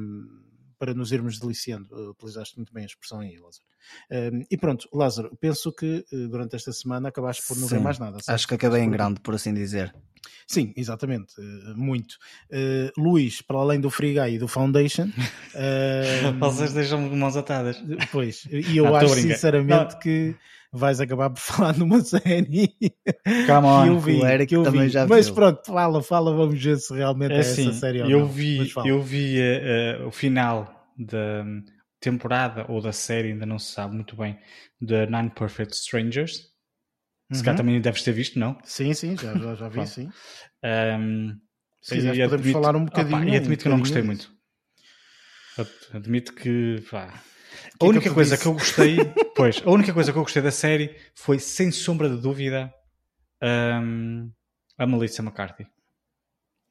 [0.79, 1.93] para nos irmos deliciando.
[1.93, 3.65] Uh, Utilizaste muito bem a expressão aí, Lázaro.
[4.11, 7.83] Um, e pronto, Lázaro, penso que uh, durante esta semana acabaste por não ver Sim,
[7.83, 8.17] mais nada.
[8.19, 8.29] certo?
[8.29, 9.95] Acho que acabei em grande, por assim dizer.
[10.47, 12.13] Sim, exatamente, uh, muito.
[12.51, 17.35] Uh, Luís, para além do Free Guy e do Foundation, uh, Vocês deixam-me de mãos
[17.37, 17.81] atadas.
[18.11, 19.99] Pois, e eu Não, acho sinceramente Não.
[19.99, 20.35] que
[20.71, 22.73] vais acabar por falar numa série
[23.45, 23.83] Come on.
[23.83, 24.21] que eu vi.
[24.21, 24.89] Eric que eu também vi.
[24.89, 25.35] já Mas viu.
[25.35, 28.27] pronto, fala, fala, vamos ver se realmente é, É assim, essa série ou eu não.
[28.27, 31.45] vi, Mas eu vi eh, eh, o final da
[31.99, 34.37] temporada ou da série, ainda não se sabe muito bem,
[34.79, 36.49] da Nine Perfect Strangers.
[37.31, 37.65] Se calhar Uhum.
[37.65, 38.57] também deves ter visto, não?
[38.63, 40.09] Sim, sim, já, já, já vi, sim.
[40.63, 41.33] Ahm,
[41.81, 43.29] Se quiseres, podemos admito- falar um Opa, bocadinho.
[43.29, 44.31] e admito que eu não um gostei muito.
[45.57, 46.83] Ad- Admito que.
[46.89, 47.07] pá.
[47.07, 48.41] que é A que única eu te coisa disse?
[48.43, 48.97] que eu gostei,
[49.35, 52.71] pois, a única coisa que eu gostei da série foi, sem sombra de dúvida,
[53.41, 54.29] ahm,
[54.77, 55.65] a Melissa McCarthy.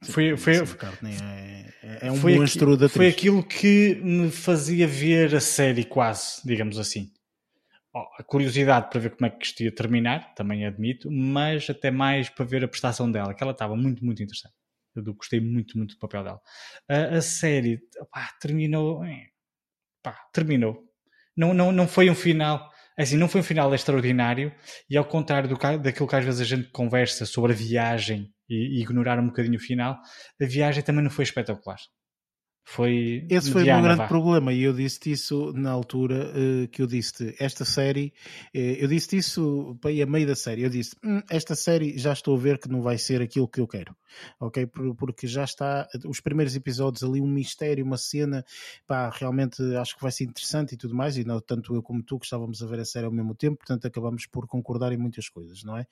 [0.03, 3.15] Foi, foi, McCartney é, é- é um foi, monstro aqui- da foi atriz.
[3.19, 7.11] aquilo que me fazia ver a série quase, digamos assim.
[8.19, 12.29] A curiosidade para ver como é que isto ia terminar, também admito, mas até mais
[12.29, 14.55] para ver a prestação dela, que ela estava muito, muito interessante.
[14.95, 16.41] Eu gostei muito, muito do papel dela.
[16.89, 19.03] A, a série opá, terminou.
[20.03, 20.83] pá, terminou.
[21.37, 22.71] Não, não, não foi um final.
[22.99, 24.55] é Assim, não foi um final extraordinário
[24.89, 28.79] e ao contrário do, daquilo que às vezes a gente conversa sobre a viagem e,
[28.79, 30.01] e ignorar um bocadinho o final,
[30.41, 31.79] a viagem também não foi espetacular.
[32.69, 34.09] Foi Esse foi o meu grande vá.
[34.09, 38.13] problema e eu disse isso na altura eh, que eu disse esta série,
[38.53, 41.97] eh, eu disse isso para ir a meio da série, eu disse "Hum, esta série
[41.97, 43.97] já estou a ver que não vai ser aquilo que eu quero,
[44.41, 44.67] ok?
[44.67, 48.45] Por- Porque já está, os primeiros episódios ali, um mistério, uma cena,
[48.87, 52.03] pá, realmente acho que vai ser interessante e tudo mais, e não, tanto eu como
[52.03, 54.97] tu que estávamos a ver a série ao mesmo tempo, portanto acabamos por concordar em
[54.97, 55.87] muitas coisas, não é?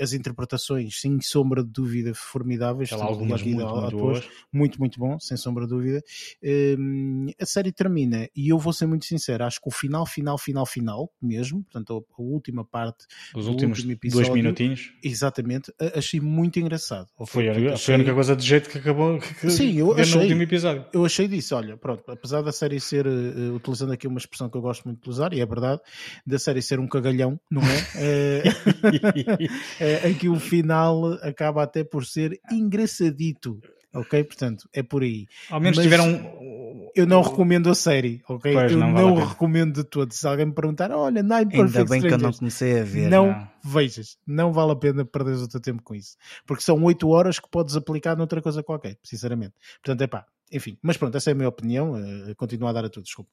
[0.00, 5.64] As interpretações, sem sombra de dúvida, formidáveis, algumas muito, muito muito, muito bom, sem sombra
[5.64, 6.02] de dúvida.
[6.42, 10.38] Hum, a série termina, e eu vou ser muito sincero, acho que o final, final,
[10.38, 14.92] final, final, mesmo, portanto, a, última parte, Os últimos último dois episódio, minutinhos.
[15.02, 17.08] exatamente, achei muito engraçado.
[17.26, 20.14] Foi, foi achei- a única coisa de jeito que acabou que, Sim, eu achei.
[20.14, 20.84] no último episódio.
[20.92, 24.56] Eu achei disso, olha, pronto, apesar da série ser, eh, utilizando aqui uma expressão que
[24.56, 25.80] eu gosto muito de usar, e é verdade,
[26.26, 27.86] da série ser um cagalhão, não é?
[27.96, 28.42] É,
[30.08, 33.60] em que o final acaba até por ser engraçadito,
[33.98, 34.24] ok?
[34.24, 35.26] Portanto, é por aí.
[35.50, 36.90] Ao menos Mas tiveram.
[36.94, 38.52] Eu não recomendo a série, ok?
[38.54, 40.12] Pois, eu não não, vale recomendo de todo.
[40.12, 43.08] Se alguém me perguntar, olha, Nine Ainda Perfect bem que eu não comecei a ver.
[43.10, 43.48] não, não.
[43.62, 44.16] vejas.
[44.26, 46.16] Não vale a pena perderes o teu tempo com isso.
[46.46, 49.52] Porque são 8 horas que podes aplicar noutra coisa qualquer, sinceramente.
[49.84, 50.78] Portanto, é pá, enfim.
[50.82, 51.96] Mas pronto, essa é a minha opinião.
[51.96, 53.30] eh, continuo a dar a tudo, desculpa.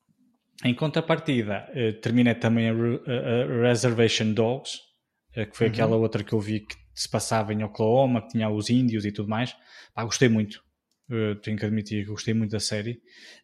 [0.65, 4.79] Em contrapartida, eh, termina também a, Re- a- Reservation Dogs,
[5.35, 5.73] eh, que foi Uhum.
[5.73, 9.11] aquela outra que eu vi que se passava em Oklahoma, que tinha os índios e
[9.11, 9.55] tudo mais.
[9.93, 10.63] Pá, gostei muito.
[11.09, 13.01] Eh, tenho que admitir que gostei muito da série.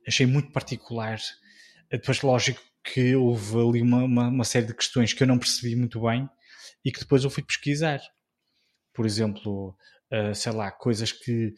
[0.07, 1.19] Achei muito particular.
[1.89, 5.37] Eh, Depois, lógico que houve ali uma, uma, uma série de questões que eu não
[5.39, 6.27] percebi muito bem
[6.85, 7.99] e que depois eu fui pesquisar.
[8.93, 9.75] Por exemplo,
[10.11, 11.53] eh, sei lá, coisas que.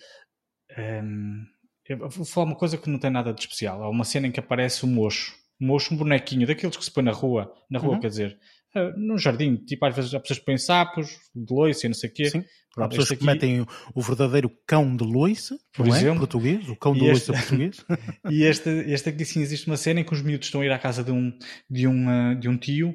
[0.78, 1.44] ehm,
[1.88, 3.84] eu vou falar uma coisa que não tem nada de especial.
[3.84, 5.36] Há uma cena em que aparece um mocho.
[5.60, 7.52] Um mocho, um bonequinho, daqueles que se põe na rua.
[7.70, 8.00] Na rua, Uhum.
[8.00, 8.40] quer dizer,
[8.76, 9.56] eh, num jardim.
[9.58, 12.30] Tipo, às vezes há pessoas que põem sapos, de loiça e não sei o quê.
[12.30, 12.40] Sim.
[12.40, 15.98] Há Pronto, pessoas este que aqui- metem o, verdadeiro cão de loiça, Por não é?
[15.98, 16.20] exemplo.
[16.20, 17.86] Português, o cão de E loiça este- português.
[18.32, 20.72] E este, este aqui sim existe uma cena em que os miúdos estão a ir
[20.72, 21.38] à casa de um,
[21.70, 22.94] de um, ah, de um tio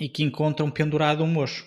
[0.00, 1.66] e que encontram pendurado um mocho.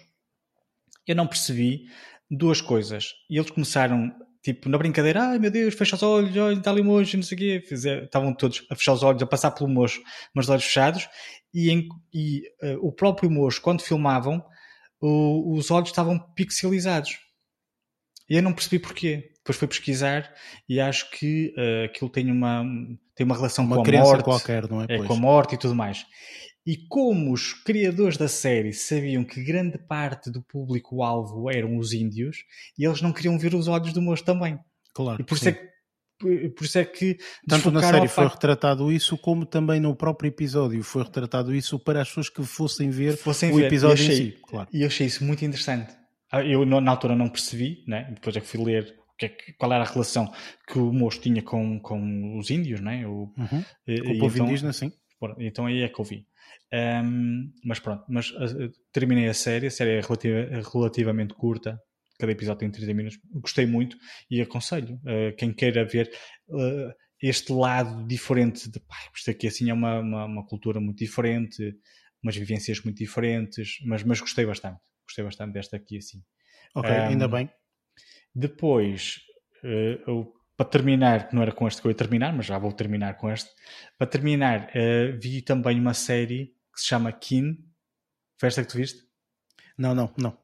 [1.07, 1.85] Eu não percebi
[2.29, 3.11] duas coisas.
[3.29, 4.11] E eles começaram,
[4.43, 7.23] tipo, na brincadeira, ai meu Deus, fecha os olhos, olha, está ali o mocho, não
[7.23, 7.63] sei o quê.
[7.67, 10.01] Fizer- estavam todos a fechar os olhos, a passar pelo mocho,
[10.33, 11.07] mas os olhos fechados.
[11.53, 14.43] E, em- e, ah, o próprio mocho, quando filmavam,
[14.99, 17.17] o- os olhos estavam pixelizados.
[18.29, 19.29] E eu não percebi porquê.
[19.37, 20.31] Depois fui pesquisar
[20.69, 22.63] e acho que ah, aquilo tem uma,
[23.15, 24.23] tem uma relação Uma com a morte.
[24.23, 24.85] qualquer, não é?
[24.87, 26.05] É, com a morte e tudo mais.
[26.63, 32.37] E como os criadores da série sabiam que grande parte do público-alvo eram os índios,
[32.77, 34.59] e eles não queriam ver os olhos do moço também.
[34.93, 35.19] Claro.
[35.19, 35.70] E por isso é que
[36.55, 37.17] por isso é que
[37.47, 42.01] tanto na série foi retratado isso como também no próprio episódio foi retratado isso para
[42.01, 43.65] as pessoas que fossem ver fossem o ver.
[43.65, 44.69] episódio achei, em si claro.
[44.71, 45.93] e eu achei isso muito interessante
[46.31, 48.09] ah, eu na altura não percebi né?
[48.13, 50.31] depois é que fui ler é qual era a relação
[50.67, 53.05] que o moço tinha com, com os índios né?
[53.05, 53.65] o, uhum.
[53.87, 54.91] e, com o povo então, indígena sim
[55.39, 56.25] então aí é que eu vi
[56.73, 61.79] um, mas pronto mas uh, terminei a série a série é relativa, relativamente curta
[62.21, 63.19] cada episódio tem 30 minutos.
[63.33, 63.97] Gostei muito
[64.29, 66.11] e aconselho uh, quem queira ver
[66.49, 70.99] uh, este lado diferente de pá, isto aqui assim é uma, uma, uma, cultura muito
[70.99, 71.75] diferente,
[72.23, 74.79] umas vivências muito diferentes, mas, mas gostei bastante.
[75.03, 76.21] Gostei bastante desta aqui assim.
[76.75, 77.49] Ok, um, ainda bem.
[78.33, 79.19] Depois,
[79.63, 82.71] uh, eu, para terminar, não era com este que eu ia terminar, mas já vou
[82.71, 83.49] terminar com este.
[83.97, 84.69] Para terminar,
[85.19, 87.57] vi também uma série que se chama Kin.
[88.39, 89.01] Foi esta que tu viste?
[89.75, 90.37] Não, não, não.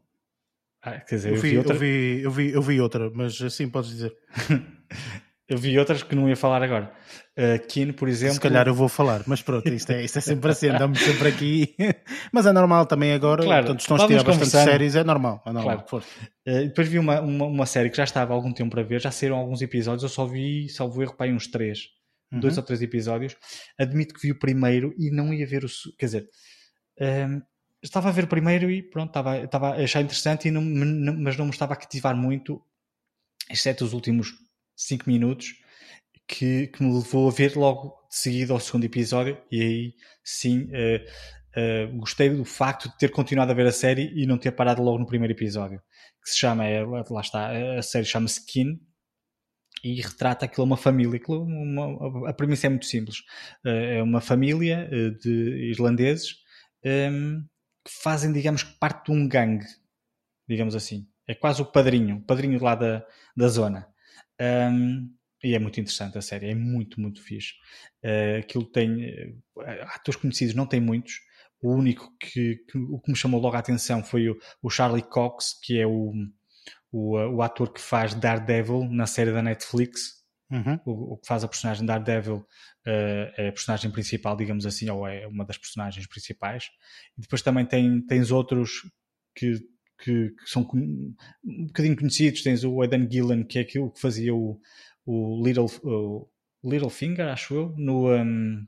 [0.81, 1.73] Ah, quer dizer, eu, vi, eu, vi outra...
[1.73, 4.15] eu, vi, eu, vi, eu vi outra, mas assim podes dizer.
[5.49, 6.91] eu vi outras que não ia falar agora.
[7.37, 8.35] Uh, Kino, por exemplo.
[8.35, 11.29] Se calhar eu vou falar, mas pronto, isto é, isto é sempre assim, andamos sempre
[11.29, 11.75] aqui.
[12.33, 15.41] mas é normal também agora, claro, portanto, estão a tirar bastante séries, é normal.
[15.45, 16.05] É normal claro.
[16.47, 19.01] Uh, depois vi uma, uma, uma, série que já estava há algum tempo para ver,
[19.01, 21.79] já saíram alguns episódios, eu só vi, salvo erro, para uns três,
[22.31, 22.39] uhum.
[22.39, 23.35] dois ou três episódios.
[23.79, 25.67] Admito que vi o primeiro e não ia ver o.
[25.97, 26.27] Quer dizer.
[26.99, 27.41] Uh,
[27.87, 31.45] estava a ver primeiro e pronto, estava, estava a achar interessante, e não, mas não
[31.45, 32.61] me estava a cativar muito,
[33.49, 34.33] exceto os últimos
[34.75, 35.55] 5 minutos,
[36.27, 39.93] que, que, me levou a ver logo de seguida ao segundo episódio, e aí
[40.23, 44.37] sim uh, uh, gostei do facto de ter continuado a ver a série e não
[44.37, 45.81] ter parado logo no primeiro episódio,
[46.21, 48.79] que se chama, é, lá está, a série chama-se Skin,
[49.83, 51.17] e retrata aquilo uma família.
[51.17, 53.19] Aquilo, uma, a premissa é muito simples.
[53.63, 54.89] Uh, é uma família
[55.21, 56.35] de irlandeses
[56.83, 57.47] um, ehm,
[57.89, 59.65] fazem, digamos, parte de um gangue,
[60.47, 61.07] digamos assim.
[61.27, 63.05] É quase o padrinho, o padrinho lá da,
[63.35, 63.87] da zona.
[64.39, 67.53] Um, e é muito interessante a série, é muito, muito fixe.
[68.03, 69.09] Uh, aquilo tem.
[69.55, 71.19] Uh, atores conhecidos não tem muitos.
[71.61, 75.03] O único que, que, o que me chamou logo a atenção foi o, o Charlie
[75.03, 76.13] Cox, que é o,
[76.91, 80.16] o, o, ator que faz Daredevil na série da Netflix.
[80.49, 80.79] Uhum.
[80.85, 82.45] O, o, que faz a personagem Daredevil uh,
[83.35, 86.65] é a personagem principal, digamos assim, ou é uma das personagens principais.
[87.17, 88.89] E depois também tem, tens outros
[89.35, 89.59] que,
[89.99, 92.43] que, que são um bocadinho conhecidos.
[92.43, 94.59] Tens o Eden Gillen, que é aquilo que fazia o,
[95.05, 96.29] o, Little, o
[96.63, 98.65] Littlefinger, acho eu, no, um,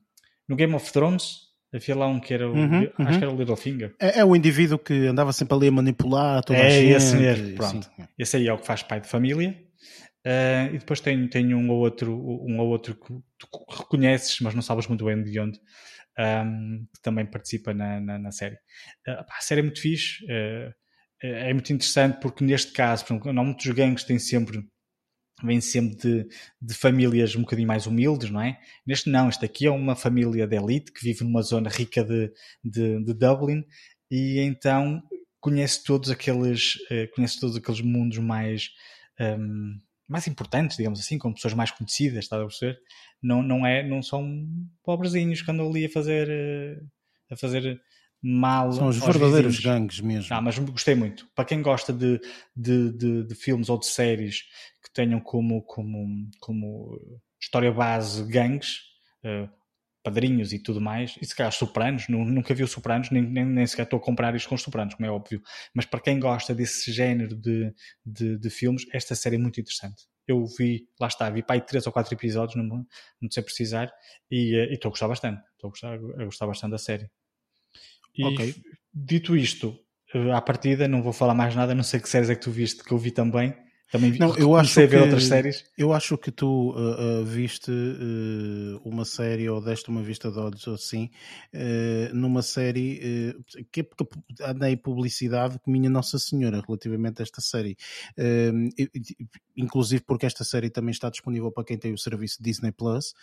[0.47, 1.47] no Game of Thrones.
[1.71, 3.19] Havia lá um que era o, uhum, acho uhum.
[3.19, 3.95] que era o Littlefinger.
[3.99, 6.93] É, é, o indivíduo que andava sempre ali a manipular toda é a gente.
[6.93, 7.89] É esse mesmo, pronto.
[7.95, 8.07] Assim.
[8.17, 9.68] Esse aí é o que faz pai de família.
[10.25, 14.61] Uh, e depois tem, um ou outro, um ou outro que tu reconheces, mas não
[14.61, 15.59] sabes muito bem de onde,
[16.19, 18.55] um, que também participa na, na, na série.
[19.07, 20.73] Uh, a série é muito fixe, uh,
[21.21, 24.67] é muito interessante porque neste caso, exemplo, não muitos gangues têm sempre
[25.41, 26.27] vêm sempre de,
[26.61, 28.59] de, famílias um bocadinho mais humildes, não é?
[28.85, 32.29] Neste não, este aqui é uma família de elite que vive numa zona rica de,
[32.61, 33.63] de, de Dublin
[34.11, 35.01] e então
[35.39, 36.73] conhece todos aqueles,
[37.15, 38.69] conhece todos aqueles mundos mais
[39.17, 39.79] um,
[40.09, 42.79] mais importantes, digamos assim, com pessoas mais conhecidas, está a perceber?
[43.21, 44.47] Não, não, é, não são
[44.83, 46.79] pobrezinhos que andam ali a fazer, eh,
[47.31, 47.79] a fazer
[48.21, 48.71] mal.
[48.73, 49.59] São os verdadeiros vizinhos.
[49.59, 50.35] gangues mesmo.
[50.35, 51.27] Ah, mas gostei muito.
[51.35, 52.19] Para quem gosta de,
[52.55, 54.43] de, de, de, filmes ou de séries
[54.83, 56.99] que tenham como, como, como
[57.39, 58.79] história base gangues,
[59.23, 59.47] uh,
[60.03, 63.67] padrinhos e tudo mais, e se calhar Sopranos, nunca vi o Sopranos, nem, nem, nem
[63.67, 65.41] sequer estou a comprar isto com os Sopranos, como é óbvio,
[65.73, 67.73] mas para quem gosta desse género de,
[68.05, 70.03] de, de filmes, esta série é muito interessante.
[70.27, 72.85] Eu vi, lá está, vi aí três ou quatro episódios, não,
[73.21, 73.91] não sei precisar,
[74.29, 77.09] e eh, estou a gostar bastante, estou a gostar, a gostar bastante da série.
[78.15, 78.55] E okay.
[78.93, 79.77] dito isto,
[80.13, 82.51] eh, à partida, não vou falar mais nada, não sei que séries é que tu
[82.51, 83.55] viste, que eu vi também,
[83.91, 85.65] também não, eu acho a ver que, outras séries.
[85.75, 90.37] Eu acho que tu uh, uh, viste uh, uma série ou deste uma vista de
[90.37, 91.09] olhos assim,
[92.13, 93.35] numa série
[93.71, 94.07] que, que
[94.43, 97.75] andei publicidade com minha Nossa Senhora relativamente a esta série.
[99.57, 103.13] inclusive porque esta série também está disponível para quem tem o serviço Disney Plus,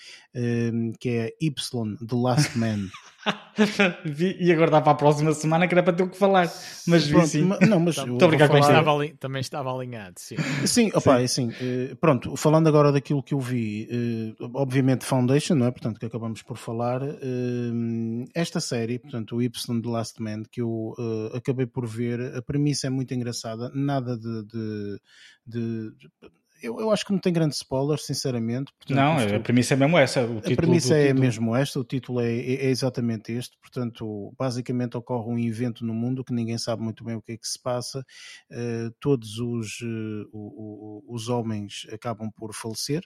[0.98, 2.88] que é Y, The Last Man.
[4.38, 6.50] e aguardar para a próxima semana que era para ter o que falar.
[6.86, 7.42] Mas Pronto, sim.
[7.68, 10.36] Não, mas também, estava, também estava alinhado, sim.
[10.64, 11.50] Sim, opa, sim.
[11.50, 15.70] assim, pronto, falando agora daquilo que eu vi, eh, obviamente Foundation, não é?
[15.70, 20.60] Portanto, que acabamos por falar, eh, esta série, portanto, o Y The Last Man, que
[20.60, 20.94] eu
[21.34, 25.00] acabei por ver, a premissa é muito engraçada, nada de, de,
[25.46, 25.92] de
[26.66, 28.72] eu, eu, acho que não tem grande spoiler, sinceramente.
[28.78, 30.20] Portanto, não, isto, a premissa é mesmo essa.
[30.22, 31.20] a premissa é título.
[31.20, 33.56] mesmo esta, o título é, é, é, exatamente este.
[33.58, 37.36] Portanto, basicamente ocorre um evento no mundo que ninguém sabe muito bem o que é
[37.36, 38.04] que se passa.
[38.50, 43.02] Uh, todos os, uh, os homens acabam por falecer.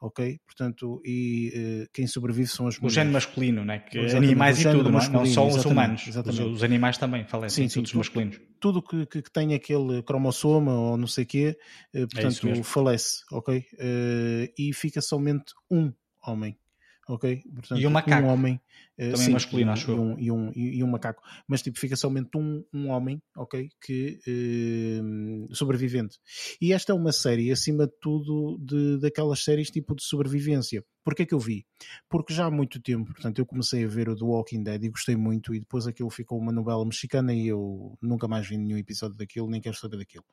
[0.00, 0.38] Ok?
[0.44, 2.92] Portanto, e uh, quem sobrevive são as mulheres.
[2.92, 3.78] O género masculino, né?
[3.78, 7.68] que animais e tudo, não, não só os humanos, os, os, animais também falecem, sim,
[7.68, 8.40] sim, todos masculinos.
[8.60, 11.56] Tudo que, que, que, tem aquele cromossoma ou não sei o quê,
[11.94, 13.58] uh, portanto, é falece, ok?
[13.58, 15.92] Uh, e fica somente um
[16.24, 16.56] homem
[17.08, 17.42] ok?
[17.54, 18.26] Portanto, e um macaco.
[18.26, 18.60] Um homem.
[18.98, 21.22] Uh, Também sim, masculino, e, acho e um, e, um, e, um macaco.
[21.48, 23.68] Mas tipo, fica somente um, um homem, ok?
[23.80, 26.18] Que uh, sobrevivente.
[26.60, 30.84] E esta é uma série, acima de tudo, de, daquelas séries tipo de sobrevivência.
[31.04, 31.66] Porquê que eu vi?
[32.08, 34.88] Porque já há muito tempo, portanto, eu comecei a ver o The Walking Dead e
[34.88, 38.78] gostei muito, e depois aquilo ficou uma novela mexicana e eu nunca mais vi nenhum
[38.78, 40.24] episódio daquilo, nem quero saber daquilo.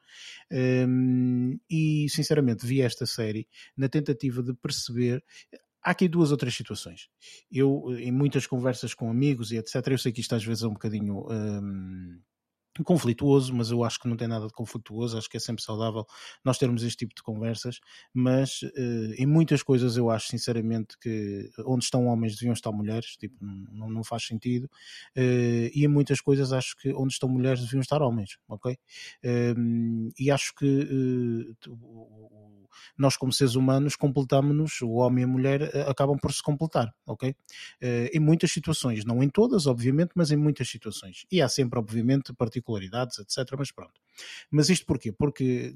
[0.51, 5.23] Um, e sinceramente vi esta série na tentativa de perceber
[5.83, 7.09] há aqui duas ou três situações.
[7.51, 10.67] Eu, em muitas conversas com amigos e etc., eu sei que isto às vezes é
[10.67, 11.25] um bocadinho.
[11.29, 12.19] Hum,
[12.83, 16.05] conflituoso, mas eu acho que não tem nada de conflituoso, acho que é sempre saudável
[16.43, 17.79] nós termos este tipo de conversas,
[18.13, 23.17] mas uh, em muitas coisas eu acho sinceramente que onde estão homens deviam estar mulheres,
[23.17, 27.61] tipo, não, não faz sentido, uh, e em muitas coisas acho que onde estão mulheres
[27.61, 28.77] deviam estar homens, ok?
[29.23, 31.69] Uh, e acho que eh,
[32.97, 37.35] nós como seres humanos completamos-nos, o homem e a mulher acabam por se completar, ok?
[38.13, 41.25] em muitas situações, não em todas, obviamente, mas em muitas situações.
[41.31, 43.55] E há sempre, obviamente, particularidades particularidades, etc.
[43.57, 44.01] Mas pronto.
[44.51, 45.11] Mas isto porquê?
[45.11, 45.73] Porque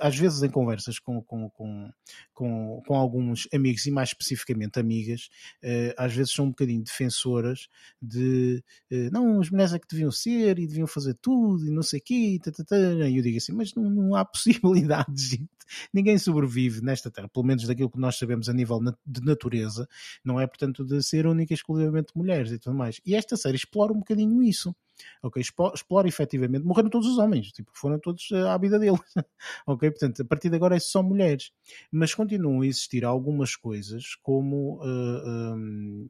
[0.00, 1.90] às vezes em conversas com, com, com,
[2.34, 5.28] com, com alguns amigos e mais especificamente amigas,
[5.62, 7.68] eh, às vezes são um bocadinho defensoras
[8.02, 11.82] de eh, não, as mulheres é que deviam ser e deviam fazer tudo e não
[11.82, 15.48] sei o quê, e eu digo assim, mas não, não há possibilidades, gente.
[15.92, 19.88] ninguém sobrevive nesta terra, pelo menos daquilo que nós sabemos a nível de natureza,
[20.24, 23.00] não é portanto de ser única e exclusivamente mulheres e tudo mais.
[23.06, 24.74] E esta série explora um bocadinho isso
[25.22, 25.42] ok?
[25.74, 29.00] Explora efetivamente, morreram todos os homens, tipo, foram todos eh, à vida deles,
[29.66, 29.90] ok?
[29.90, 31.50] Portanto, a partir de agora é só mulheres,
[31.90, 36.08] mas continuam a existir algumas coisas como uh, um,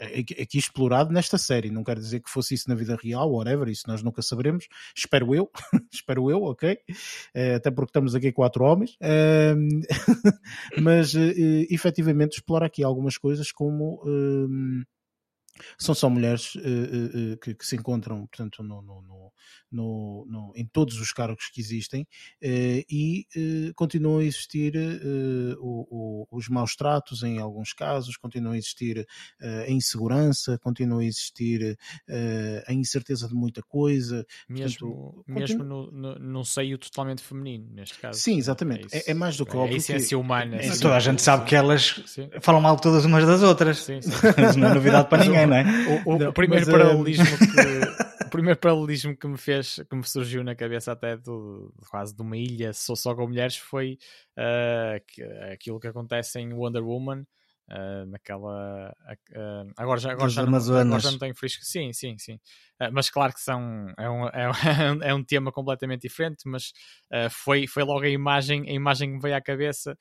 [0.00, 3.84] aqui explorado nesta série, não quero dizer que fosse isso na vida real, whatever, isso
[3.86, 5.50] nós nunca saberemos, espero eu,
[5.92, 6.78] espero eu, ok?
[7.34, 9.56] Uh, até porque estamos aqui quatro homens, uh,
[10.80, 11.32] mas uh,
[11.70, 14.02] efetivamente explora aqui algumas coisas como
[15.78, 19.32] são só mulheres uh, uh, que, que, se encontram, portanto, no, no,
[19.70, 23.26] no, no em todos os cargos que existem uh, e
[23.74, 24.74] continuam a existir
[25.58, 29.06] o, o, os maus tratos em alguns casos, continuam a existir
[29.40, 31.76] a insegurança, continua a existir
[32.66, 34.24] a incerteza de muita coisa.
[34.48, 35.90] Mesmo, portanto, mesmo continua...
[35.92, 38.18] no, no, num seio totalmente feminino, neste caso.
[38.20, 38.94] Sim, exatamente.
[38.94, 39.74] É, é, é mais do que é óbvio.
[39.74, 40.56] A essência humana.
[40.56, 42.28] É, toda a gente sabe que elas sim.
[42.40, 43.78] falam mal todas umas das outras.
[43.78, 44.10] Sim, sim.
[44.58, 45.64] não é novidade para ninguém não é?
[46.06, 49.96] O, o, não, o primeiro mas, paralelismo que, o primeiro paralelismo que me fez, que
[49.96, 53.98] me surgiu na cabeça até do, quase de uma ilha só, só com mulheres foi
[54.38, 55.22] uh, que,
[55.52, 57.24] aquilo que acontece em Wonder Woman.
[57.66, 62.14] Uh, naquela uh, agora já agora já, não, agora já não tenho frisco sim sim
[62.18, 64.52] sim uh, mas claro que são é um, é, um,
[65.02, 66.74] é um tema completamente diferente mas
[67.30, 69.96] foi foi logo a imagem a imagem que me veio à cabeça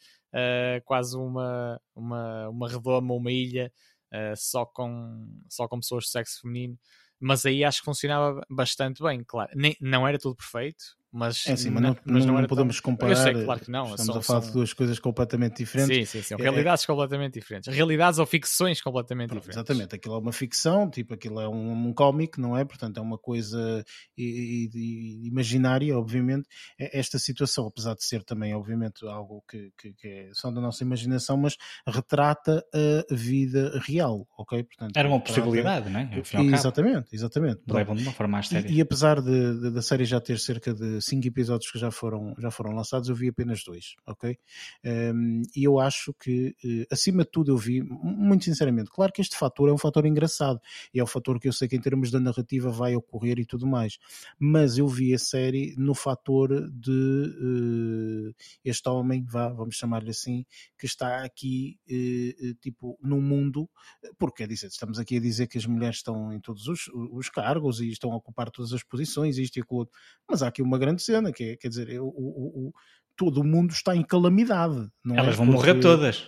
[0.83, 3.71] quase uma uma uma redoma uma ilha
[4.13, 6.77] uh, só, com, só com pessoas de sexo feminino,
[7.19, 9.51] mas aí acho que funcionava bastante bem, claro.
[9.55, 10.83] Nem, não era tudo perfeito,
[11.13, 12.91] mas, é assim, mas não, mas não, não podemos tão...
[12.91, 13.11] comparar.
[13.11, 13.83] Eu sei, claro que não.
[13.83, 14.49] Estamos são, a falar são...
[14.49, 16.09] de duas coisas completamente diferentes.
[16.09, 16.33] Sim, sim, sim.
[16.33, 16.87] É, realidades é...
[16.87, 17.71] completamente diferentes.
[17.71, 19.69] Realidades ou ficções completamente Pronto, diferentes.
[19.69, 19.95] Exatamente.
[19.95, 22.65] Aquilo é uma ficção, tipo, aquilo é um, um cómic, não é?
[22.65, 23.85] Portanto, é uma coisa
[24.17, 26.49] i, i, imaginária, obviamente.
[26.79, 30.83] Esta situação, apesar de ser também, obviamente, algo que, que, que é só da nossa
[30.83, 31.55] imaginação, mas
[31.87, 34.63] retrata a vida real, ok?
[34.63, 35.41] Portanto, Era uma retrata...
[35.41, 36.09] possibilidade, não é?
[36.51, 37.61] Exatamente, exatamente.
[37.67, 38.67] Levam de uma forma mais séria.
[38.67, 41.91] E, e apesar de, de, da série já ter cerca de cinco episódios que já
[41.91, 44.37] foram, já foram lançados, eu vi apenas dois, ok?
[44.85, 49.21] Um, e eu acho que, uh, acima de tudo, eu vi, muito sinceramente, claro que
[49.21, 50.59] este fator é um fator engraçado
[50.93, 53.45] e é um fator que eu sei que em termos da narrativa vai ocorrer e
[53.45, 53.97] tudo mais,
[54.39, 60.45] mas eu vi a série no fator de uh, este homem, vá, vamos chamar-lhe assim,
[60.77, 63.69] que está aqui, uh, tipo, no mundo,
[64.17, 67.29] porque é dizer, estamos aqui a dizer que as mulheres estão em todos os, os
[67.29, 69.89] cargos e estão a ocupar todas as posições, isto e aquilo,
[70.29, 72.73] mas há aqui uma grande cena, que é, quer dizer, o, o, o
[73.15, 74.87] todo o mundo está em calamidade.
[75.07, 75.37] Elas é?
[75.37, 75.51] vão Porque...
[75.51, 76.27] morrer todas.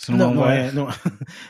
[0.00, 0.86] Se não, não, é, não,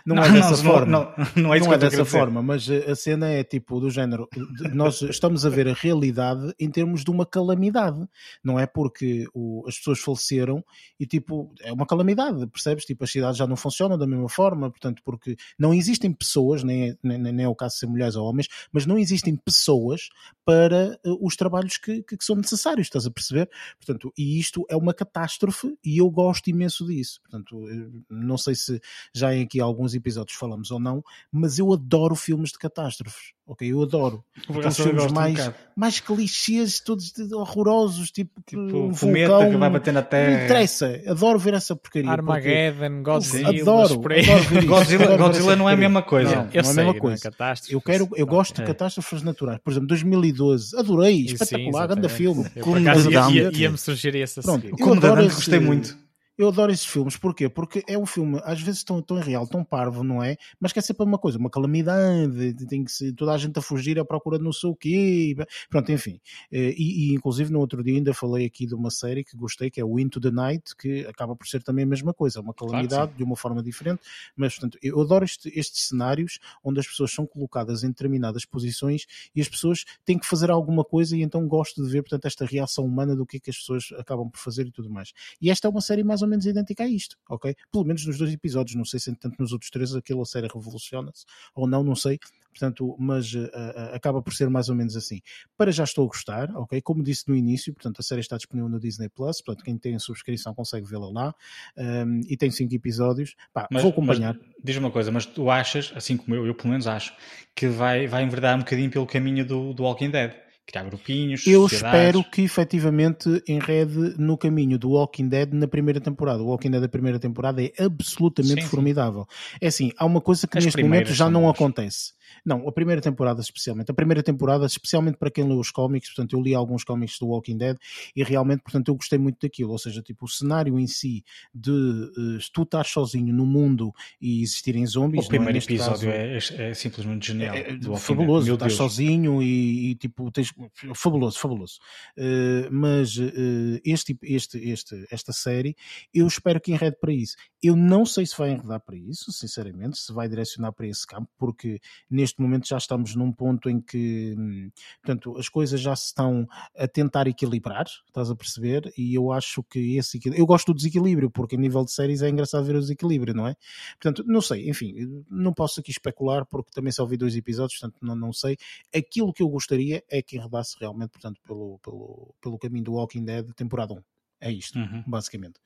[0.04, 0.86] não, não, é dessa forma.
[0.86, 4.28] Não, não, é, não é dessa forma, mas a cena é tipo do género.
[4.74, 8.04] Nós estamos a ver a realidade em termos de uma calamidade,
[8.42, 10.64] não é porque o, as pessoas faleceram
[10.98, 12.84] e tipo é uma calamidade, percebes?
[12.84, 16.90] Tipo, as cidades já não funcionam da mesma forma, portanto, porque não existem pessoas, nem,
[16.90, 20.08] é, nem, nem é o caso de ser mulheres ou homens, mas não existem pessoas
[20.44, 23.48] para uh, os trabalhos que, que, que são necessários, estás a perceber?
[23.76, 27.20] Portanto, e isto é uma catástrofe e eu gosto imenso disso.
[27.22, 27.64] Portanto,
[28.10, 28.80] não sei se
[29.14, 33.32] já em aqui alguns episódios falamos ou não, mas eu adoro filmes de catástrofes.
[33.50, 34.24] Ok, eu adoro.
[34.48, 39.92] Aqueles filmes mais, um mais clichês, todos horrorosos, tipo, tipo um vulcão, que vai bater
[39.92, 40.36] na terra.
[40.36, 42.10] Não interessa, adoro ver essa porcaria.
[42.10, 43.48] Armageddon, Godzilla.
[43.48, 46.30] Adoro, adoro ver Godzilla, adoro Godzilla não é a mesma coisa.
[46.30, 47.30] Não, eu não é a mesma é coisa.
[47.68, 48.66] eu, quero, eu gosto de é.
[48.66, 49.58] catástrofes naturais.
[49.64, 52.48] Por exemplo, 2012, adorei, espetacular, grande filme.
[52.60, 55.98] Como ia-me ia, sugerir essa Pronto, Como da gostei muito.
[56.40, 57.50] Eu adoro esses filmes, porquê?
[57.50, 60.38] Porque é um filme, às vezes tão, tão irreal, tão parvo, não é?
[60.58, 63.60] Mas que é sempre uma coisa, uma calamidade, tem que ser toda a gente a
[63.60, 65.36] fugir à procura de não sei o quê.
[65.68, 66.18] Pronto, enfim.
[66.50, 69.70] Eh, e, e, inclusive no outro dia ainda falei aqui de uma série que gostei,
[69.70, 72.54] que é o Into the Night, que acaba por ser também a mesma coisa, uma
[72.54, 74.00] calamidade claro de uma forma diferente.
[74.34, 79.04] Mas, portanto, eu adoro este, estes cenários onde as pessoas são colocadas em determinadas posições
[79.36, 82.46] e as pessoas têm que fazer alguma coisa e então gosto de ver, portanto, esta
[82.46, 85.12] reação humana do que é que as pessoas acabam por fazer e tudo mais.
[85.38, 87.54] E esta é uma série mais ou menos idêntica a isto, ok?
[87.70, 90.46] Pelo menos nos dois episódios, não sei se tanto nos outros três aquilo a série
[90.46, 91.24] revoluciona-se
[91.54, 92.18] ou não, não sei,
[92.50, 95.20] portanto, mas uh, uh, acaba por ser mais ou menos assim.
[95.56, 96.80] Para já estou a gostar, ok?
[96.82, 99.94] Como disse no início, portanto, a série está disponível no Disney Plus, portanto, quem tem
[99.94, 101.34] a subscrição consegue vê-la lá
[101.76, 103.34] um, ehm, e tem cinco episódios.
[103.52, 104.36] Pá, mas, vou acompanhar.
[104.62, 107.14] Diz uma coisa, mas tu achas, assim como eu, eu pelo menos acho,
[107.54, 110.49] que vai, vai enverdar um bocadinho pelo caminho do, do Walking Dead?
[110.66, 111.46] Criar grupinhos.
[111.46, 116.42] Eu espero que efetivamente enrede no caminho do Walking Dead na primeira temporada.
[116.42, 119.26] O Walking Dead da primeira temporada é absolutamente sim, formidável.
[119.28, 119.56] Sim.
[119.60, 122.12] É assim, há uma coisa que As neste momento já não acontece
[122.44, 123.90] não, a primeira temporada especialmente.
[123.90, 127.28] A primeira temporada, especialmente para quem lê os cómics, portanto, eu li alguns cómics do
[127.28, 127.76] Walking Dead
[128.14, 129.70] e realmente, portanto, eu gostei muito daquilo.
[129.70, 131.24] Ou seja, tipo, o cenário em si
[131.54, 135.26] de uh, tu estar sozinho no mundo e existirem zombies.
[135.26, 135.60] O primeiro é?
[135.60, 137.54] episódio caso, é, é, simplesmente genial.
[137.54, 140.52] É, é fabuloso, estás sozinho e, e, tipo, tens.
[140.94, 141.78] Fabuloso, fabuloso.
[142.16, 145.76] Uh, mas uh, este, este, este, esta série,
[146.12, 147.36] eu espero que enrede para isso.
[147.62, 151.28] Eu não sei se vai enredar para isso, sinceramente, se vai direcionar para esse campo,
[151.38, 151.80] porque
[152.20, 154.70] neste momento já estamos num ponto em que, hum,
[155.02, 158.92] portanto, as coisas já se estão a tentar equilibrar, estás a perceber?
[158.96, 162.28] E eu acho que esse eu gosto do desequilíbrio, porque a nível de séries é
[162.28, 163.56] engraçado ver o desequilíbrio, não é?
[164.00, 167.98] Portanto, não sei, enfim, não posso aqui especular, porque também só vi dois episódios, portanto,
[168.02, 168.56] não, não sei.
[168.94, 173.24] Aquilo que eu gostaria é que enredasse realmente, portanto, pelo, pelo, pelo caminho do Walking
[173.24, 174.19] Dead, temporada 1.
[174.40, 175.04] É isto, uhum.
[175.06, 175.58] basicamente.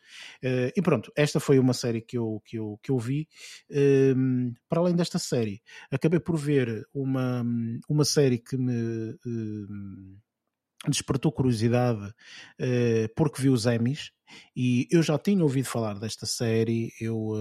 [0.43, 3.29] Uh, e pronto, esta foi uma série que eu, que eu, que eu vi.
[3.71, 7.45] Uh, para além desta série, acabei por ver uma,
[7.89, 10.19] uma série que me uh,
[10.89, 12.13] despertou curiosidade
[12.59, 14.11] eh, porque vi os Emmys.
[14.57, 17.33] E eu já tinha ouvido falar desta série, eu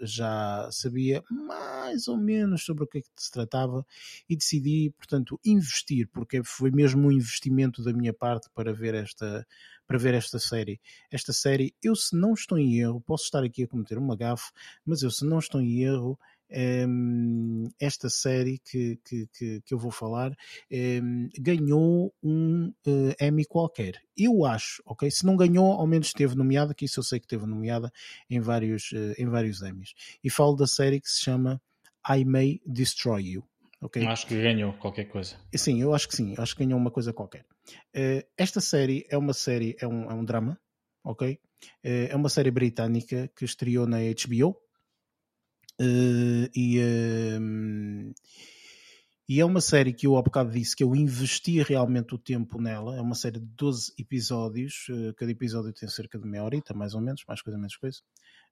[0.00, 3.86] já sabia mais ou menos sobre o que, é que se tratava
[4.28, 9.46] e decidi, portanto, investir, porque foi mesmo um investimento da minha parte para ver esta,
[9.90, 10.80] para ver esta série.
[11.10, 14.52] Esta série, eu se não estou em erro, posso estar aqui a cometer uma gafe,
[14.86, 16.16] mas eu se não estou em erro,
[16.48, 20.32] ehm, esta série que, que, que, eu vou falar
[20.70, 24.00] ehm, ganhou um uh, Emmy qualquer.
[24.16, 25.10] Eu acho, ok?
[25.10, 27.90] Se não ganhou, ao menos esteve nomeada, que isso eu sei que esteve nomeada
[28.30, 29.92] em vários, uh, em vários Emmys.
[30.22, 31.60] E falo da série que se chama
[32.08, 33.44] I May Destroy You.
[33.82, 34.06] Okay?
[34.06, 35.36] Acho que ganhou qualquer coisa.
[35.56, 37.44] Sim, eu acho que sim, acho que ganhou uma coisa qualquer.
[37.94, 40.60] Uh, esta série é uma série, é um, é um drama,
[41.04, 41.38] ok?
[41.84, 44.56] Uh, é uma série britânica que estreou na HBO
[45.80, 48.12] uh, e, ehm,
[49.28, 52.60] e é uma série que eu há bocado disse que eu investi realmente o tempo
[52.60, 52.96] nela.
[52.96, 54.86] É uma série de 12 episódios,
[55.16, 58.00] cada episódio tem cerca de meia horita, mais ou menos, mais coisa, menos coisa.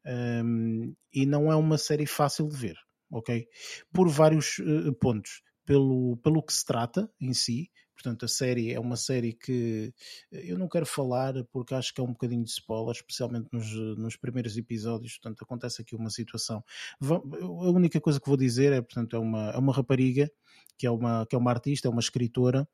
[0.06, 2.76] Ehm, e não é uma série fácil de ver
[3.10, 3.46] ok?
[3.92, 4.56] Por vários
[5.00, 5.42] pontos.
[5.64, 9.92] Pelo, pelo que se trata em si, portanto, a série é uma série que
[10.30, 14.16] eu não quero falar porque acho que é um bocadinho de spoiler, especialmente nos, nos
[14.16, 15.18] primeiros episódios.
[15.18, 16.62] Portanto, acontece aqui uma situação.
[17.02, 20.30] A única coisa que vou dizer é, portanto, é uma, é uma rapariga
[20.78, 22.68] que é uma, que é uma artista, é uma escritora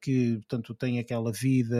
[0.00, 1.76] que portanto tem aquela vida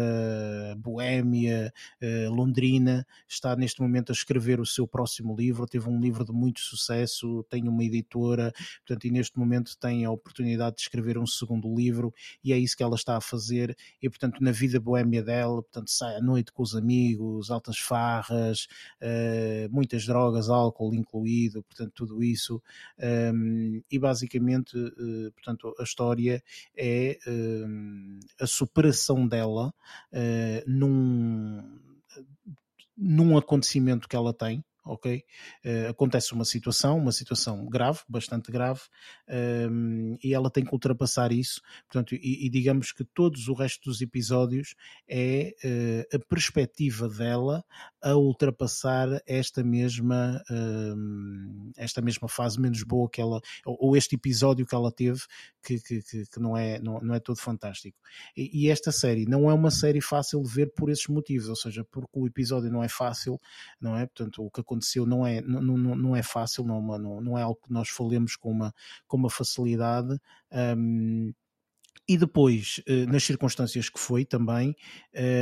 [0.78, 1.72] boémia,
[2.02, 6.32] uh, londrina, está neste momento a escrever o seu próximo livro, teve um livro de
[6.32, 8.52] muito sucesso, tem uma editora,
[8.86, 12.12] portanto, e neste momento tem a oportunidade de escrever um segundo livro
[12.42, 13.76] e é isso que ela está a fazer.
[14.00, 18.68] E portanto na vida boémia dela, portanto sai à noite com os amigos, altas farras,
[19.02, 22.62] uh, muitas drogas, álcool incluído, portanto tudo isso.
[22.98, 24.76] Um, e basicamente
[25.34, 26.42] portanto a história
[26.76, 29.72] é uh, a superação dela
[30.66, 31.78] num
[33.00, 35.22] num acontecimento que ela tem ok?
[35.64, 38.80] Uh, acontece uma situação, uma situação grave, bastante grave,
[39.70, 43.88] um, e ela tem que ultrapassar isso, portanto, e, e, digamos que todos o resto
[43.88, 44.74] dos episódios
[45.06, 47.64] é uh, a perspectiva dela
[48.02, 54.66] a ultrapassar esta mesma, uh, esta mesma fase menos boa que ela, ou, este episódio
[54.66, 55.20] que ela teve,
[55.62, 57.98] que, que, que, não, é, não, não é todo fantástico.
[58.36, 61.56] E, e esta série não é uma série fácil de ver por esses motivos, ou
[61.56, 63.40] seja, porque o episódio não é fácil,
[63.80, 64.06] não é?
[64.06, 67.20] Portanto, o que acontece aconteceu não é, não, não, não é fácil, não, é não,
[67.20, 68.74] não é algo que nós falemos com uma,
[69.06, 70.18] com uma facilidade.
[70.52, 71.32] Um,
[72.08, 74.74] e depois eh, nas circunstâncias que foi também,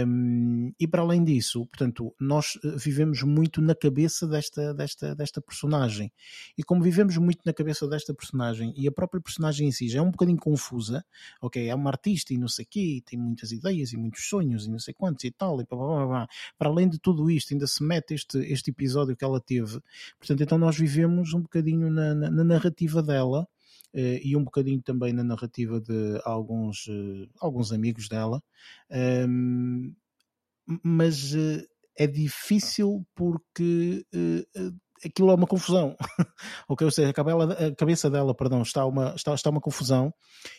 [0.04, 5.40] um, e para além disso, portanto, nós eh, vivemos muito na cabeça desta, desta, desta
[5.40, 6.12] personagem.
[6.58, 10.00] E como vivemos muito na cabeça desta personagem, e a própria personagem em si já
[10.00, 11.04] é um bocadinho confusa,
[11.40, 14.66] ok, é uma artista e não sei o quê, tem muitas ideias e muitos sonhos
[14.66, 16.28] e não sei quantos e tal, e blá, blá, blá,
[16.58, 19.80] para além de tudo isto, ainda se mete este, este episódio que ela teve.
[20.18, 23.46] Portanto, então nós vivemos um bocadinho na, na, na narrativa dela
[23.96, 28.42] e um bocadinho também na narrativa de alguns, uh, alguns amigos dela.
[30.82, 31.66] Mas uh,
[31.96, 34.04] é difícil porque
[35.04, 35.96] aquilo é uma confusão.
[36.68, 40.12] ok, ou seja, a, cabeça dela, perdão, está uma, está, está uma confusão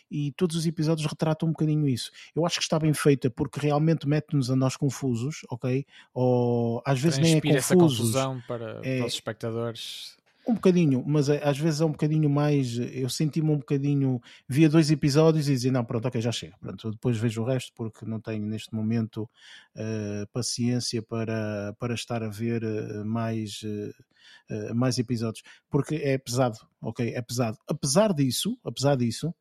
[0.10, 2.12] e todos os episódios retratam um bocadinho isso.
[2.36, 5.86] Eu acho que está bem feita porque realmente mete-nos a nós confusos, ok?
[6.14, 7.58] Ou às vezes nem é confusos.
[7.58, 10.17] essa confusão para, é, para os espectadores.
[10.48, 12.78] Um bocadinho, mas é, às vezes é um bocadinho mais.
[12.78, 14.22] Eu senti-me um bocadinho.
[14.48, 16.56] Via dois episódios e dizia: não, pronto, ok, já chega.
[16.60, 19.30] Pronto, depois vejo o resto porque não tenho neste momento
[19.76, 22.64] uh, paciência para, para estar a ver
[23.04, 25.44] mais, uh, mais episódios.
[25.70, 27.14] Porque é pesado, ok?
[27.14, 27.58] É pesado.
[27.68, 29.34] Apesar disso, apesar disso,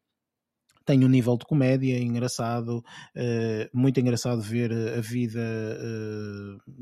[0.86, 6.72] tem um nível de comédia engraçado, uh, muito engraçado ver a vida, uh,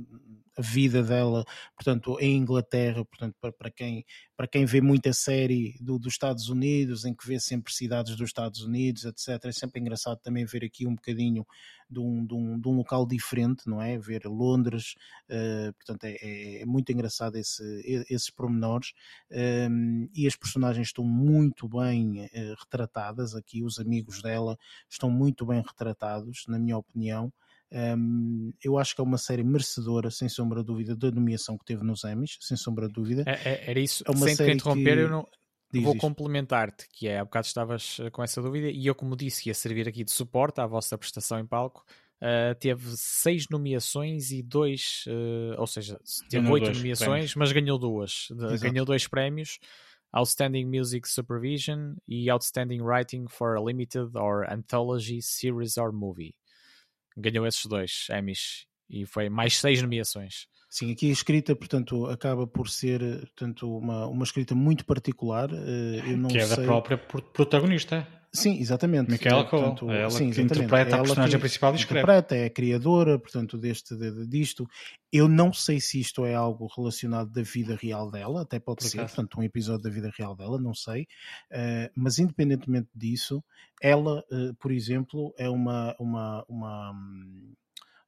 [0.57, 1.45] a vida dela,
[1.75, 4.05] portanto, em Inglaterra, portanto, para, para, quem,
[4.37, 8.29] para quem vê muita série do, dos Estados Unidos, em que vê sempre cidades dos
[8.29, 9.45] Estados Unidos, etc.
[9.45, 11.47] É sempre engraçado também ver aqui um bocadinho
[11.91, 13.99] de um, de um, de um local diferente, não é?
[13.99, 14.95] Ver Londres,
[15.29, 17.63] uh, portanto, é, é, é, muito engraçado esse,
[18.09, 18.93] esses pormenores
[19.31, 24.59] um, ehm, e as personagens estão muito bem uh, retratadas aqui, os amigos dela
[24.89, 27.33] estão muito bem retratados, na minha opinião.
[27.73, 31.65] Um, eu acho que é uma série merecedora, sem sombra de dúvida, da nomeação que
[31.65, 33.25] teve nos Emmys, sem sombra de dúvida.
[33.27, 35.03] É, é, era isso, é uma sem série interromper, que...
[35.03, 35.27] eu não,
[35.75, 39.17] Diz Vou complementar-te, que é, há bocado estavas eh, com essa dúvida, e eu, como
[39.17, 41.85] disse, ia servir aqui de suporte à vossa prestação em palco.
[42.23, 45.99] Uh, teve seis nomeações e dois, uh, ou seja,
[46.31, 47.35] teve oito nomeações, prémios.
[47.35, 48.29] mas ganhou duas.
[48.31, 49.59] De, ganhou dois prémios:
[50.13, 56.37] Outstanding Music Supervision e Outstanding Writing for a Limited or Anthology Series or Movie.
[57.17, 60.47] Ganhou esses dois Emmys e foi mais seis nomeações.
[60.69, 65.49] Sim, aqui a escrita, portanto, acaba por ser portanto, uma, uma escrita muito particular.
[65.53, 66.57] Eh, eu não que é sei...
[66.57, 68.07] da própria protagonista.
[68.35, 69.13] Sim, exatamente.
[69.13, 72.01] Michaela Cole, é ela sim, que interpreta a personagem principal e escreve.
[72.01, 74.67] Interpreta, é a criadora, portanto, deste, de, disto.
[75.13, 78.89] Eu não sei se isto é algo relacionado da vida real dela, até pode por
[78.89, 79.15] ser, caso.
[79.15, 81.03] portanto, um episódio da vida real dela, não sei.
[81.53, 83.43] Uh, mas independentemente disso,
[83.81, 86.93] ela, uh, por exemplo, é uma, uma, uma,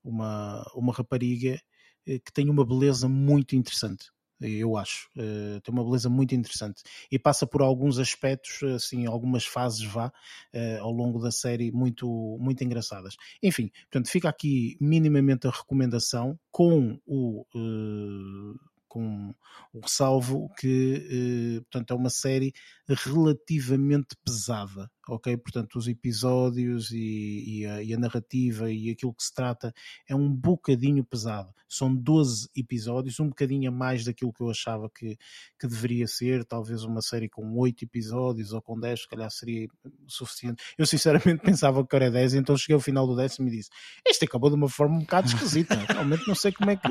[0.03, 1.61] uma, uma rapariga
[2.05, 5.08] eh, que tem uma beleza muito interessante eu acho.
[5.16, 10.08] Uh, tem uma beleza muito interessante e passa por alguns aspectos, assim, algumas fases vá
[10.08, 13.16] uh, ao longo da série muito, muito engraçadas.
[13.42, 17.44] Enfim, portanto, fica aqui minimamente a recomendação com o.
[17.54, 18.58] Uh,
[18.88, 19.34] com
[19.74, 22.54] o ressalvo que portanto, é uma série
[22.94, 25.36] relativamente pesada ok?
[25.36, 29.72] Portanto, os episódios e, e, a, e, a, narrativa e aquilo que se trata
[30.08, 31.52] é um bocadinho pesado.
[31.68, 35.16] São 12 episódios, um bocadinho a mais daquilo que eu achava que,
[35.58, 36.44] que deveria ser.
[36.44, 39.66] Talvez uma série com 8 episódios ou com 10, se calhar seria
[40.06, 40.62] suficiente.
[40.78, 43.70] Eu sinceramente pensava que era 10, então cheguei ao final do décimo e disse:
[44.06, 45.74] Este acabou de uma forma um bocado esquisita.
[45.92, 46.88] Realmente não sei como é que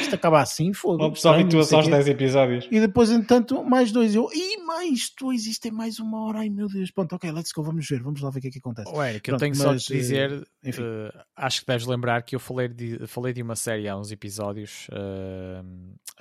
[0.00, 0.72] isto acaba assim.
[0.72, 1.04] Fogo.
[1.04, 2.68] O pessoal habitua-se aos 10 episódios.
[2.70, 4.14] E depois, entanto, mais dois.
[4.14, 6.40] Eu, e mais dois, é mais uma hora.
[6.40, 8.50] Ai meu Deus, pronto, ok, let's Francisco, vamos ver, vamos lá ver o que é
[8.50, 8.90] que acontece.
[8.92, 12.34] Oh, Eric, eu tenho mas, só de dizer, uh, uh, acho que deves lembrar que
[12.34, 14.88] eu falei de, falei de uma série há uns episódios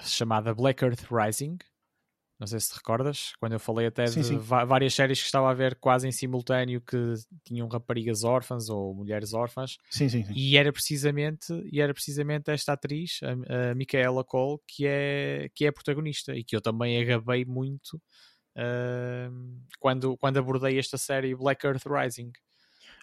[0.01, 1.57] chamada Black Earth Rising.
[2.37, 4.37] Não sei se te recordas, quando eu falei até sim, de sim.
[4.37, 7.13] várias séries que estava a ver quase em simultâneo que
[7.45, 9.77] tinham raparigas órfãs ou mulheres órfãs.
[9.89, 10.33] Sim, sim, sim.
[10.35, 15.63] E era precisamente, e era precisamente esta atriz, a, a Micaela Cole, que é, que
[15.63, 18.01] é a protagonista e que eu também agabei muito
[18.55, 22.31] uh, quando, quando abordei esta série Black Earth Rising.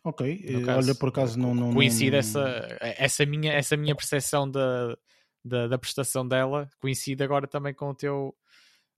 [0.04, 1.54] Ok, caso, olha, por acaso não.
[1.54, 2.18] não coincide não...
[2.18, 4.96] Essa, essa, minha, essa minha percepção da,
[5.44, 8.34] da, da prestação dela, coincide agora também com o teu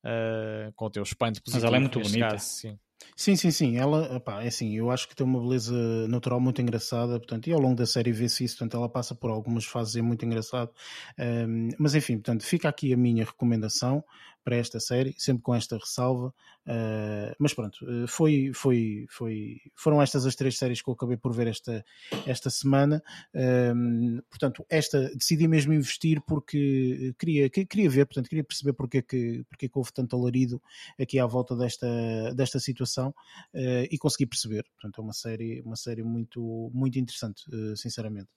[0.04, 1.62] uh, com o teu espanto positivo.
[1.62, 2.28] Mas ela é muito bonita.
[2.30, 2.78] Caso, sim.
[3.16, 3.76] Sim, sim, sim.
[3.76, 5.74] Ela, opá, é assim, eu acho que tem uma beleza
[6.08, 9.30] natural muito engraçada, portanto, e ao longo da série vê-se isso, portanto, ela passa por
[9.30, 10.70] algumas fases é muito engraçado.
[11.18, 14.02] Um, mas enfim, portanto, fica aqui a minha recomendação
[14.44, 16.32] para esta série, sempre com esta ressalva.
[16.66, 21.16] Uh, mas pronto, uh, foi, foi, foi, foram estas as três séries que eu acabei
[21.16, 21.84] por ver esta,
[22.26, 23.02] esta semana.
[23.34, 29.02] Uh, portanto, esta decidi mesmo investir porque queria, queria ver, portanto, queria perceber porque é
[29.02, 30.60] que, porque é que houve tanto alarido
[31.00, 31.86] aqui à volta desta,
[32.34, 33.14] desta situação
[33.54, 34.64] eh, e consegui perceber.
[34.74, 37.44] Portanto, é uma série, uma série muito, muito interessante,
[37.76, 38.28] sinceramente.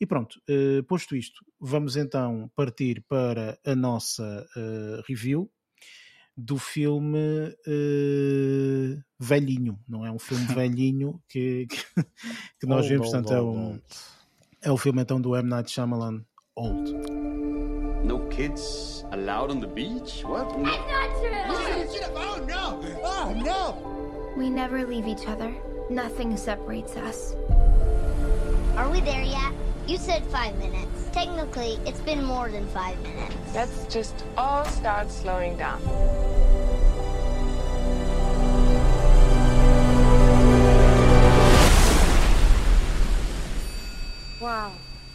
[0.00, 5.50] E pronto, uh, posto isto, vamos então partir para a nossa uh, review
[6.36, 7.18] do filme
[7.66, 12.04] uh, velhinho, não é um filme velhinho que, que,
[12.60, 13.80] que nós vemos, portanto é, um,
[14.62, 15.48] é o filme então do M.
[15.48, 16.24] Night Shyamalan,
[16.56, 16.92] Old.
[18.04, 20.22] No kids allowed on the beach?
[20.24, 20.58] What?
[20.58, 20.70] No.
[22.14, 22.80] Oh no!
[23.02, 24.34] Oh no!
[24.36, 25.50] We never leave each other.
[25.88, 27.34] Nothing separates us.
[28.76, 29.52] Are we there yet?
[29.86, 31.08] You said five minutes.
[31.12, 33.36] Technically, it's been more than five minutes.
[33.54, 35.80] Let's just all start slowing down.
[44.40, 44.72] Wow.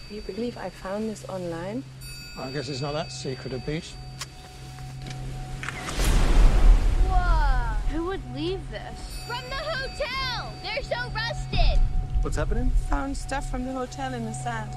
[0.08, 1.84] Do you believe I found this online?
[2.40, 3.92] I guess it's not that secret a beach.
[7.10, 7.76] Whoa!
[7.92, 9.00] Who would leave this?
[9.28, 10.54] From the hotel!
[10.64, 11.59] They're so rusted!
[12.22, 12.70] What's happening?
[12.90, 14.70] Found stuff from the hotel in the sand.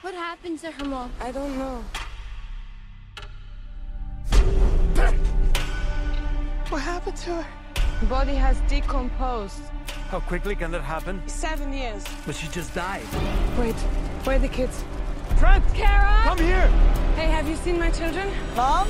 [0.00, 1.12] What happened to her mom?
[1.20, 1.84] I don't know.
[6.70, 7.61] What happened to her?
[8.08, 9.62] Body has decomposed.
[10.08, 11.22] How quickly can that happen?
[11.26, 12.04] Seven years.
[12.26, 13.02] But she just died.
[13.58, 13.74] Wait,
[14.24, 14.84] where are the kids?
[15.38, 15.64] Trent!
[15.74, 16.22] Kara!
[16.24, 16.68] Come here!
[17.16, 18.28] Hey, have you seen my children?
[18.56, 18.88] Mom?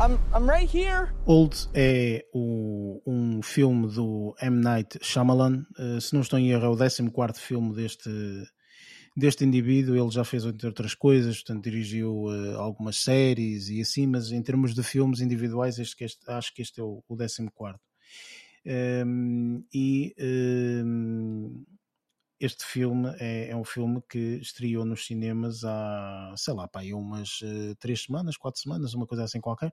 [0.00, 1.12] I'm, I'm right here.
[1.26, 4.60] Old é o, um filme do M.
[4.60, 5.66] Night Shyamalan.
[5.76, 8.08] Uh, se não estou em erro, é o 14 filme deste,
[9.16, 9.96] deste indivíduo.
[9.96, 14.40] Ele já fez, entre outras coisas, portanto, dirigiu uh, algumas séries e assim, mas em
[14.40, 17.50] termos de filmes individuais, este, este, acho que este é o, o 14.
[18.68, 20.14] Um, e
[20.84, 21.64] um,
[22.38, 27.40] este filme é, é, um filme que estreou nos cinemas há, sei lá, pá, umas
[27.40, 29.72] uh, três semanas, quatro semanas, uma coisa assim qualquer.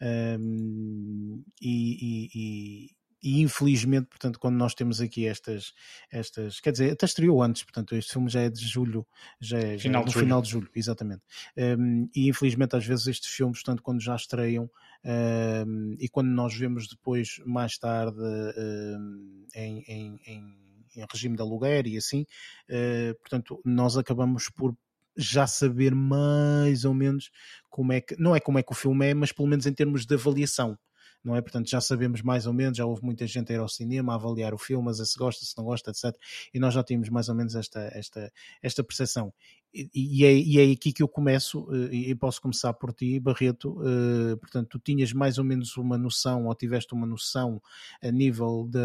[0.00, 2.90] Um, e, e,
[3.22, 5.72] infelizmente, portanto, quando nós temos aqui estas,
[6.10, 9.06] estas, quer dizer, até estreou antes, portanto, este filme já é de julho,
[9.40, 10.24] já é, final, já é no julho.
[10.24, 11.22] final de julho, exatamente.
[11.56, 14.70] Um, e infelizmente, às vezes, estes filmes, portanto, quando já estreiam
[15.04, 20.56] um, e quando nós vemos depois, mais tarde, um, em, em, em,
[20.96, 22.22] em, regime de aluguer e assim,
[22.70, 24.76] uh, portanto, nós acabamos por
[25.16, 27.30] já saber mais ou menos
[27.68, 29.72] como é que, não é como é que o filme é, mas pelo menos em
[29.72, 30.78] termos de avaliação
[31.24, 31.40] não é?
[31.40, 34.16] Portanto, já sabemos mais ou menos, já houve muita gente a ir ao cinema a
[34.16, 36.14] avaliar o filme, a se gosta, se não gosta, etc.
[36.52, 38.32] E nós já tínhamos mais ou menos esta, esta,
[38.62, 39.32] esta percepção.
[39.74, 43.20] E, e, é, e é aqui que eu começo, eh, e posso começar por ti,
[43.20, 43.78] Barreto.
[43.80, 47.60] Uh, portanto, tu tinhas mais ou menos uma noção, ou tiveste uma noção
[48.02, 48.78] a nível de,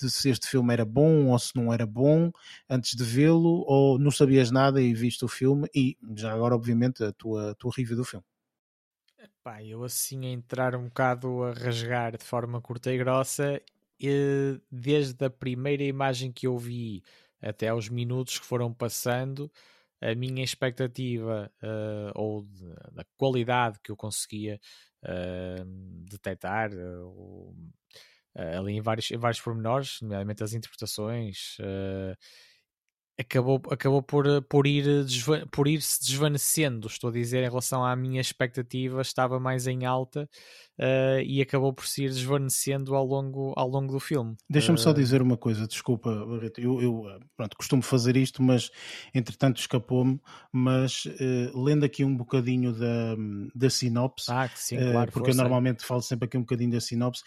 [0.00, 2.32] de se este filme era bom ou se não era bom
[2.68, 7.04] antes de vê-lo, ou não sabias nada e viste o filme, e já agora, obviamente,
[7.04, 8.24] a tua, a tua review do filme.
[9.42, 13.60] Pá, eu assim a entrar um bocado a rasgar de forma curta e grossa,
[14.00, 17.02] e desde a primeira imagem que eu vi
[17.40, 19.50] até aos minutos que foram passando,
[20.00, 22.44] a minha expectativa uh, ou
[22.92, 24.60] da qualidade que eu conseguia
[25.04, 25.64] uh,
[26.04, 27.54] detectar uh,
[28.34, 31.56] ali em vários, em vários pormenores, nomeadamente as interpretações,
[33.22, 34.84] acabou, acabou por, por, ir
[35.50, 36.86] por ir se desvanecendo.
[36.86, 40.28] Estou a dizer, em relação à minha expectativa, estava mais em alta
[40.78, 44.36] uh, e acabou por se ir desvanecendo ao longo, ao longo do filme.
[44.48, 44.82] Deixa-me uh...
[44.82, 46.60] só dizer uma coisa, desculpa, Barreto.
[46.60, 48.70] Eu, eu pronto, costumo fazer isto, mas
[49.14, 50.20] entretanto escapou-me.
[50.52, 53.16] Mas uh, lendo aqui um bocadinho da,
[53.54, 57.22] da sinopse, ah, sim, claro, porque eu normalmente falo sempre aqui um bocadinho da sinopse.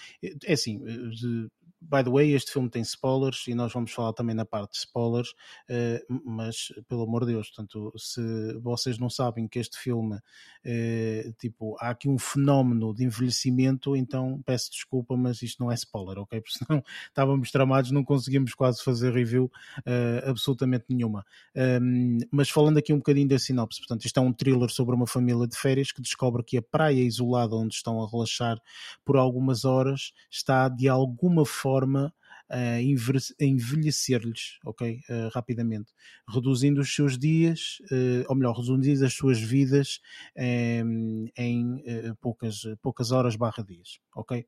[0.45, 1.49] É assim, de,
[1.90, 4.78] by the way, este filme tem spoilers e nós vamos falar também na parte de
[4.80, 5.30] spoilers,
[5.70, 8.22] uh, mas pelo amor de Deus, portanto, se
[8.60, 14.41] vocês não sabem que este filme, uh, tipo, há aqui um fenómeno de envelhecimento, então
[14.45, 16.41] peço desculpa, mas isto não é spoiler, ok?
[16.45, 21.26] Porque senão estávamos tramados, não conseguimos quase fazer review uh, absolutamente nenhuma.
[21.56, 25.07] Um, mas falando aqui um bocadinho da sinopse, portanto, isto é um thriller sobre uma
[25.07, 28.60] família de férias que descobre que a praia isolada onde estão a relaxar
[29.03, 32.14] por algumas horas está de alguma forma forma
[32.47, 35.02] a envelhecer-lhes, ok?
[35.10, 35.91] Uh, rapidamente,
[36.30, 39.99] reduzindo os seus dias, uh, ou melhor, reduzindo as suas vidas
[40.38, 44.45] um, em uh, poucas, poucas horas barra dias, ok?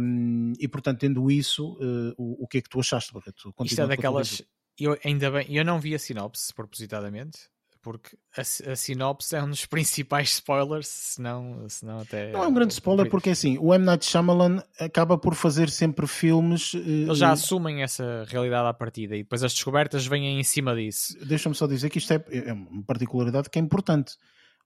[0.00, 1.76] Um, e portanto, tendo isso,
[2.16, 3.52] o, o, que é que tu achaste, Barreto?
[3.64, 4.42] Isto é daquelas.
[4.78, 7.50] Eu ainda bem, eu não vi a sinopse propositadamente,
[7.82, 12.32] porque a, a, sinopse é um dos principais spoilers, se não, se não até...
[12.32, 13.84] Não é um grande spoiler porque assim, o M.
[13.84, 16.74] Night Shyamalan acaba por fazer sempre filmes...
[16.74, 20.74] Eles já uh, assumem essa realidade à partida e depois as descobertas vêm em cima
[20.74, 21.16] disso.
[21.24, 24.16] Deixa-me só dizer que isto é, é uma particularidade que é importante.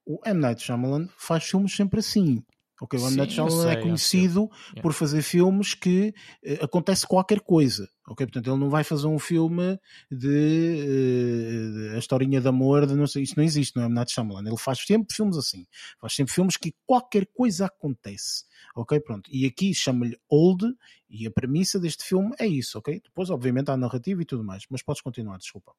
[0.07, 0.41] O M.
[0.41, 2.43] Night Shyamalan faz filmes sempre assim.
[2.81, 3.17] Ok, o M.
[3.17, 4.51] Night Shyamalan é conhecido
[4.83, 6.13] por fazer filmes que
[6.45, 7.89] uh, acontece qualquer coisa.
[8.07, 9.79] Ok, portanto ele não vai fazer um filme
[10.11, 13.95] de uh, a historinha de amor, de não sei, isso não existe, não é M.
[13.95, 14.47] Night Shyamalan.
[14.47, 15.65] Ele faz sempre filmes assim.
[16.01, 18.45] Faz sempre filmes que qualquer coisa acontece.
[18.75, 19.31] Ok, pronto.
[19.33, 20.65] E aqui chama-lhe Old
[21.09, 23.01] e a premissa deste filme é isso, ok?
[23.05, 24.65] Depois, obviamente, há a narrativa e tudo mais.
[24.69, 25.73] Mas podes continuar, desculpa.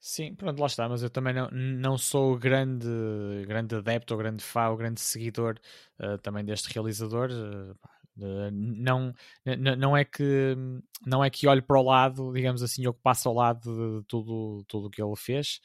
[0.00, 2.86] Sim, pronto, lá está, mas eu também não, não sou grande,
[3.46, 5.58] grande adepto ou grande fã ou grande seguidor
[6.00, 7.30] uh, também deste realizador.
[7.30, 9.12] Uh, não,
[9.76, 10.56] não é que
[11.06, 14.04] não é que olhe para o lado, digamos assim, ou que passe ao lado de
[14.06, 15.60] tudo tudo que ele fez,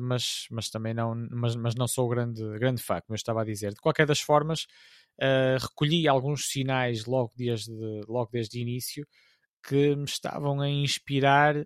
[0.00, 3.44] mas, mas também não, mas, mas não sou grande grande fã, como eu estava a
[3.44, 3.70] dizer.
[3.74, 4.66] De qualquer das formas,
[5.60, 7.72] recolhi alguns sinais logo desde
[8.08, 9.06] logo desde o início
[9.66, 11.56] que me estavam a inspirar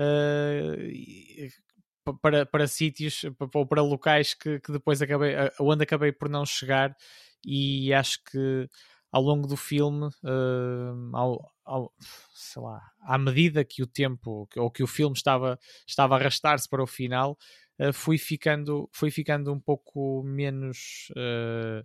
[0.00, 1.50] uh,
[2.20, 3.22] para, para sítios
[3.54, 6.96] ou para locais que, que depois acabei, onde acabei por não chegar.
[7.44, 8.68] E acho que
[9.12, 11.92] ao longo do filme, uh, ao, ao,
[12.32, 16.68] sei lá, à medida que o tempo ou que o filme estava, estava a arrastar-se
[16.68, 17.36] para o final,
[17.80, 21.84] uh, fui, ficando, fui ficando um pouco menos uh,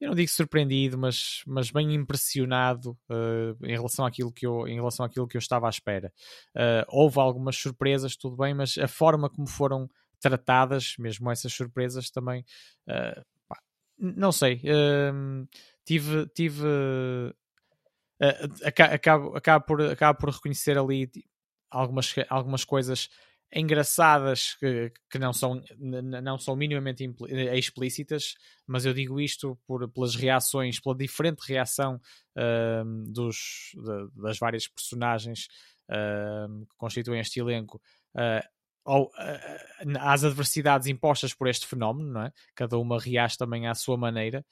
[0.00, 4.76] eu não digo surpreendido, mas, mas bem impressionado uh, em, relação àquilo que eu, em
[4.76, 6.10] relação àquilo que eu estava à espera.
[6.56, 12.10] Uh, houve algumas surpresas, tudo bem, mas a forma como foram tratadas, mesmo essas surpresas
[12.10, 12.40] também,
[12.88, 13.58] uh, pá,
[13.98, 14.62] não sei,
[15.84, 16.64] tive, tive
[18.64, 21.10] acabo, acabo, por, acabo por reconhecer ali
[21.70, 23.08] algumas, algumas coisas
[23.52, 28.34] engraçadas que, que não, são, não são minimamente eh, explícitas,
[28.66, 32.00] mas eu digo isto por, pelas reações, pela diferente reação
[32.36, 35.48] uh, dos, de, das várias personagens
[35.88, 37.80] uh, que constituem este elenco.
[38.14, 38.46] Uh,
[38.84, 39.10] ou,
[40.00, 42.32] às adversidades impostas por este fenómeno, não é?
[42.54, 44.44] Cada uma reage também à sua maneira,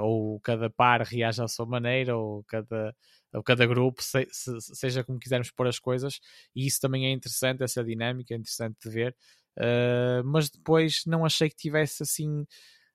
[0.00, 2.94] ou cada par reage à sua maneira, ou cada,
[3.40, 6.20] cada grupo, se, se, seja como quisermos pôr as coisas,
[6.54, 9.16] e isso também é interessante, essa dinâmica é interessante de ver.
[9.56, 12.42] Uh, mas depois não achei que tivesse assim.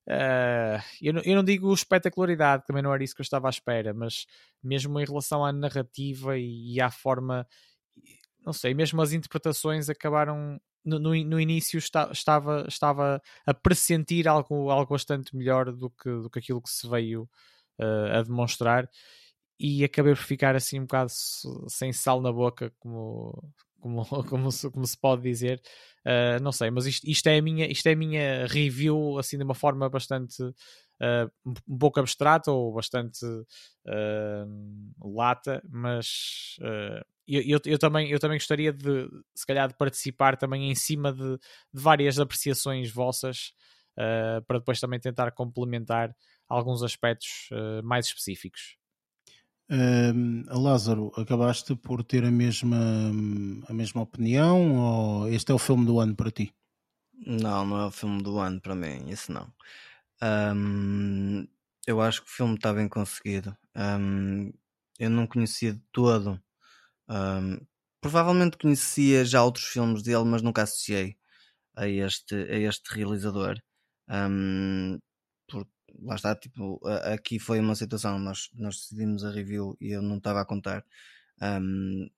[0.07, 3.49] Uh, eu, não, eu não digo espetacularidade, também não era isso que eu estava à
[3.49, 4.25] espera, mas
[4.63, 7.47] mesmo em relação à narrativa e, e à forma,
[8.45, 10.59] não sei, mesmo as interpretações acabaram.
[10.85, 16.29] No, no, no início estava, estava a pressentir algo, algo bastante melhor do que, do
[16.29, 17.23] que aquilo que se veio
[17.77, 18.89] uh, a demonstrar
[19.59, 21.11] e acabei por ficar assim um bocado
[21.67, 25.61] sem sal na boca, como, como, como, se, como se pode dizer.
[26.05, 29.37] Uh, não sei, mas isto, isto, é a minha, isto é a minha review assim
[29.37, 36.55] de uma forma bastante uh, um pouco abstrata ou bastante uh, lata, mas
[37.27, 41.11] eu, eu, eu, também, eu também gostaria de se calhar de participar também em cima
[41.11, 41.37] de,
[41.73, 43.51] de várias apreciações vossas
[44.45, 46.15] para depois também tentar complementar
[46.47, 47.49] alguns aspectos
[47.83, 48.77] mais específicos.
[49.69, 52.77] Uh, Lázaro, acabaste por ter a mesma,
[53.67, 56.53] a mesma opinião ou este é o filme do ano para ti?
[57.25, 59.51] Não, não é o filme do ano para mim, isso não.
[60.21, 61.45] Um,
[61.85, 63.55] eu acho que o filme está bem conseguido.
[63.75, 64.51] Um,
[64.97, 66.41] eu não conhecia de todo,
[67.09, 67.59] um,
[68.01, 71.17] provavelmente conhecia já outros filmes dele, mas nunca associei
[71.75, 73.57] a este, a este realizador.
[74.09, 74.97] Um,
[76.01, 76.79] lá está, tipo,
[77.13, 80.83] aqui foi uma situação, nós, nós decidimos a review e eu não estava a contar
[81.41, 82.09] um,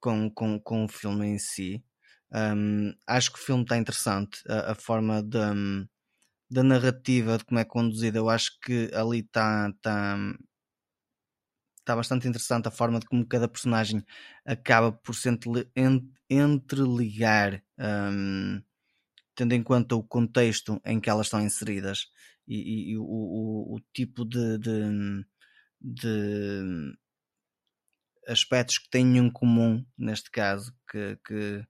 [0.00, 1.84] com, com, com o filme em si.
[2.32, 5.86] Um, acho que o filme está interessante, a, a forma de, um,
[6.50, 10.16] da narrativa, de como é conduzida, eu acho que ali está tá,
[11.84, 14.04] tá bastante interessante a forma de como cada personagem
[14.44, 15.28] acaba por se
[16.30, 18.62] entreligar, um,
[19.34, 22.06] tendo em conta o contexto em que elas estão inseridas
[22.46, 25.24] e, e, o, o, o, tipo de, de,
[25.80, 26.94] de,
[28.26, 31.64] aspectos que têm em comum, neste caso, que, que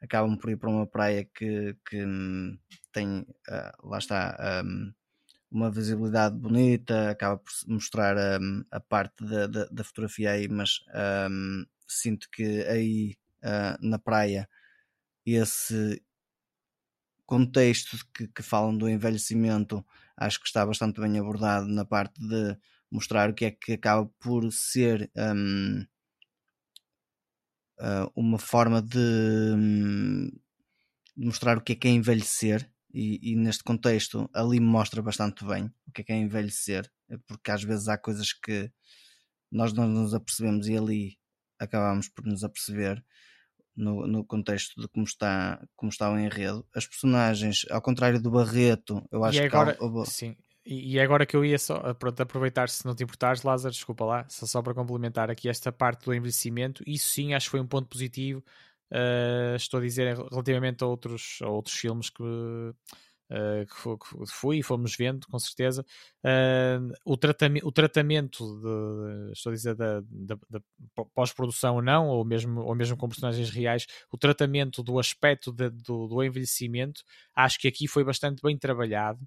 [0.00, 2.58] acabam por ir para uma praia que, que hum,
[2.92, 4.92] tem, uh, lá está, um,
[5.50, 10.80] uma visibilidade bonita, acaba por mostrar um, a parte da, da, da, fotografia aí, mas
[11.30, 14.48] um, sinto que aí uh, na praia
[15.24, 16.02] esse
[17.26, 19.84] contexto que, que, falam do envelhecimento
[20.18, 22.56] acho que está bastante bem abordado na parte de
[22.90, 25.86] mostrar o que é que acaba por ser um,
[27.78, 30.28] uh, uma forma de, um,
[31.16, 35.44] de, mostrar o que é que é envelhecer e, e, neste contexto ali mostra bastante
[35.44, 36.90] bem o que é que é envelhecer
[37.26, 38.72] porque às vezes há coisas que
[39.52, 41.18] nós não nos apercebemos e ali
[41.58, 43.02] acabamos por nos aperceber
[43.78, 46.66] no, no contexto de como está, como está o enredo.
[46.74, 49.84] As personagens, ao contrário do Barreto, eu acho e agora, que.
[49.84, 50.04] Há...
[50.04, 50.36] Sim,
[50.66, 54.26] e, agora que eu ia só, pronto, aproveitar, se não te importares, Lázaro, desculpa lá,
[54.28, 57.66] só, só para complementar aqui esta parte do envelhecimento, isso sim acho que foi um
[57.66, 58.42] ponto positivo.
[58.90, 62.22] Uh, estou a dizer relativamente a outros, a outros filmes que,
[63.30, 65.84] uh, que, fui e fomos vendo, com certeza.
[66.24, 70.60] Uh, o, tratami o tratamento, de, estou a dizer, da, da, da
[71.14, 75.70] pós-produção ou não, ou mesmo, ou mesmo com personagens reais, o tratamento do aspecto de,
[75.70, 77.02] do, do envelhecimento,
[77.34, 79.20] acho que aqui foi bastante bem trabalhado.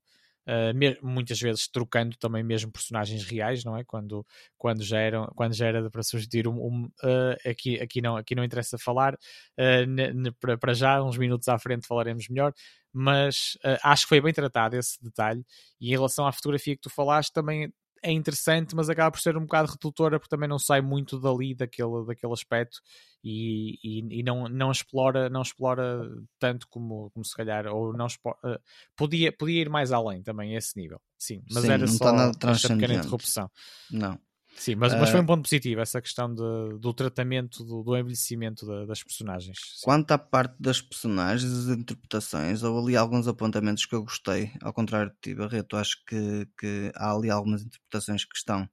[0.48, 3.84] Uh, muitas vezes trocando também mesmo personagens reais, não é?
[3.84, 4.26] Quando,
[4.58, 8.34] quando, já, eram, quando já era para substituir um, um uh, aqui, aqui, não, aqui
[8.34, 12.54] não interessa falar, uh, para já, uns minutos à frente falaremos melhor,
[12.92, 15.46] mas acho que foi bem tratado esse detalhe.
[15.80, 17.72] E em relação à fotografia que tu falaste, também
[18.02, 21.54] é interessante, mas acaba por ser um bocado redutora porque também não sai muito dali
[21.54, 22.82] daquele, daquele aspecto
[23.24, 26.10] e, e, e não, não explora não explora
[26.40, 28.60] tanto como, como se calhar ou não uh,
[28.96, 31.00] podia, podia ir mais além também a esse nível.
[31.18, 33.50] Sim, mas sim, era só esta pequena interrupção.
[33.92, 34.20] Não
[34.56, 38.66] Sim, mas, mas foi um ponto positivo essa questão de, do tratamento, do, do envelhecimento
[38.86, 39.58] das personagens.
[39.58, 39.82] Sim.
[39.84, 44.72] Quanto à parte das personagens, as interpretações, houve ali alguns apontamentos que eu gostei, ao
[44.72, 48.70] contrário de ti, Barreto, acho que, que há ali algumas interpretações que estão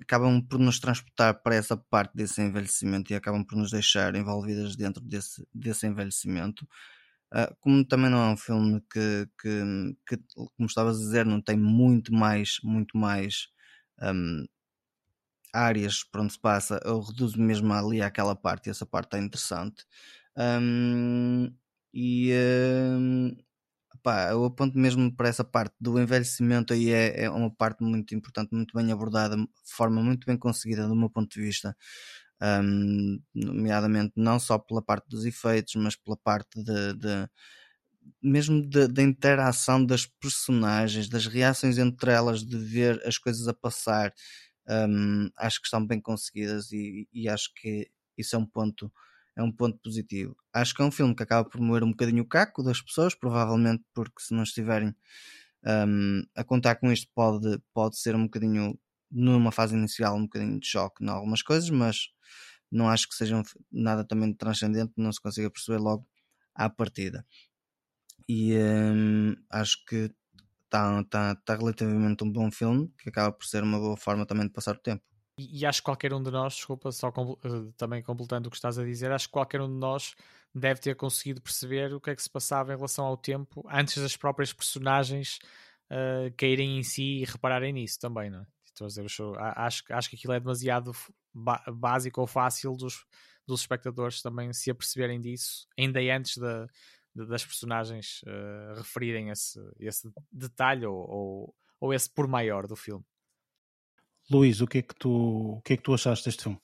[0.00, 4.76] acabam por nos transportar para essa parte desse envelhecimento e acabam por nos deixar envolvidas
[4.76, 6.66] dentro desse, desse envelhecimento.
[7.32, 11.40] Uh, como também não é um filme que, que, que, como estavas a dizer, não
[11.40, 13.48] tem muito mais, muito mais
[14.02, 14.44] um,
[15.54, 19.18] áreas por onde se passa, eu reduzo mesmo ali àquela parte e essa parte está
[19.18, 19.84] interessante.
[20.36, 21.52] Um,
[21.92, 22.32] e
[22.98, 23.36] um,
[24.02, 28.14] pá, eu aponto mesmo para essa parte do envelhecimento aí é, é, uma parte muito
[28.14, 31.76] importante, muito bem abordada, de forma muito bem conseguida do meu ponto de vista.
[32.42, 37.28] Um, nomeadamente não só pela parte dos efeitos, mas pela parte de, de
[38.22, 44.12] mesmo da interação das personagens, das reações entre elas, de ver as coisas a passar
[44.68, 48.92] um, acho que estão bem conseguidas e, e, acho que isso é um ponto
[49.36, 50.36] é um ponto positivo.
[50.52, 53.16] Acho que é um filme que acaba por moer um bocadinho o caco das pessoas,
[53.16, 54.94] provavelmente porque se não estiverem
[55.66, 58.78] um, a contar com isto pode, pode ser um bocadinho
[59.10, 62.08] numa fase inicial um bocadinho de choque em algumas coisas, mas
[62.70, 66.06] não acho que seja nada também transcendente, não se consiga perceber logo
[66.54, 67.26] à partida.
[68.28, 70.10] E um, acho que
[70.64, 74.46] está tá, tá relativamente um bom filme que acaba por ser uma boa forma também
[74.46, 75.02] de passar o tempo.
[75.38, 78.50] E, e acho que qualquer um de nós, desculpa, só com, eh, também completando o
[78.50, 80.14] que estás a dizer, acho que qualquer um de nós
[80.54, 84.00] deve ter conseguido perceber o que é que se passava em relação ao tempo antes
[84.00, 85.38] das próprias personagens
[85.90, 88.46] uh, caírem em si e repararem nisso também, não é?
[88.64, 89.06] Estou a dizer,
[89.56, 90.92] acho, acho que aquilo é demasiado
[91.32, 93.04] básico ou fácil dos,
[93.46, 96.66] dos espectadores também se aperceberem disso, ainda antes da,
[97.14, 103.04] das personagens uh, referirem esse, esse detalhe ou, ou, ou, esse por maior do filme.
[104.30, 106.58] Luís, o que é que tu, o que é que tu achaste deste filme?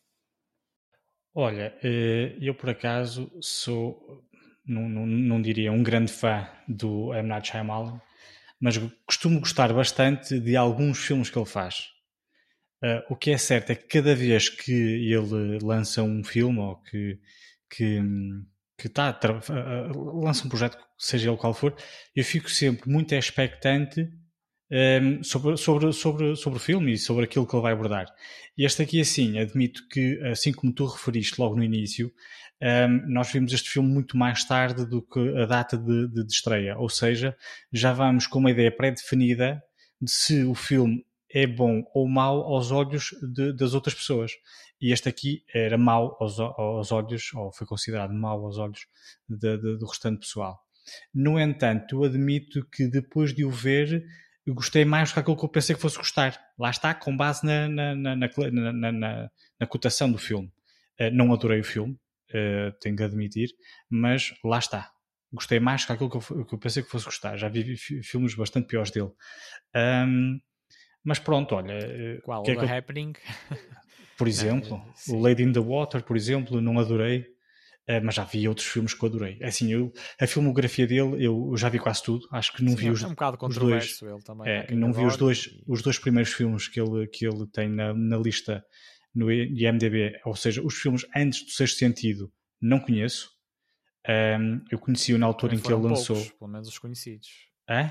[1.34, 4.26] Olha, eh, eu por acaso sou,
[4.66, 7.28] não, não, não diria um grande fã do M.
[7.28, 8.00] Night Shyamalan,
[8.60, 11.92] mas costumo gostar bastante de alguns filmes que ele faz.
[12.82, 16.76] Uh, o que é certo é que cada vez que ele lança um filme ou
[16.76, 17.20] que,
[17.68, 18.00] que,
[18.80, 21.74] que tá, uh, lança um projeto, seja ele qual for,
[22.16, 24.08] eu fico sempre muito expectante
[24.70, 28.06] um, sobre, sobre, sobre, sobre o filme e sobre aquilo que ele vai abordar.
[28.56, 32.10] E este aqui, assim, admito que, assim como tu referiste logo no início,
[32.62, 36.32] um, nós vimos este filme muito mais tarde do que a data de, de, de
[36.32, 37.36] estreia, ou seja,
[37.72, 39.62] já vamos com uma ideia pré-definida
[40.00, 44.32] de se o filme é bom ou mau aos olhos de, das outras pessoas.
[44.80, 48.86] E este aqui era mau aos, aos olhos, ou foi considerado mau aos olhos
[49.28, 50.58] de, de, do restante pessoal.
[51.14, 54.04] No entanto, eu admito que depois de o ver,
[54.46, 56.40] eu gostei mais do que aquilo que eu pensei que fosse gostar.
[56.58, 59.30] Lá está, com base na, na, na, na, na,
[59.60, 60.50] na cotação do filme.
[60.98, 61.92] Uh, não adorei o filme,
[62.30, 63.50] uh, tenho que admitir,
[63.88, 64.90] mas lá está.
[65.32, 67.36] Gostei mais do que aquilo que eu, que eu pensei que fosse gostar.
[67.36, 69.12] Já vi filmes bastante piores dele.
[69.76, 70.40] Um,
[71.04, 71.72] mas pronto, olha.
[71.72, 72.42] Eh, Qual?
[72.42, 73.12] Que é o The Happening?
[74.16, 77.24] Por exemplo, o Lady in the Water, por exemplo, não adorei.
[77.88, 79.38] Uh, mas já vi outros filmes que eu adorei.
[79.40, 79.90] É assim, eu,
[80.20, 82.28] a filmografia dele, eu, já vi quase tudo.
[82.30, 84.00] Acho que não Sim, vi os, é um bocado os dois.
[84.02, 85.64] Ele também, é, não vi os dois, e...
[85.66, 88.62] os dois primeiros filmes que ele, que ele tem na, na lista
[89.14, 93.30] no IMDb, ou seja, os filmes antes do Sexto Sentido, não conheço.
[94.08, 96.38] Um, eu conheci-o na altura em que ele poucos, lançou.
[96.38, 97.28] Pelo menos os conhecidos.
[97.68, 97.90] É?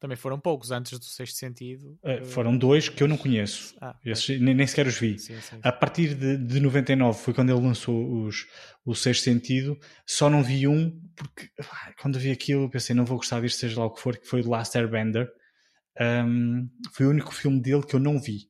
[0.00, 1.98] Também foram poucos antes do Sexto Sentido.
[2.04, 3.74] Uh, foram dois que eu não conheço.
[3.80, 5.18] Ah, Esses, nem, nem, sequer os vi.
[5.18, 5.58] Sim, sim.
[5.60, 8.46] A partir de, de 99 foi quando ele lançou os,
[8.86, 9.76] o Sexto Sentido.
[10.06, 13.80] Só não vi um, porque ah, quando vi aquilo pensei, não vou gostar disto, seja
[13.80, 15.28] lá o que for, que foi o Last Airbender.
[16.00, 18.48] Um, foi o único filme dele que eu não vi.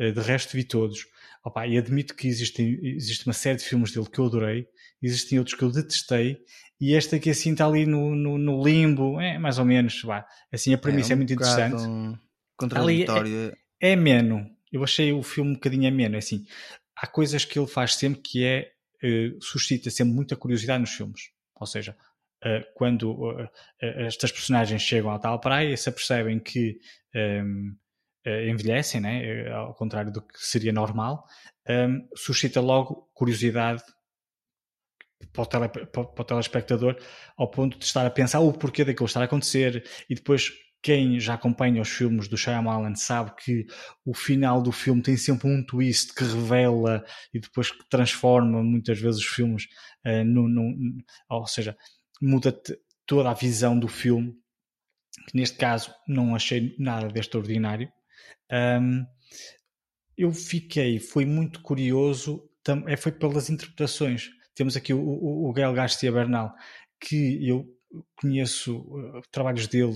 [0.00, 1.06] Uh, de resto vi todos.
[1.44, 4.66] Opa, e admito que existem, existe uma série de filmes dele que eu adorei,
[5.00, 6.38] existem outros que eu detestei,
[6.82, 10.26] e este aqui assim está ali no, no, no limbo, é mais ou menos, vá.
[10.50, 12.18] Assim, a premissa é, um é muito interessante.
[12.56, 13.56] Contraditório.
[13.80, 14.50] É, é ameno.
[14.72, 16.16] Eu achei o filme um bocadinho ameno.
[16.16, 16.44] É assim,
[16.96, 21.30] há coisas que ele faz sempre que é uh, suscita sempre muita curiosidade nos filmes.
[21.54, 21.96] Ou seja,
[22.44, 23.48] uh, quando uh,
[23.80, 26.80] estas personagens chegam à tal praia, se apercebem que
[27.14, 27.76] um,
[28.26, 29.48] ehm, envelhecem, né?
[29.52, 31.28] ao contrário do que seria normal,
[31.68, 33.84] um, ehm, suscita logo curiosidade
[35.26, 36.96] para o, tele, para o telespectador
[37.36, 39.84] ao ponto de estar a pensar o porquê daquilo estar a acontecer.
[40.08, 43.66] E depois quem já acompanha os filmes do Shyamalan sabe que
[44.04, 48.98] o final do filme tem sempre um twist que revela e depois que transforma muitas
[48.98, 49.68] vezes os filmes
[50.04, 50.74] uh, no, no,
[51.30, 51.76] ou seja,
[52.20, 52.52] muda
[53.06, 54.34] toda a visão do filme
[55.28, 57.88] que neste caso não achei nada de extraordinário
[58.50, 59.04] um,
[60.16, 62.48] eu fiquei, foi muito curioso
[62.86, 66.54] é, foi pelas interpretações temos aqui o, o, o Gael Garcia Bernal,
[67.00, 67.66] que eu
[68.16, 69.92] conheço uh, trabalhos dele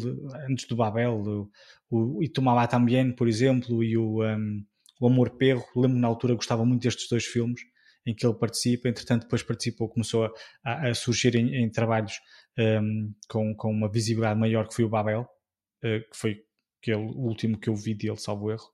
[0.49, 1.49] antes do Babel,
[1.91, 4.65] o, o Itumabá também, por exemplo, e o, um,
[5.01, 5.65] o Amor Perro.
[5.75, 7.61] Lembro na altura gostava muito destes dois filmes
[8.07, 10.33] em que ele participa, entretanto depois participou, começou
[10.65, 12.21] a, a surgir em, em trabalhos
[12.57, 16.37] um, com, com uma visibilidade maior que foi o Babel, uh, que foi
[16.81, 18.71] aquele último que eu vi dele, salvo erro.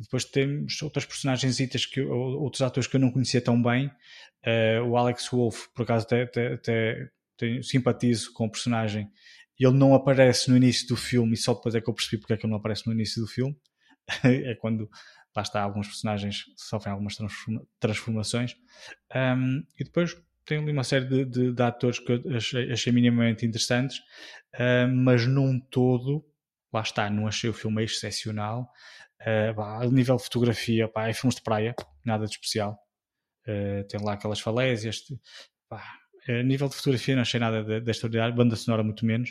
[0.00, 3.88] E depois temos outras personagens, que outros atores que eu não conhecia tão bem.
[4.44, 9.10] Uh, o Alex Wolff, por acaso, até, até, até, simpatizo com o personagem.
[9.58, 12.32] Ele não aparece no início do filme e só depois é que eu percebi porque
[12.32, 13.54] é que ele não aparece no início do filme.
[14.24, 14.88] é quando
[15.36, 17.18] lá está, alguns personagens sofrem algumas
[17.78, 18.56] transformações.
[19.14, 20.16] Um, e depois
[20.46, 24.00] tem ali uma série de, de, de atores que eu achei, achei minimamente interessantes,
[25.04, 26.24] mas num todo,
[26.72, 28.68] lá está, não achei o filme excepcional.
[29.54, 31.74] Pá, a nível de fotografia, pá, é filmes de praia,
[32.04, 32.78] nada de especial.
[33.46, 35.02] Uh, tem lá aquelas falésias.
[35.68, 35.82] Pá,
[36.28, 39.30] a nível de fotografia não achei nada de extraordinário, banda sonora muito menos.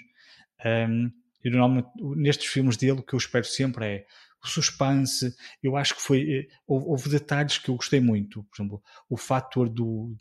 [0.65, 1.11] Um,
[1.43, 4.05] e normalmente nestes filmes dele o que eu espero sempre é
[4.43, 5.35] o suspense.
[5.63, 6.21] Eu acho que foi.
[6.21, 8.43] Eh, houve, houve detalhes que eu gostei muito.
[8.43, 10.15] Por exemplo, o fator do,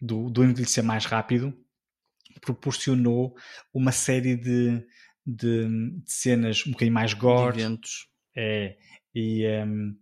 [0.00, 1.56] do, do envelhecer mais rápido
[2.40, 3.36] proporcionou
[3.72, 4.84] uma série de,
[5.24, 5.68] de,
[6.00, 7.56] de cenas um bocadinho mais gore.
[7.56, 8.76] De eventos é,
[9.14, 9.96] e, um,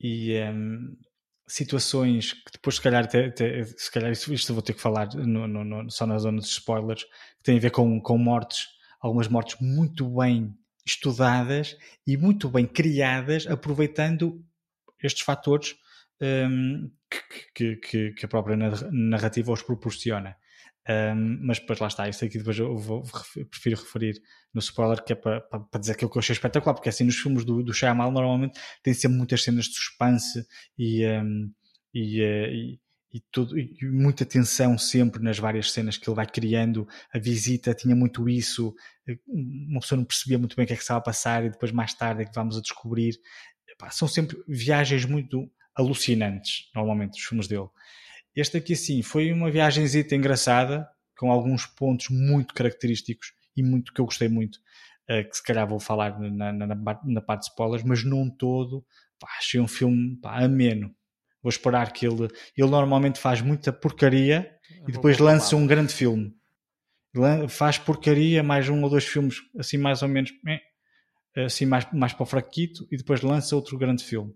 [0.00, 0.96] e um,
[1.46, 5.08] situações que depois se calhar, até, até, se calhar isto, isto vou ter que falar
[5.14, 8.68] no, no, no, só na zona dos spoilers, que tem a ver com, com mortes,
[9.00, 10.54] algumas mortes muito bem
[10.86, 11.76] estudadas
[12.06, 14.44] e muito bem criadas, aproveitando
[15.02, 15.76] estes fatores
[16.20, 16.90] um,
[17.54, 18.56] que, que, que, a própria
[18.90, 20.36] narrativa os proporciona.
[20.90, 23.04] Um, mas depois lá está, isso aqui depois eu vou,
[23.48, 24.20] prefiro referir
[24.52, 27.16] no spoiler que é para, para, dizer aquilo que eu achei espetacular, porque assim nos
[27.16, 30.44] filmes do, do Shyamalan normalmente tem sempre muitas cenas de suspense
[30.76, 31.52] e, um,
[31.94, 32.80] e, uh, e,
[33.12, 36.88] e, tudo, e muita tensão sempre nas várias cenas que ele vai criando.
[37.14, 38.74] A visita tinha muito isso,
[39.28, 41.70] uma pessoa não percebia muito bem o que é que estava a passar e depois
[41.70, 43.16] mais tarde é que vamos a descobrir.
[43.78, 47.68] pá, são sempre viagens muito alucinantes, normalmente, os filmes dele.
[48.34, 54.00] Este aqui, sim, foi uma viagenzita engraçada, com alguns pontos muito característicos e muito que
[54.00, 54.56] eu gostei muito,
[55.10, 58.84] uh, que se calhar vou falar na, na, na, parte de spoilers, mas não todo.
[59.18, 60.94] Pá, achei um filme pá, ameno.
[61.42, 62.28] Vou esperar que ele.
[62.56, 64.50] Ele normalmente faz muita porcaria
[64.88, 66.34] e depois lança um grande filme.
[67.48, 70.30] Faz porcaria, mais um ou dois filmes, assim mais ou menos,
[71.36, 74.32] assim mais, mais para o fraquito, e depois lança outro grande filme.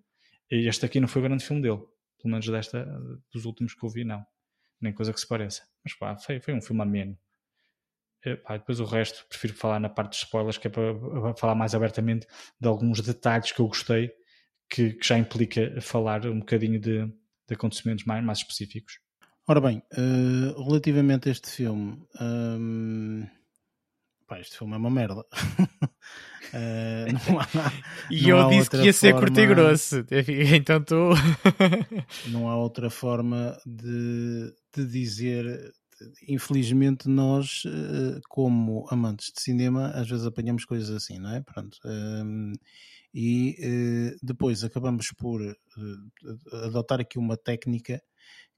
[0.51, 1.81] E este aqui não foi o grande filme dele.
[2.25, 2.87] Pelo menos desta,
[3.31, 4.25] dos últimos que eu vi, não.
[4.81, 5.63] Nem coisa que se pareça.
[5.85, 7.19] Mas pá, foi, foi um filme ameno.
[8.25, 11.55] E, pá, depois o resto, prefiro falar na parte de spoilers, que é para, falar
[11.55, 12.27] mais abertamente
[12.59, 14.11] de alguns detalhes que eu gostei,
[14.71, 19.01] que, que já implica falar um bocadinho de, de acontecimentos mais, mais específicos.
[19.47, 23.27] Ora bem, uh, relativamente a este filme, um,
[24.27, 25.23] pá, este filme é uma merda.
[26.55, 27.73] uh, há,
[28.11, 30.05] e eu disse que ia ser curto e grosso,
[30.55, 31.11] então tu.
[32.31, 35.73] não há outra forma de, de dizer.
[36.29, 41.41] Infelizmente, nós, eh, como amantes de cinema, às vezes apanhamos coisas assim, não é?
[41.41, 41.79] Pronto.
[41.85, 42.53] Um,
[43.15, 45.41] e depois acabamos por
[46.65, 48.03] adotar aqui uma técnica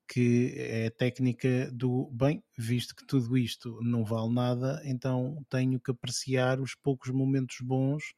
[0.08, 5.80] que é a técnica do bem, visto que tudo isto não vale nada, então tenho
[5.80, 8.14] que apreciar os poucos momentos bons,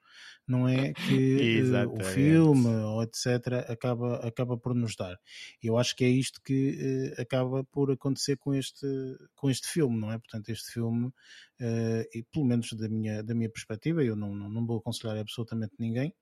[0.47, 0.93] não é?
[0.93, 3.69] Que uh, o filme ou etc.
[3.69, 5.19] Acaba, acaba por nos dar.
[5.63, 8.87] Eu acho que é isto que uh, acaba por acontecer com este,
[9.35, 10.19] com este filme, não é?
[10.19, 14.51] Portanto, este filme, uh, e pelo menos da minha, da minha perspectiva, eu não, não,
[14.51, 16.15] não vou aconselhar absolutamente ninguém.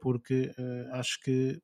[0.00, 0.54] porque
[0.92, 1.60] acho que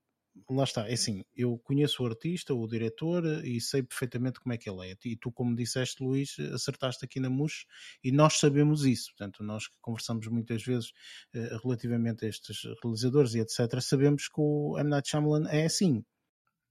[0.48, 4.58] lá está, é assim, eu conheço o artista, o diretor e sei perfeitamente como é
[4.58, 4.96] que ele é.
[5.04, 7.66] E tu, como disseste, Luís, acertaste aqui na MUS
[8.02, 9.10] e nós sabemos isso.
[9.10, 10.90] Portanto, nós que conversamos muitas vezes
[11.34, 14.90] uh, relativamente a estes realizadores e etc., sabemos que o M.
[14.90, 16.04] Night Shyamalan é assim.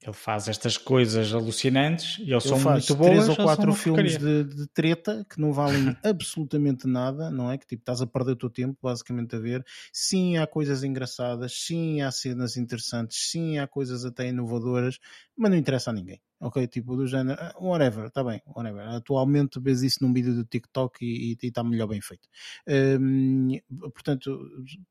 [0.01, 3.05] Ele faz estas coisas alucinantes e eles são muito bons.
[3.05, 7.57] três ou quatro filmes de, de, treta que não valem absolutamente nada, não é?
[7.57, 9.65] Que tipo, estás a perder o teu tempo, basicamente, a ver.
[9.91, 14.99] Sim, há coisas engraçadas, sim, há cenas interessantes, sim, há coisas até inovadoras,
[15.35, 16.21] mas não interessa a ninguém.
[16.41, 18.87] Ok, tipo, do género, ah, whatever, está bem, whatever.
[18.87, 22.29] Atualmente vês isso num vídeo do TikTok e está melhor bem feito.
[22.65, 23.59] Um,
[23.93, 24.47] portanto,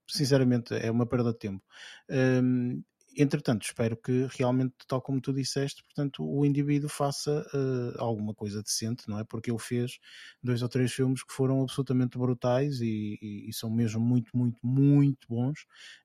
[0.06, 1.64] sinceramente, é uma perda de tempo.
[2.10, 2.82] Um,
[3.16, 8.62] entretanto, espero que realmente, tal como tu disseste, portanto, o indivíduo faça uh, alguma coisa
[8.62, 9.24] decente, não é?
[9.24, 9.98] Porque ele fez
[10.42, 14.58] dois ou três filmes que foram absolutamente brutais e, e, e são mesmo muito, muito,
[14.64, 15.60] muito bons,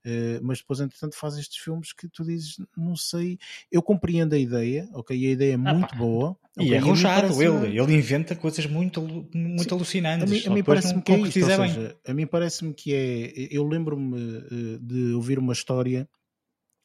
[0.05, 3.37] uh, mas depois, entretanto, faz estes filmes que tu dizes, não sei,
[3.71, 5.15] eu compreendo a ideia, ok?
[5.15, 6.37] A ideia é ah, muito boa.
[6.55, 7.43] E okay, é arrojado, parece...
[7.43, 10.45] ele, ele inventa coisas muito, muito Sim, alucinantes.
[10.45, 14.37] A mim, mim parece-me que é isto, seja, a mim parece-me que é, eu lembro-me
[14.37, 16.07] uh, de ouvir uma história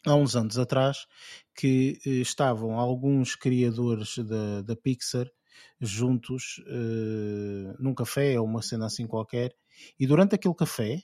[0.07, 1.07] há uns anos atrás
[1.55, 5.27] que eh, estavam alguns criadores da, da Pixar
[5.81, 9.53] juntos uh, num café ou uma cena assim qualquer
[9.99, 11.03] e durante aquele café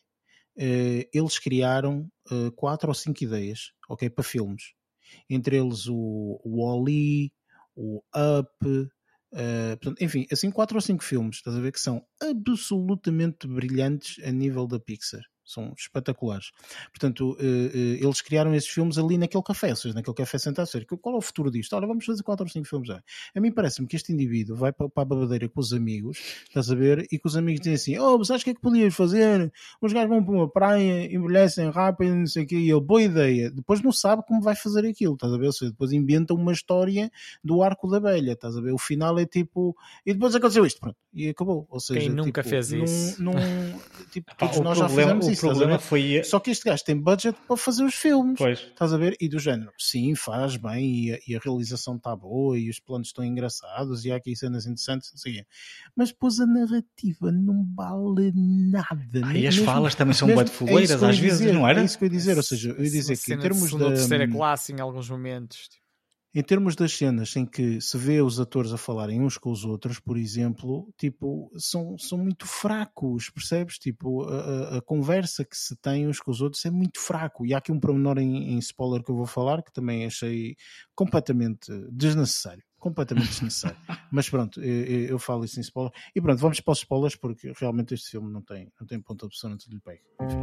[0.56, 4.74] uh, eles criaram uh, quatro ou cinco ideias ok para filmes.
[5.28, 7.32] Entre eles o, Wall-E
[7.76, 8.90] o Up
[9.80, 14.30] portanto, enfim, assim quatro ou cinco filmes, estás a ver que são absolutamente brilhantes a
[14.30, 16.50] nível da Pixar são espetaculares.
[16.90, 20.66] Portanto, uh, uh, eles criaram esses filmes ali naquele café, ou seja, naquele café sentado.
[20.66, 21.74] Seja, qual é o futuro disto?
[21.74, 22.88] Ora, vamos fazer 4 ou 5 filmes.
[22.88, 23.02] Já.
[23.34, 26.18] A mim parece-me que este indivíduo vai para, a babadeira com os amigos,
[26.48, 27.06] estás a ver?
[27.12, 29.52] E que os amigos dizem assim: Oh, sabes o que é que podias fazer?
[29.80, 32.56] Os gajos vão para uma praia, envelhecem rápido, não sei o quê.
[32.56, 33.50] E ele, boa ideia.
[33.50, 35.46] Depois não sabe como vai fazer aquilo, estás a ver?
[35.46, 37.10] Ou seja, depois inventa uma história
[37.42, 38.72] do arco da velha, estás a ver?
[38.72, 39.76] O final é tipo.
[40.06, 40.96] E depois aconteceu isto, pronto.
[41.12, 41.66] E acabou.
[41.68, 43.22] Ou seja, Quem nunca tipo, fez isso?
[43.22, 43.78] Num, num,
[44.10, 46.22] tipo, todos nós já fizemos isso problema foi.
[46.24, 48.38] Só que este gajo tem budget para fazer os filmes.
[48.38, 48.58] Pois.
[48.60, 49.16] Estás a ver?
[49.20, 52.80] E do género, sim, faz bem e a, e a realização está boa e os
[52.80, 55.44] planos estão engraçados e há aqui cenas interessantes, não sei
[55.96, 59.22] Mas depois a narrativa não vale nada.
[59.24, 61.68] Ah, e as mesmo, falas também são bué de fogueiras é às vezes, dizer, não
[61.68, 61.80] era?
[61.80, 63.78] É isso que eu ia dizer, ou seja, eu ia dizer que em termos de.
[63.78, 65.68] terceira classe em alguns momentos.
[65.68, 65.83] Tipo
[66.34, 69.64] em termos das cenas em que se vê os atores a falarem uns com os
[69.64, 73.78] outros, por exemplo, tipo, são, são muito fracos, percebes?
[73.78, 77.46] Tipo, a, a, conversa que se tem uns com os outros é muito fraco.
[77.46, 80.56] E há aqui um pormenor em, em spoiler que eu vou falar que também achei
[80.94, 82.64] completamente desnecessário.
[82.80, 83.78] Completamente desnecessário.
[84.10, 85.92] Mas pronto, eu, eu, falo isso em spoiler.
[86.16, 89.20] E pronto, vamos para os spoilers porque realmente este filme não tem, não tem ponto
[89.20, 90.02] de opção antes de lhe pegue.
[90.20, 90.42] Enfim.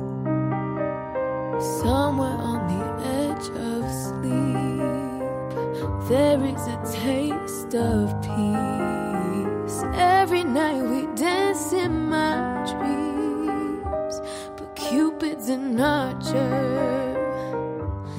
[1.59, 4.70] Somewhere on the edge of sleep.
[6.11, 9.77] There is a taste of peace.
[9.95, 14.19] Every night we dance in my dreams.
[14.57, 16.81] But Cupid's an archer.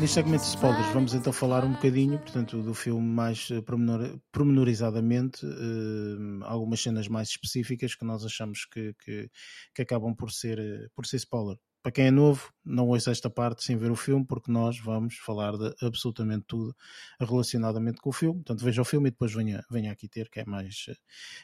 [0.01, 4.19] neste segmento de spoilers, vamos então falar um bocadinho, portanto, do filme mais eh, pormenor,
[4.33, 9.31] pormenorizadamente, uh, algumas cenas mais específicas que nós achamos que, que,
[9.75, 11.59] que acabam por ser, uh, por ser spoiler.
[11.83, 15.17] Para quem é novo, não ouça esta parte sem ver o filme, porque nós vamos
[15.17, 16.75] falar de absolutamente tudo
[17.21, 18.37] relacionadamente com o filme.
[18.37, 20.87] Portanto, veja o filme e depois venha, venha aqui ter, que é mais.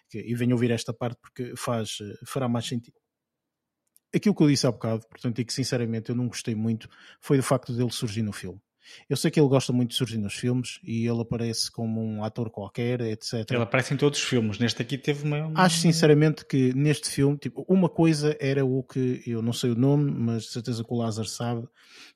[0.08, 2.94] Que, e venha ouvir esta parte, porque faz, fará mais sentido
[4.14, 6.88] aquilo que eu disse há bocado, portanto, e que sinceramente eu não gostei muito,
[7.20, 8.60] foi do facto dele surgir no filme.
[9.08, 12.24] Eu sei que ele gosta muito de surgir nos filmes e ele aparece como um
[12.24, 13.50] ator qualquer, etc.
[13.50, 14.58] Ele aparece em todos os filmes.
[14.58, 15.52] Neste aqui teve uma.
[15.54, 19.74] Acho sinceramente que neste filme, tipo, uma coisa era o que eu não sei o
[19.74, 21.66] nome, mas de certeza que o Lázaro sabe,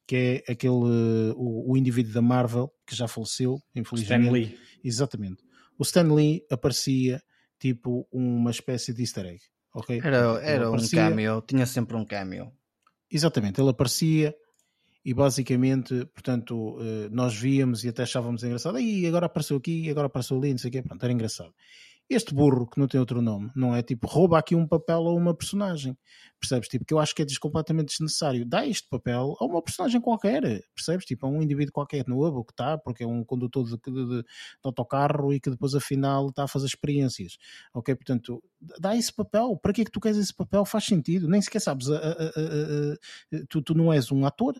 [0.06, 0.74] que é aquele
[1.36, 4.22] o, o indivíduo da Marvel que já faleceu, infelizmente.
[4.22, 4.58] Stan Lee.
[4.84, 5.42] Exatamente.
[5.78, 7.22] O Stan Lee aparecia
[7.58, 9.40] tipo uma espécie de easter egg.
[9.74, 10.00] Okay?
[10.02, 12.52] Era, era um cameo, tinha sempre um cameo.
[13.10, 14.34] Exatamente, ele aparecia
[15.04, 20.06] e basicamente, portanto, eh, nós víamos e até achávamos engraçado, e agora apareceu aqui, agora
[20.06, 21.52] apareceu ali, não sei o quê, pronto, era engraçado.
[22.08, 25.14] Este burro, que não tem outro nome, não é tipo rouba aqui um papel a
[25.14, 25.96] uma personagem,
[26.38, 26.68] percebes?
[26.68, 28.44] Tipo, que eu acho que é completamente desnecessário.
[28.44, 30.42] Dá este papel a uma personagem qualquer,
[30.74, 31.06] percebes?
[31.06, 34.06] Tipo, a um indivíduo qualquer no Hub que está, porque é um condutor de, de,
[34.06, 34.24] de,
[34.62, 37.38] autocarro e que depois afinal está a fazer experiências.
[37.72, 37.94] Ok?
[37.94, 38.42] Portanto,
[38.78, 39.56] dá esse papel.
[39.56, 40.66] Para que é que tu queres esse papel?
[40.66, 41.28] Faz sentido.
[41.28, 44.54] Nem sequer sabes, a, a, a, tu, tu não és um ator,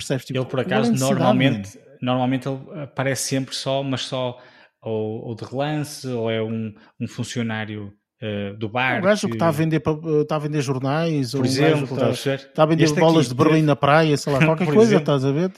[0.00, 0.24] percebes?
[0.24, 4.38] Tipo, ele por acaso normalmente, normalmente ele aparece sempre só, mas só
[4.82, 8.98] ou, ou de relance, ou é um, um funcionário uh, do bar.
[8.98, 9.82] Um gajo que está a vender,
[10.22, 13.28] está a vender jornais, por ou um exemplo, está, está, está, a vender este bolas
[13.28, 15.52] de Berlim na praia, sei lá, qualquer coisa, exemplo, estás a ver?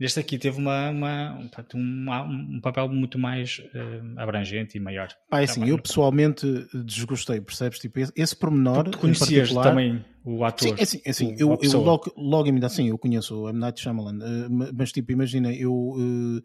[0.00, 1.38] Este aqui teve uma, uma,
[1.74, 5.08] um, um papel muito mais uh, abrangente e maior.
[5.30, 7.78] Ah, é assim, eu pessoalmente desgostei, percebes?
[7.78, 8.90] Tipo, esse, esse pormenor.
[8.90, 10.68] Tu conhecias também o ator?
[10.68, 13.48] Sim, é assim, é assim eu, eu logo, logo me dá assim, eu conheço o
[13.48, 13.58] M.
[13.58, 16.42] Night Shyamalan, uh, mas tipo, imagina, eu, uh,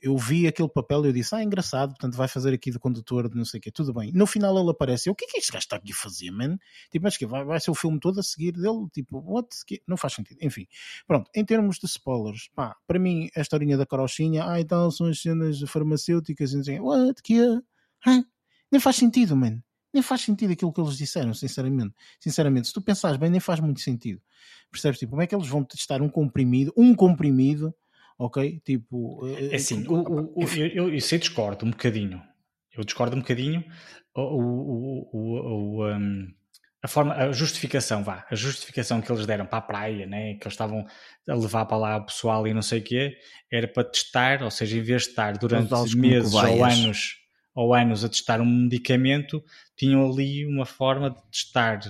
[0.00, 3.28] eu vi aquele papel e eu disse, ah, engraçado, portanto vai fazer aqui de condutor
[3.28, 4.12] de não sei o quê, tudo bem.
[4.12, 6.30] No final ele aparece, eu, o que é que este gajo está aqui a fazer,
[6.30, 6.56] man?
[6.92, 8.86] Tipo, mas que vai, vai ser o filme todo a seguir dele?
[8.92, 9.48] Tipo, what?
[9.88, 10.38] Não faz sentido.
[10.40, 10.66] Enfim,
[11.06, 15.08] pronto, em termos de spoilers, pá, para mim, a historinha da carochinha, ah, então são
[15.08, 17.60] as cenas farmacêuticas, e não sei, what, que é?
[18.70, 19.60] Nem faz sentido, man.
[19.92, 21.94] Nem faz sentido aquilo que eles disseram, sinceramente.
[22.18, 24.20] Sinceramente, se tu pensares bem, nem faz muito sentido.
[24.70, 24.98] Percebes?
[24.98, 27.74] Tipo, como é que eles vão testar um comprimido, um comprimido
[28.20, 28.60] ok?
[28.64, 29.26] Tipo.
[29.26, 32.22] É assim, o, o, eu, eu, eu sei discordo um bocadinho.
[32.76, 33.64] Eu discordo um bocadinho.
[34.14, 36.28] O, o, o, um,
[36.82, 40.44] a forma, a justificação, vá, a justificação que eles deram para a praia, né, que
[40.44, 40.86] eles estavam
[41.28, 43.16] a levar para lá o pessoal e não sei o quê,
[43.52, 47.19] era para testar, ou seja, em vez de estar durante meses ou anos,
[47.60, 49.44] ou anos a testar um medicamento,
[49.76, 51.80] tinham ali uma forma de testar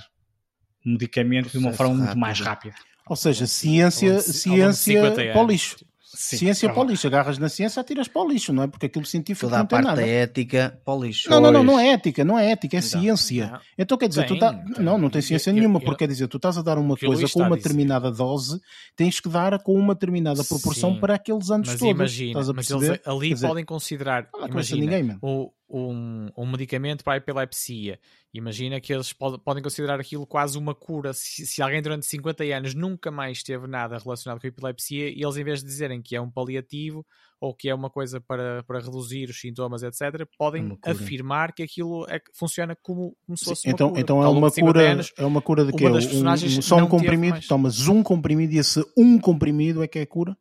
[0.85, 2.07] o medicamento de uma forma rápido.
[2.07, 2.75] muito mais rápida.
[3.07, 5.77] Ou seja, ciência, ciência para o lixo.
[6.13, 8.67] Sim, ciência é para o lixo, agarras na ciência, atiras para o lixo, não é?
[8.67, 10.01] Porque aquilo científico Toda não tem parte nada.
[10.01, 11.31] da ética para o lixo.
[11.31, 13.51] Não, não, não, não é ética, não é ética, é não, ciência.
[13.53, 13.61] Não.
[13.79, 14.53] Então quer dizer, tem, tu tá...
[14.53, 16.79] tem, não, não tem ciência eu, nenhuma, eu, porque quer dizer, tu estás a dar
[16.79, 18.61] uma coisa com uma determinada dose,
[18.97, 21.01] tens que dar com uma determinada proporção Sim.
[21.01, 21.95] para aqueles anos mas todos.
[21.95, 27.17] Imagina, mas eles ali dizer, podem considerar, imagina, ninguém, o, um, um medicamento para a
[27.17, 27.99] epilepsia.
[28.35, 31.13] Imagina que eles pod podem considerar aquilo quase uma cura.
[31.13, 35.23] Se, se, alguém durante 50 anos nunca mais teve nada relacionado com a epilepsia, e
[35.23, 37.07] eles, em vez de dizerem que é um paliativo
[37.41, 42.07] ou que é uma coisa para, para reduzir os sintomas, etc., podem afirmar que aquilo
[42.09, 44.01] é, funciona como, como se fosse então, uma cura.
[44.03, 45.87] Então é uma cura, anos, é uma cura de quê?
[45.89, 50.37] Um, só um comprimido, tomas um comprimido e esse um comprimido é que é cura?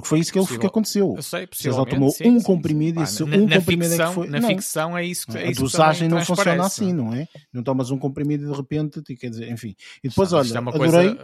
[0.00, 1.14] Porque foi isso que, ele, que aconteceu.
[1.16, 3.24] Eu sei, Ele tomou sim, um comprimido sim, sim.
[3.24, 4.28] e esse um na, comprimido ficção, é que foi.
[4.28, 6.66] Na não, ficção é isso que A é isso dosagem não funciona é?
[6.66, 7.26] assim, não é?
[7.52, 9.74] Não tomas um comprimido e de repente, quer dizer, enfim.
[10.02, 11.18] E depois, olha, é adorei,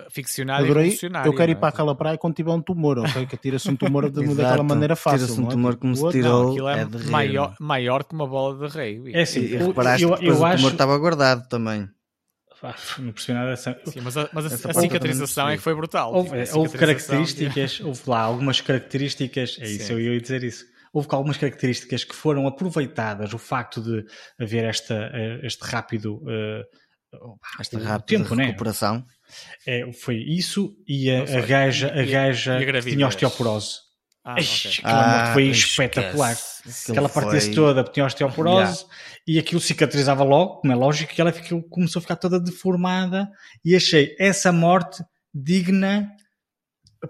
[0.48, 1.70] adorei eu quero ir para é?
[1.70, 3.26] aquela praia quando tiver um tumor, ok?
[3.26, 5.26] Que tira-se um tumor de, daquela maneira fácil.
[5.26, 6.56] Tira-se um tumor como se tirou.
[6.56, 9.02] Não, é, é maior, maior que uma bola de rei.
[9.12, 11.88] É assim, e, reparaste que o tumor estava guardado também
[12.98, 13.80] não percebi nada dessa.
[13.86, 16.14] Sim, mas a, mas a, a cicatrização é que foi brutal.
[16.14, 19.92] Houve, houve características, houve lá algumas características, é isso, Sim.
[19.94, 20.64] eu ia dizer isso.
[20.92, 24.04] Houve algumas características que foram aproveitadas, o facto de
[24.38, 25.10] haver esta,
[25.42, 26.16] este rápido.
[26.16, 26.64] Uh,
[27.60, 28.46] este rápido tempo, né?
[28.46, 28.96] recuperação.
[28.96, 29.04] Né?
[29.66, 33.91] É, foi isso e a, a gaja, a gaja a tinha osteoporose.
[34.24, 34.80] Ah, okay.
[34.84, 36.36] ah, foi espetacular.
[36.88, 37.54] Aquela parte foi...
[37.54, 38.86] toda tinha osteoporose yeah.
[39.26, 43.28] e aquilo cicatrizava logo, como é lógico, que ela ficou, começou a ficar toda deformada
[43.64, 45.02] e achei essa morte
[45.34, 46.08] digna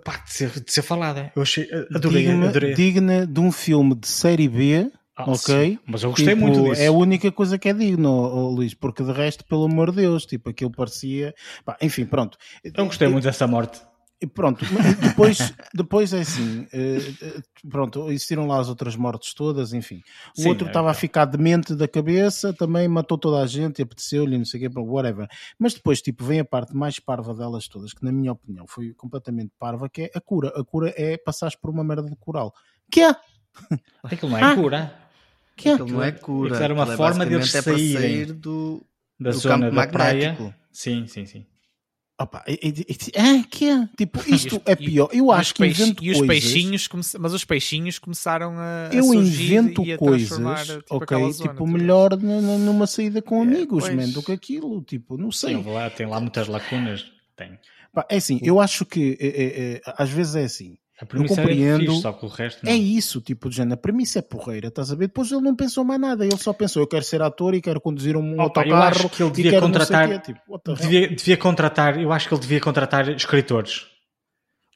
[0.03, 1.31] pá, de, ser, de ser falada.
[1.37, 2.75] Eu achei, adorei, digna, adorei.
[2.75, 4.91] digna de um filme de série B.
[5.15, 5.79] Ah, ok, sim.
[5.87, 6.81] mas eu gostei tipo, muito disso.
[6.81, 9.99] É a única coisa que é digno, oh, Luís, porque de resto, pelo amor de
[9.99, 11.35] Deus, tipo, aquilo parecia.
[11.67, 12.39] Pá, enfim, pronto.
[12.65, 13.83] Eu gostei muito dessa morte
[14.23, 14.65] E pronto,
[15.03, 20.01] depois, depois é assim, uh, pronto, existiram lá as outras mortes todas, enfim.
[20.39, 23.81] O Sim, outro estava é, a ficar demente da cabeça, também matou toda a gente
[23.81, 25.27] e apeteceu-lhe, não sei o quê, whatever.
[25.59, 28.95] Mas depois, tipo, vem a parte mais parva delas todas, que na minha opinião foi
[28.95, 30.53] completamente parva, que é a cura.
[30.55, 32.55] A cura é passares por uma merda de coral.
[32.89, 33.17] Que é?
[34.05, 34.95] Aquilo não é ah, cura.
[35.57, 35.73] Que é?
[35.73, 36.51] Aquilo não é cura.
[36.51, 38.87] Aquilo era uma forma de eles é saírem sair do,
[39.19, 39.93] da do zona da magnético.
[39.93, 40.57] praia.
[40.71, 41.45] Sim, sim, sim.
[42.23, 43.89] Opa, é, é, que é?
[43.97, 45.09] Tipo, isto os, é pior.
[45.13, 46.27] Eu acho que invento e os coisas.
[46.29, 46.89] Peixinhos
[47.19, 48.91] mas os peixinhos começaram a.
[48.93, 50.39] Eu a invento e a coisas,
[50.69, 51.33] tipo, ok?
[51.33, 54.81] Zona, tipo, melhor numa saída com é, amigos, man, do que aquilo.
[54.83, 55.57] Tipo, não sei.
[55.57, 57.05] Sim, lá, tem lá muitas lacunas.
[57.35, 57.59] Tem.
[58.09, 60.77] é assim, eu acho que é, é, é, às vezes é assim.
[61.03, 61.83] A premissa eu compreendo.
[61.83, 62.73] É, fixe, só que o resto não.
[62.73, 63.75] é isso, tipo de género.
[63.75, 65.09] A premissa é porreira, estás a ver?
[65.09, 67.81] Depois ele não pensou mais nada, ele só pensou: eu quero ser ator e quero
[67.81, 68.71] conduzir um autocarro.
[68.71, 70.23] Eu acho que ele devia contratar.
[70.23, 73.89] Tipo, devia, devia, contratar, eu acho que ele devia contratar escritores.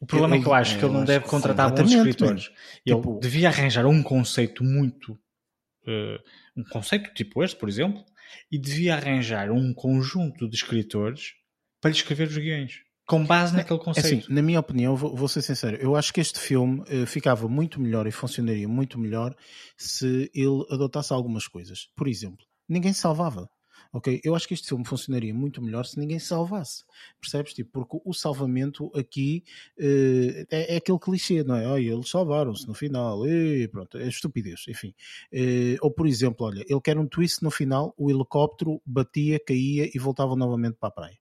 [0.01, 2.51] O problema eu, é que eu acho eu que ele não deve contratar bons escritores.
[2.85, 5.13] Ele tipo, devia arranjar um conceito muito.
[5.13, 6.19] Uh,
[6.57, 8.05] um conceito tipo este, por exemplo,
[8.51, 11.35] e devia arranjar um conjunto de escritores
[11.81, 14.07] para lhe escrever os guiões com base naquele conceito.
[14.07, 17.07] É assim, na minha opinião, vou, vou, ser sincero, eu acho que este filme uh,
[17.07, 19.35] ficava muito melhor e funcionaria muito melhor
[19.77, 21.89] se ele adotasse algumas coisas.
[21.95, 23.49] Por exemplo, ninguém salvava.
[23.93, 24.21] Ok?
[24.25, 26.85] Eu acho que este filme funcionaria muito melhor se ninguém salvasse.
[27.21, 27.55] Percebes?
[27.55, 29.45] Tipo, porque o salvamento aqui
[29.79, 31.67] uh, é, é, aquele clichê, não é?
[31.67, 34.93] Olha, eles salvaram-se no final, e pronto, é estupidez, enfim.
[35.33, 39.89] Uh, ou por exemplo, olha, ele quer um twist no final, o helicóptero batia, caía
[39.95, 41.19] e voltava novamente para a praia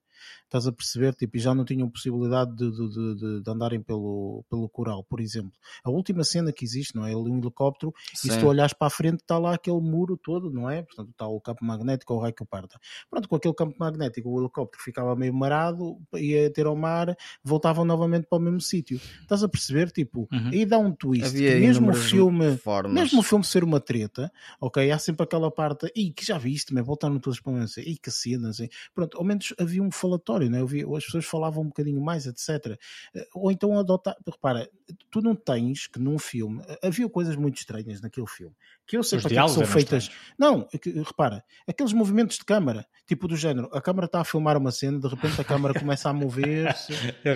[0.55, 1.13] estás a perceber?
[1.13, 5.19] Tipo, e já não tinham possibilidade de, de, de, de, andarem pelo, pelo coral, por
[5.19, 5.51] exemplo.
[5.83, 7.11] A última cena que existe, não é?
[7.11, 8.29] Ali um helicóptero, Sim.
[8.29, 10.81] e se tu olhares para a frente, está lá aquele muro todo, não é?
[10.81, 12.79] Portanto, está o campo magnético ou o raio que parta.
[13.09, 17.83] Pronto, com aquele campo magnético, o helicóptero ficava meio marado, ia ter ao mar, voltavam
[17.83, 18.99] novamente para o mesmo sítio.
[19.21, 19.91] Estás a perceber?
[19.91, 20.49] Tipo, uhum.
[20.51, 21.25] aí dá um twist.
[21.25, 22.93] Havia mesmo o filme, formas.
[22.93, 24.89] mesmo o filme ser uma treta, ok?
[24.91, 27.97] Há sempre aquela parte, e que já viste, mas voltaram todas para o mesmo, e
[27.97, 28.67] que cena, assim.
[28.93, 30.61] Pronto, ao menos havia um falatório né?
[30.61, 32.77] Eu vi, as pessoas falavam um bocadinho mais, etc.
[33.13, 34.69] Eh, ou então adotar, repara,
[35.09, 38.55] tu não tens que num filme, eh, havia coisas muito estranhas naquele filme,
[38.85, 40.09] que eu sei para que são feitas.
[40.37, 44.57] Não, é repara, aqueles movimentos de câmara, tipo do género, a câmara está a filmar
[44.57, 46.93] uma cena, de repente a câmara começa a mover-se,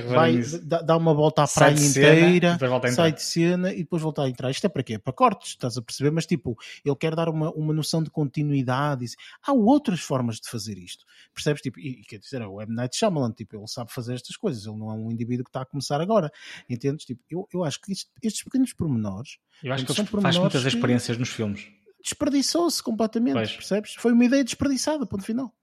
[0.08, 2.58] vai, dá, dá, uma volta à praia inteira,
[2.94, 4.50] sai de cena e depois volta a entrar.
[4.52, 5.00] Isto é para quê?
[5.00, 6.12] Para cortes, estás a perceber?
[6.12, 9.06] Mas tipo, ele quer dar uma, uma noção de continuidade.
[9.46, 11.62] Há outras formas de fazer isto, percebes?
[11.62, 12.74] Tipo, e, quer dizer, o M.
[12.74, 15.62] Night Shyamalan, tipo, ele sabe fazer estas coisas, ele não é um indivíduo que está
[15.62, 16.32] a começar agora,
[16.70, 17.06] entendes?
[17.06, 19.38] Tipo, eu, eu acho que isto, estes pequenos pormenores.
[19.64, 21.68] Eu acho que ele faz muitas experiências nos filmes.
[22.04, 23.52] Desperdiçou-se completamente, pois.
[23.52, 23.96] percebes?
[23.96, 25.54] Foi uma ideia desperdiçada, ponto final.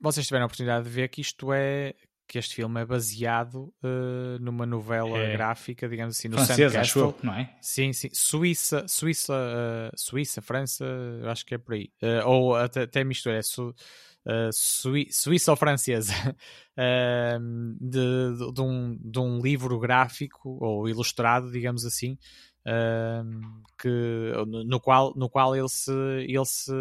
[0.00, 1.94] Vocês tiveram a oportunidade de ver que isto é
[2.26, 5.32] que este filme é baseado uh, numa novela é.
[5.32, 7.54] gráfica, digamos assim, no Francesa, acho eu, não é?
[7.60, 8.08] Sim, sim.
[8.12, 11.90] Suíça, Suíça, uh, Suíça, França, eu acho que é por aí.
[12.02, 13.74] Uh, ou até, até mistura, é su,
[14.52, 16.12] Sui, Suíça ou francesa,
[17.80, 17.98] de,
[18.38, 22.18] de, de, um, de um livro gráfico ou ilustrado, digamos assim,
[23.78, 24.32] que,
[24.66, 26.72] no, qual, no qual ele, se, ele, se,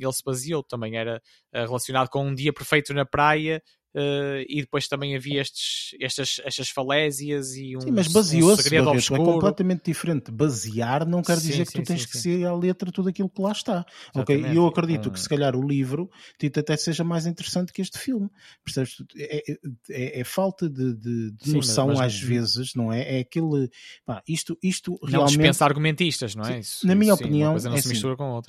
[0.00, 0.62] ele se baseou.
[0.62, 1.20] Também era
[1.52, 3.62] relacionado com um dia perfeito na praia,
[3.94, 8.62] Uh, e depois também havia estes, estas, estas falésias e um, sim, mas baseou-se, um
[8.64, 9.22] segredo obscuro.
[9.22, 10.32] É completamente diferente.
[10.32, 13.28] Basear não quer dizer sim, que tu tens sim, que ser à letra tudo aquilo
[13.28, 13.86] que lá está.
[14.12, 14.36] Ok?
[14.36, 16.10] E eu acredito que se calhar o livro
[16.58, 18.28] até seja mais interessante que este filme.
[18.64, 18.96] Percebes?
[19.16, 19.56] É, é,
[19.90, 23.18] é, é falta de, de, de noção mas, mas, às vezes, não é?
[23.18, 23.70] É aquele.
[24.04, 25.36] Pá, isto, isto não realmente.
[25.36, 26.58] dispensa argumentistas, não é?
[26.58, 27.94] Isso, na minha opinião, não é assim,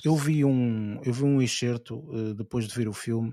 [0.04, 3.32] eu vi um, eu vi um excerto uh, depois de ver o filme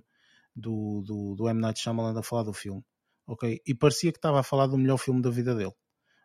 [0.55, 1.59] do, do, do M.
[1.59, 2.81] Night Shyamalan a falar do filme,
[3.27, 3.59] ok?
[3.65, 5.73] E parecia que estava a falar do melhor filme da vida dele.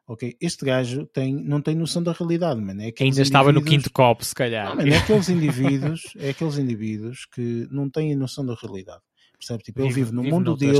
[0.06, 2.80] Ok, este gajo tem, não tem noção da realidade, mano.
[2.80, 4.70] É Ainda estava no quinto copo, se calhar.
[4.70, 9.02] Não, man, é aqueles indivíduos, é aqueles indivíduos que não têm noção da realidade.
[9.38, 9.62] Percebe?
[9.62, 10.78] Tipo, ele vive, no vive mundo dele.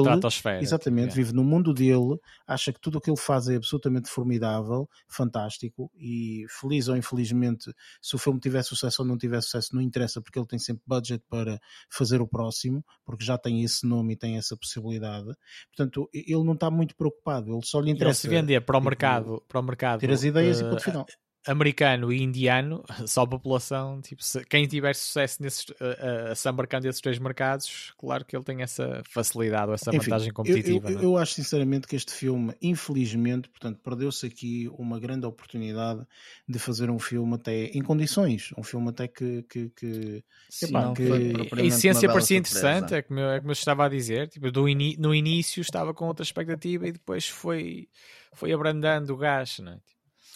[0.61, 4.89] Exatamente, vive no mundo dele, acha que tudo o que ele faz é absolutamente formidável,
[5.07, 7.73] fantástico e feliz ou infelizmente,
[8.03, 10.83] se o filme tiver sucesso ou não tiver sucesso, não interessa porque ele tem sempre
[10.87, 15.33] budget para fazer o próximo, porque já tem esse nome e tem essa possibilidade.
[15.69, 18.27] Portanto, ele não está muito preocupado, ele só lhe interessa.
[18.27, 20.71] Ele se vender para o tipo, mercado, para o mercado ter as ideias uh, e
[20.71, 21.07] ponto final
[21.49, 26.49] americano e indiano, só a população, tipo, se, quem tiver sucesso nesses, uh, uh, se
[26.49, 30.91] embarcando nesses dois mercados, claro que ele tem essa facilidade ou essa Enfim, vantagem competitiva.
[30.91, 31.05] Eu, eu, é?
[31.05, 36.07] eu, acho sinceramente que este filme, infelizmente, portanto, perdeu-se aqui uma grande oportunidade
[36.47, 39.43] de fazer um filme até em condições, um filme até que.
[39.49, 43.55] que, que, Sim, epá, que a essência parecia interessante, é como, eu, é como eu
[43.55, 47.89] estava a dizer, tipo, do in, no início estava com outra expectativa e depois foi,
[48.35, 49.79] foi abrandando o gás, não é?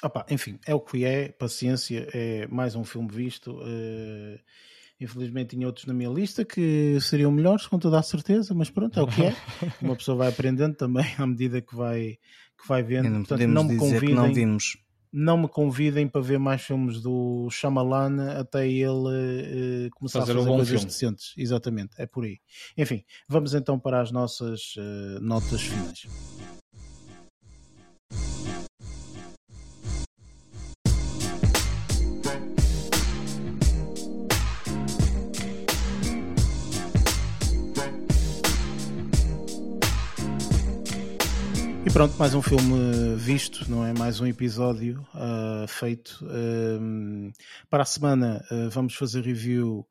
[0.03, 3.53] Opa, enfim, é o que é, paciência, é mais um filme visto.
[3.53, 4.39] Uh,
[5.01, 8.99] infelizmente tinha outros na minha lista que seriam melhores, com toda a certeza, mas pronto,
[8.99, 9.37] é o que é.
[9.81, 12.19] Uma pessoa vai aprendendo também à medida que vai,
[12.61, 13.09] que vai vendo.
[13.11, 14.77] não Portanto, não me convidem, não vimos.
[15.13, 20.37] Não me convidem para ver mais filmes do Shyamalan até ele uh, começar fazer a
[20.37, 20.87] fazer coisas filme.
[20.87, 21.35] decentes.
[21.37, 22.39] Exatamente, é por aí.
[22.77, 26.07] Enfim, vamos então para as nossas uh, notas finais.
[41.93, 43.93] Pronto, mais um filme visto, não é?
[43.93, 46.25] Mais um episódio uh, feito.
[46.25, 47.31] Uh,
[47.69, 49.87] para a semana uh, vamos fazer review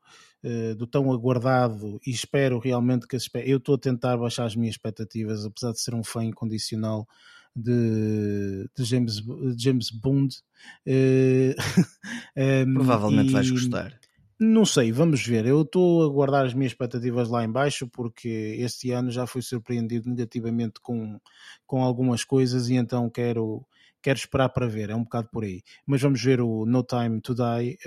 [0.75, 3.15] do tão aguardado e espero realmente que
[3.45, 7.07] Eu estou a tentar baixar as minhas expectativas, apesar de ser um fã incondicional
[7.55, 10.35] de, de James, de James Bond.
[12.73, 13.33] Provavelmente e...
[13.33, 14.00] vais gostar.
[14.43, 15.45] Não sei, vamos ver.
[15.45, 18.27] Eu estou a guardar as minhas expectativas lá em baixo porque
[18.57, 21.19] este ano já fui surpreendido negativamente com,
[21.67, 23.63] com algumas coisas e então quero
[24.01, 25.61] quero esperar para ver, é um bocado por aí.
[25.85, 27.77] Mas vamos ver o No Time to Die,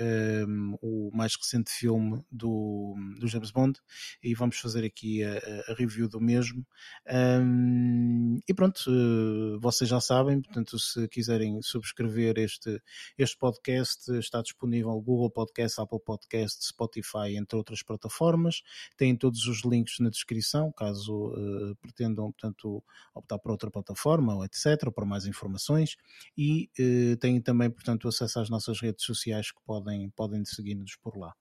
[0.47, 3.79] um, o mais recente filme do, do James Bond,
[4.23, 5.37] e vamos fazer aqui a,
[5.71, 6.65] a review do mesmo.
[7.11, 12.81] Um, e pronto, uh, vocês já sabem, portanto, se quiserem subscrever este,
[13.17, 18.61] este podcast, está disponível Google Podcast, Apple Podcast, Spotify, entre outras plataformas.
[18.97, 22.83] Tem todos os links na descrição, caso uh, pretendam, portanto,
[23.13, 25.97] optar por outra plataforma, ou etc., ou para mais informações
[26.37, 31.17] e eh, têm também, portanto, acesso às nossas redes sociais que podem, podem seguir-nos por
[31.17, 31.33] lá.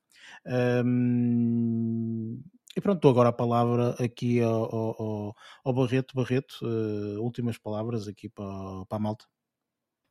[0.85, 2.43] Um,
[2.77, 6.15] e pronto, dou agora a palavra aqui ao, ao, ao Barreto.
[6.15, 9.27] Barreto, uh, últimas palavras aqui para, para a malta.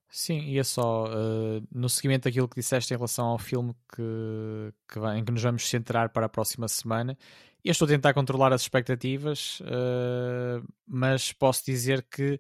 [0.09, 4.71] Sim, e é só uh, no seguimento daquilo que disseste em relação ao filme que,
[4.87, 7.17] que em que nos vamos centrar para a próxima semana.
[7.65, 12.37] Eu estou a tentar controlar as expectativas, uh, mas posso dizer que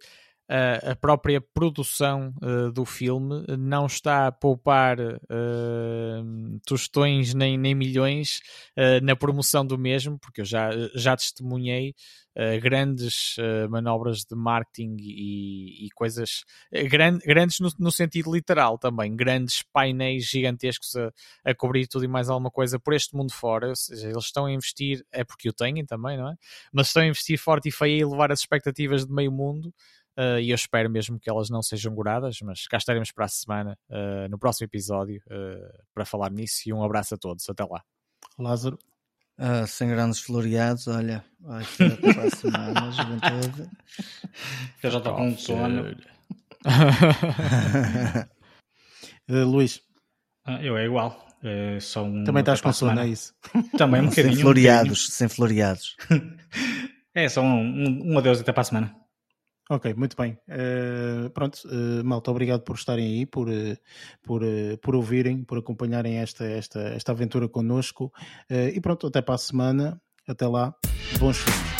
[0.49, 7.73] Uh, a própria produção uh, do filme não está a poupar uh, tostões nem, nem
[7.73, 8.41] milhões
[9.01, 11.93] na promoção do mesmo, porque eu já, já testemunhei
[12.61, 13.35] grandes
[13.69, 16.43] manobras de marketing e, e coisas
[16.89, 21.11] gran, grandes no, no, sentido literal também, grandes painéis gigantescos a,
[21.45, 23.69] a, cobrir tudo e mais alguma coisa por este mundo fora.
[23.69, 26.35] Ou seja, eles estão a investir, é porque o têm também, não é?
[26.71, 29.71] Mas estão a investir forte e feio e levar as expectativas de meio mundo.
[30.17, 33.29] Uh, e eu espero mesmo que elas não sejam goradas, mas cá estaremos para a
[33.29, 36.61] semana, uh, no próximo episódio, uh, para falar nisso.
[36.67, 37.49] E um abraço a todos.
[37.49, 37.81] Até lá.
[38.37, 38.77] Lázaro.
[39.39, 43.69] Uh, sem grandes floreados, olha, vai ser para a semana, juventude.
[44.83, 45.97] Eu já estou com sono.
[49.27, 49.81] uh, Luís.
[50.45, 51.27] Ah, eu é igual.
[51.41, 53.33] É só um Também estás com sono, é isso?
[53.75, 54.35] Também um bocadinho.
[54.35, 55.97] Sem floreados, um sem floreados.
[57.15, 59.02] é só um, um, um adeus até para a semana.
[59.69, 60.37] Ok, muito bem.
[60.47, 63.77] Uh, pronto, uh, malta, obrigado por estarem aí, por, uh,
[64.21, 64.41] por,
[64.81, 68.11] por ouvirem, por acompanharem esta, esta, esta aventura connosco.
[68.49, 70.01] e pronto, até para a semana.
[70.27, 70.73] Até lá.
[71.19, 71.73] Bons filmes.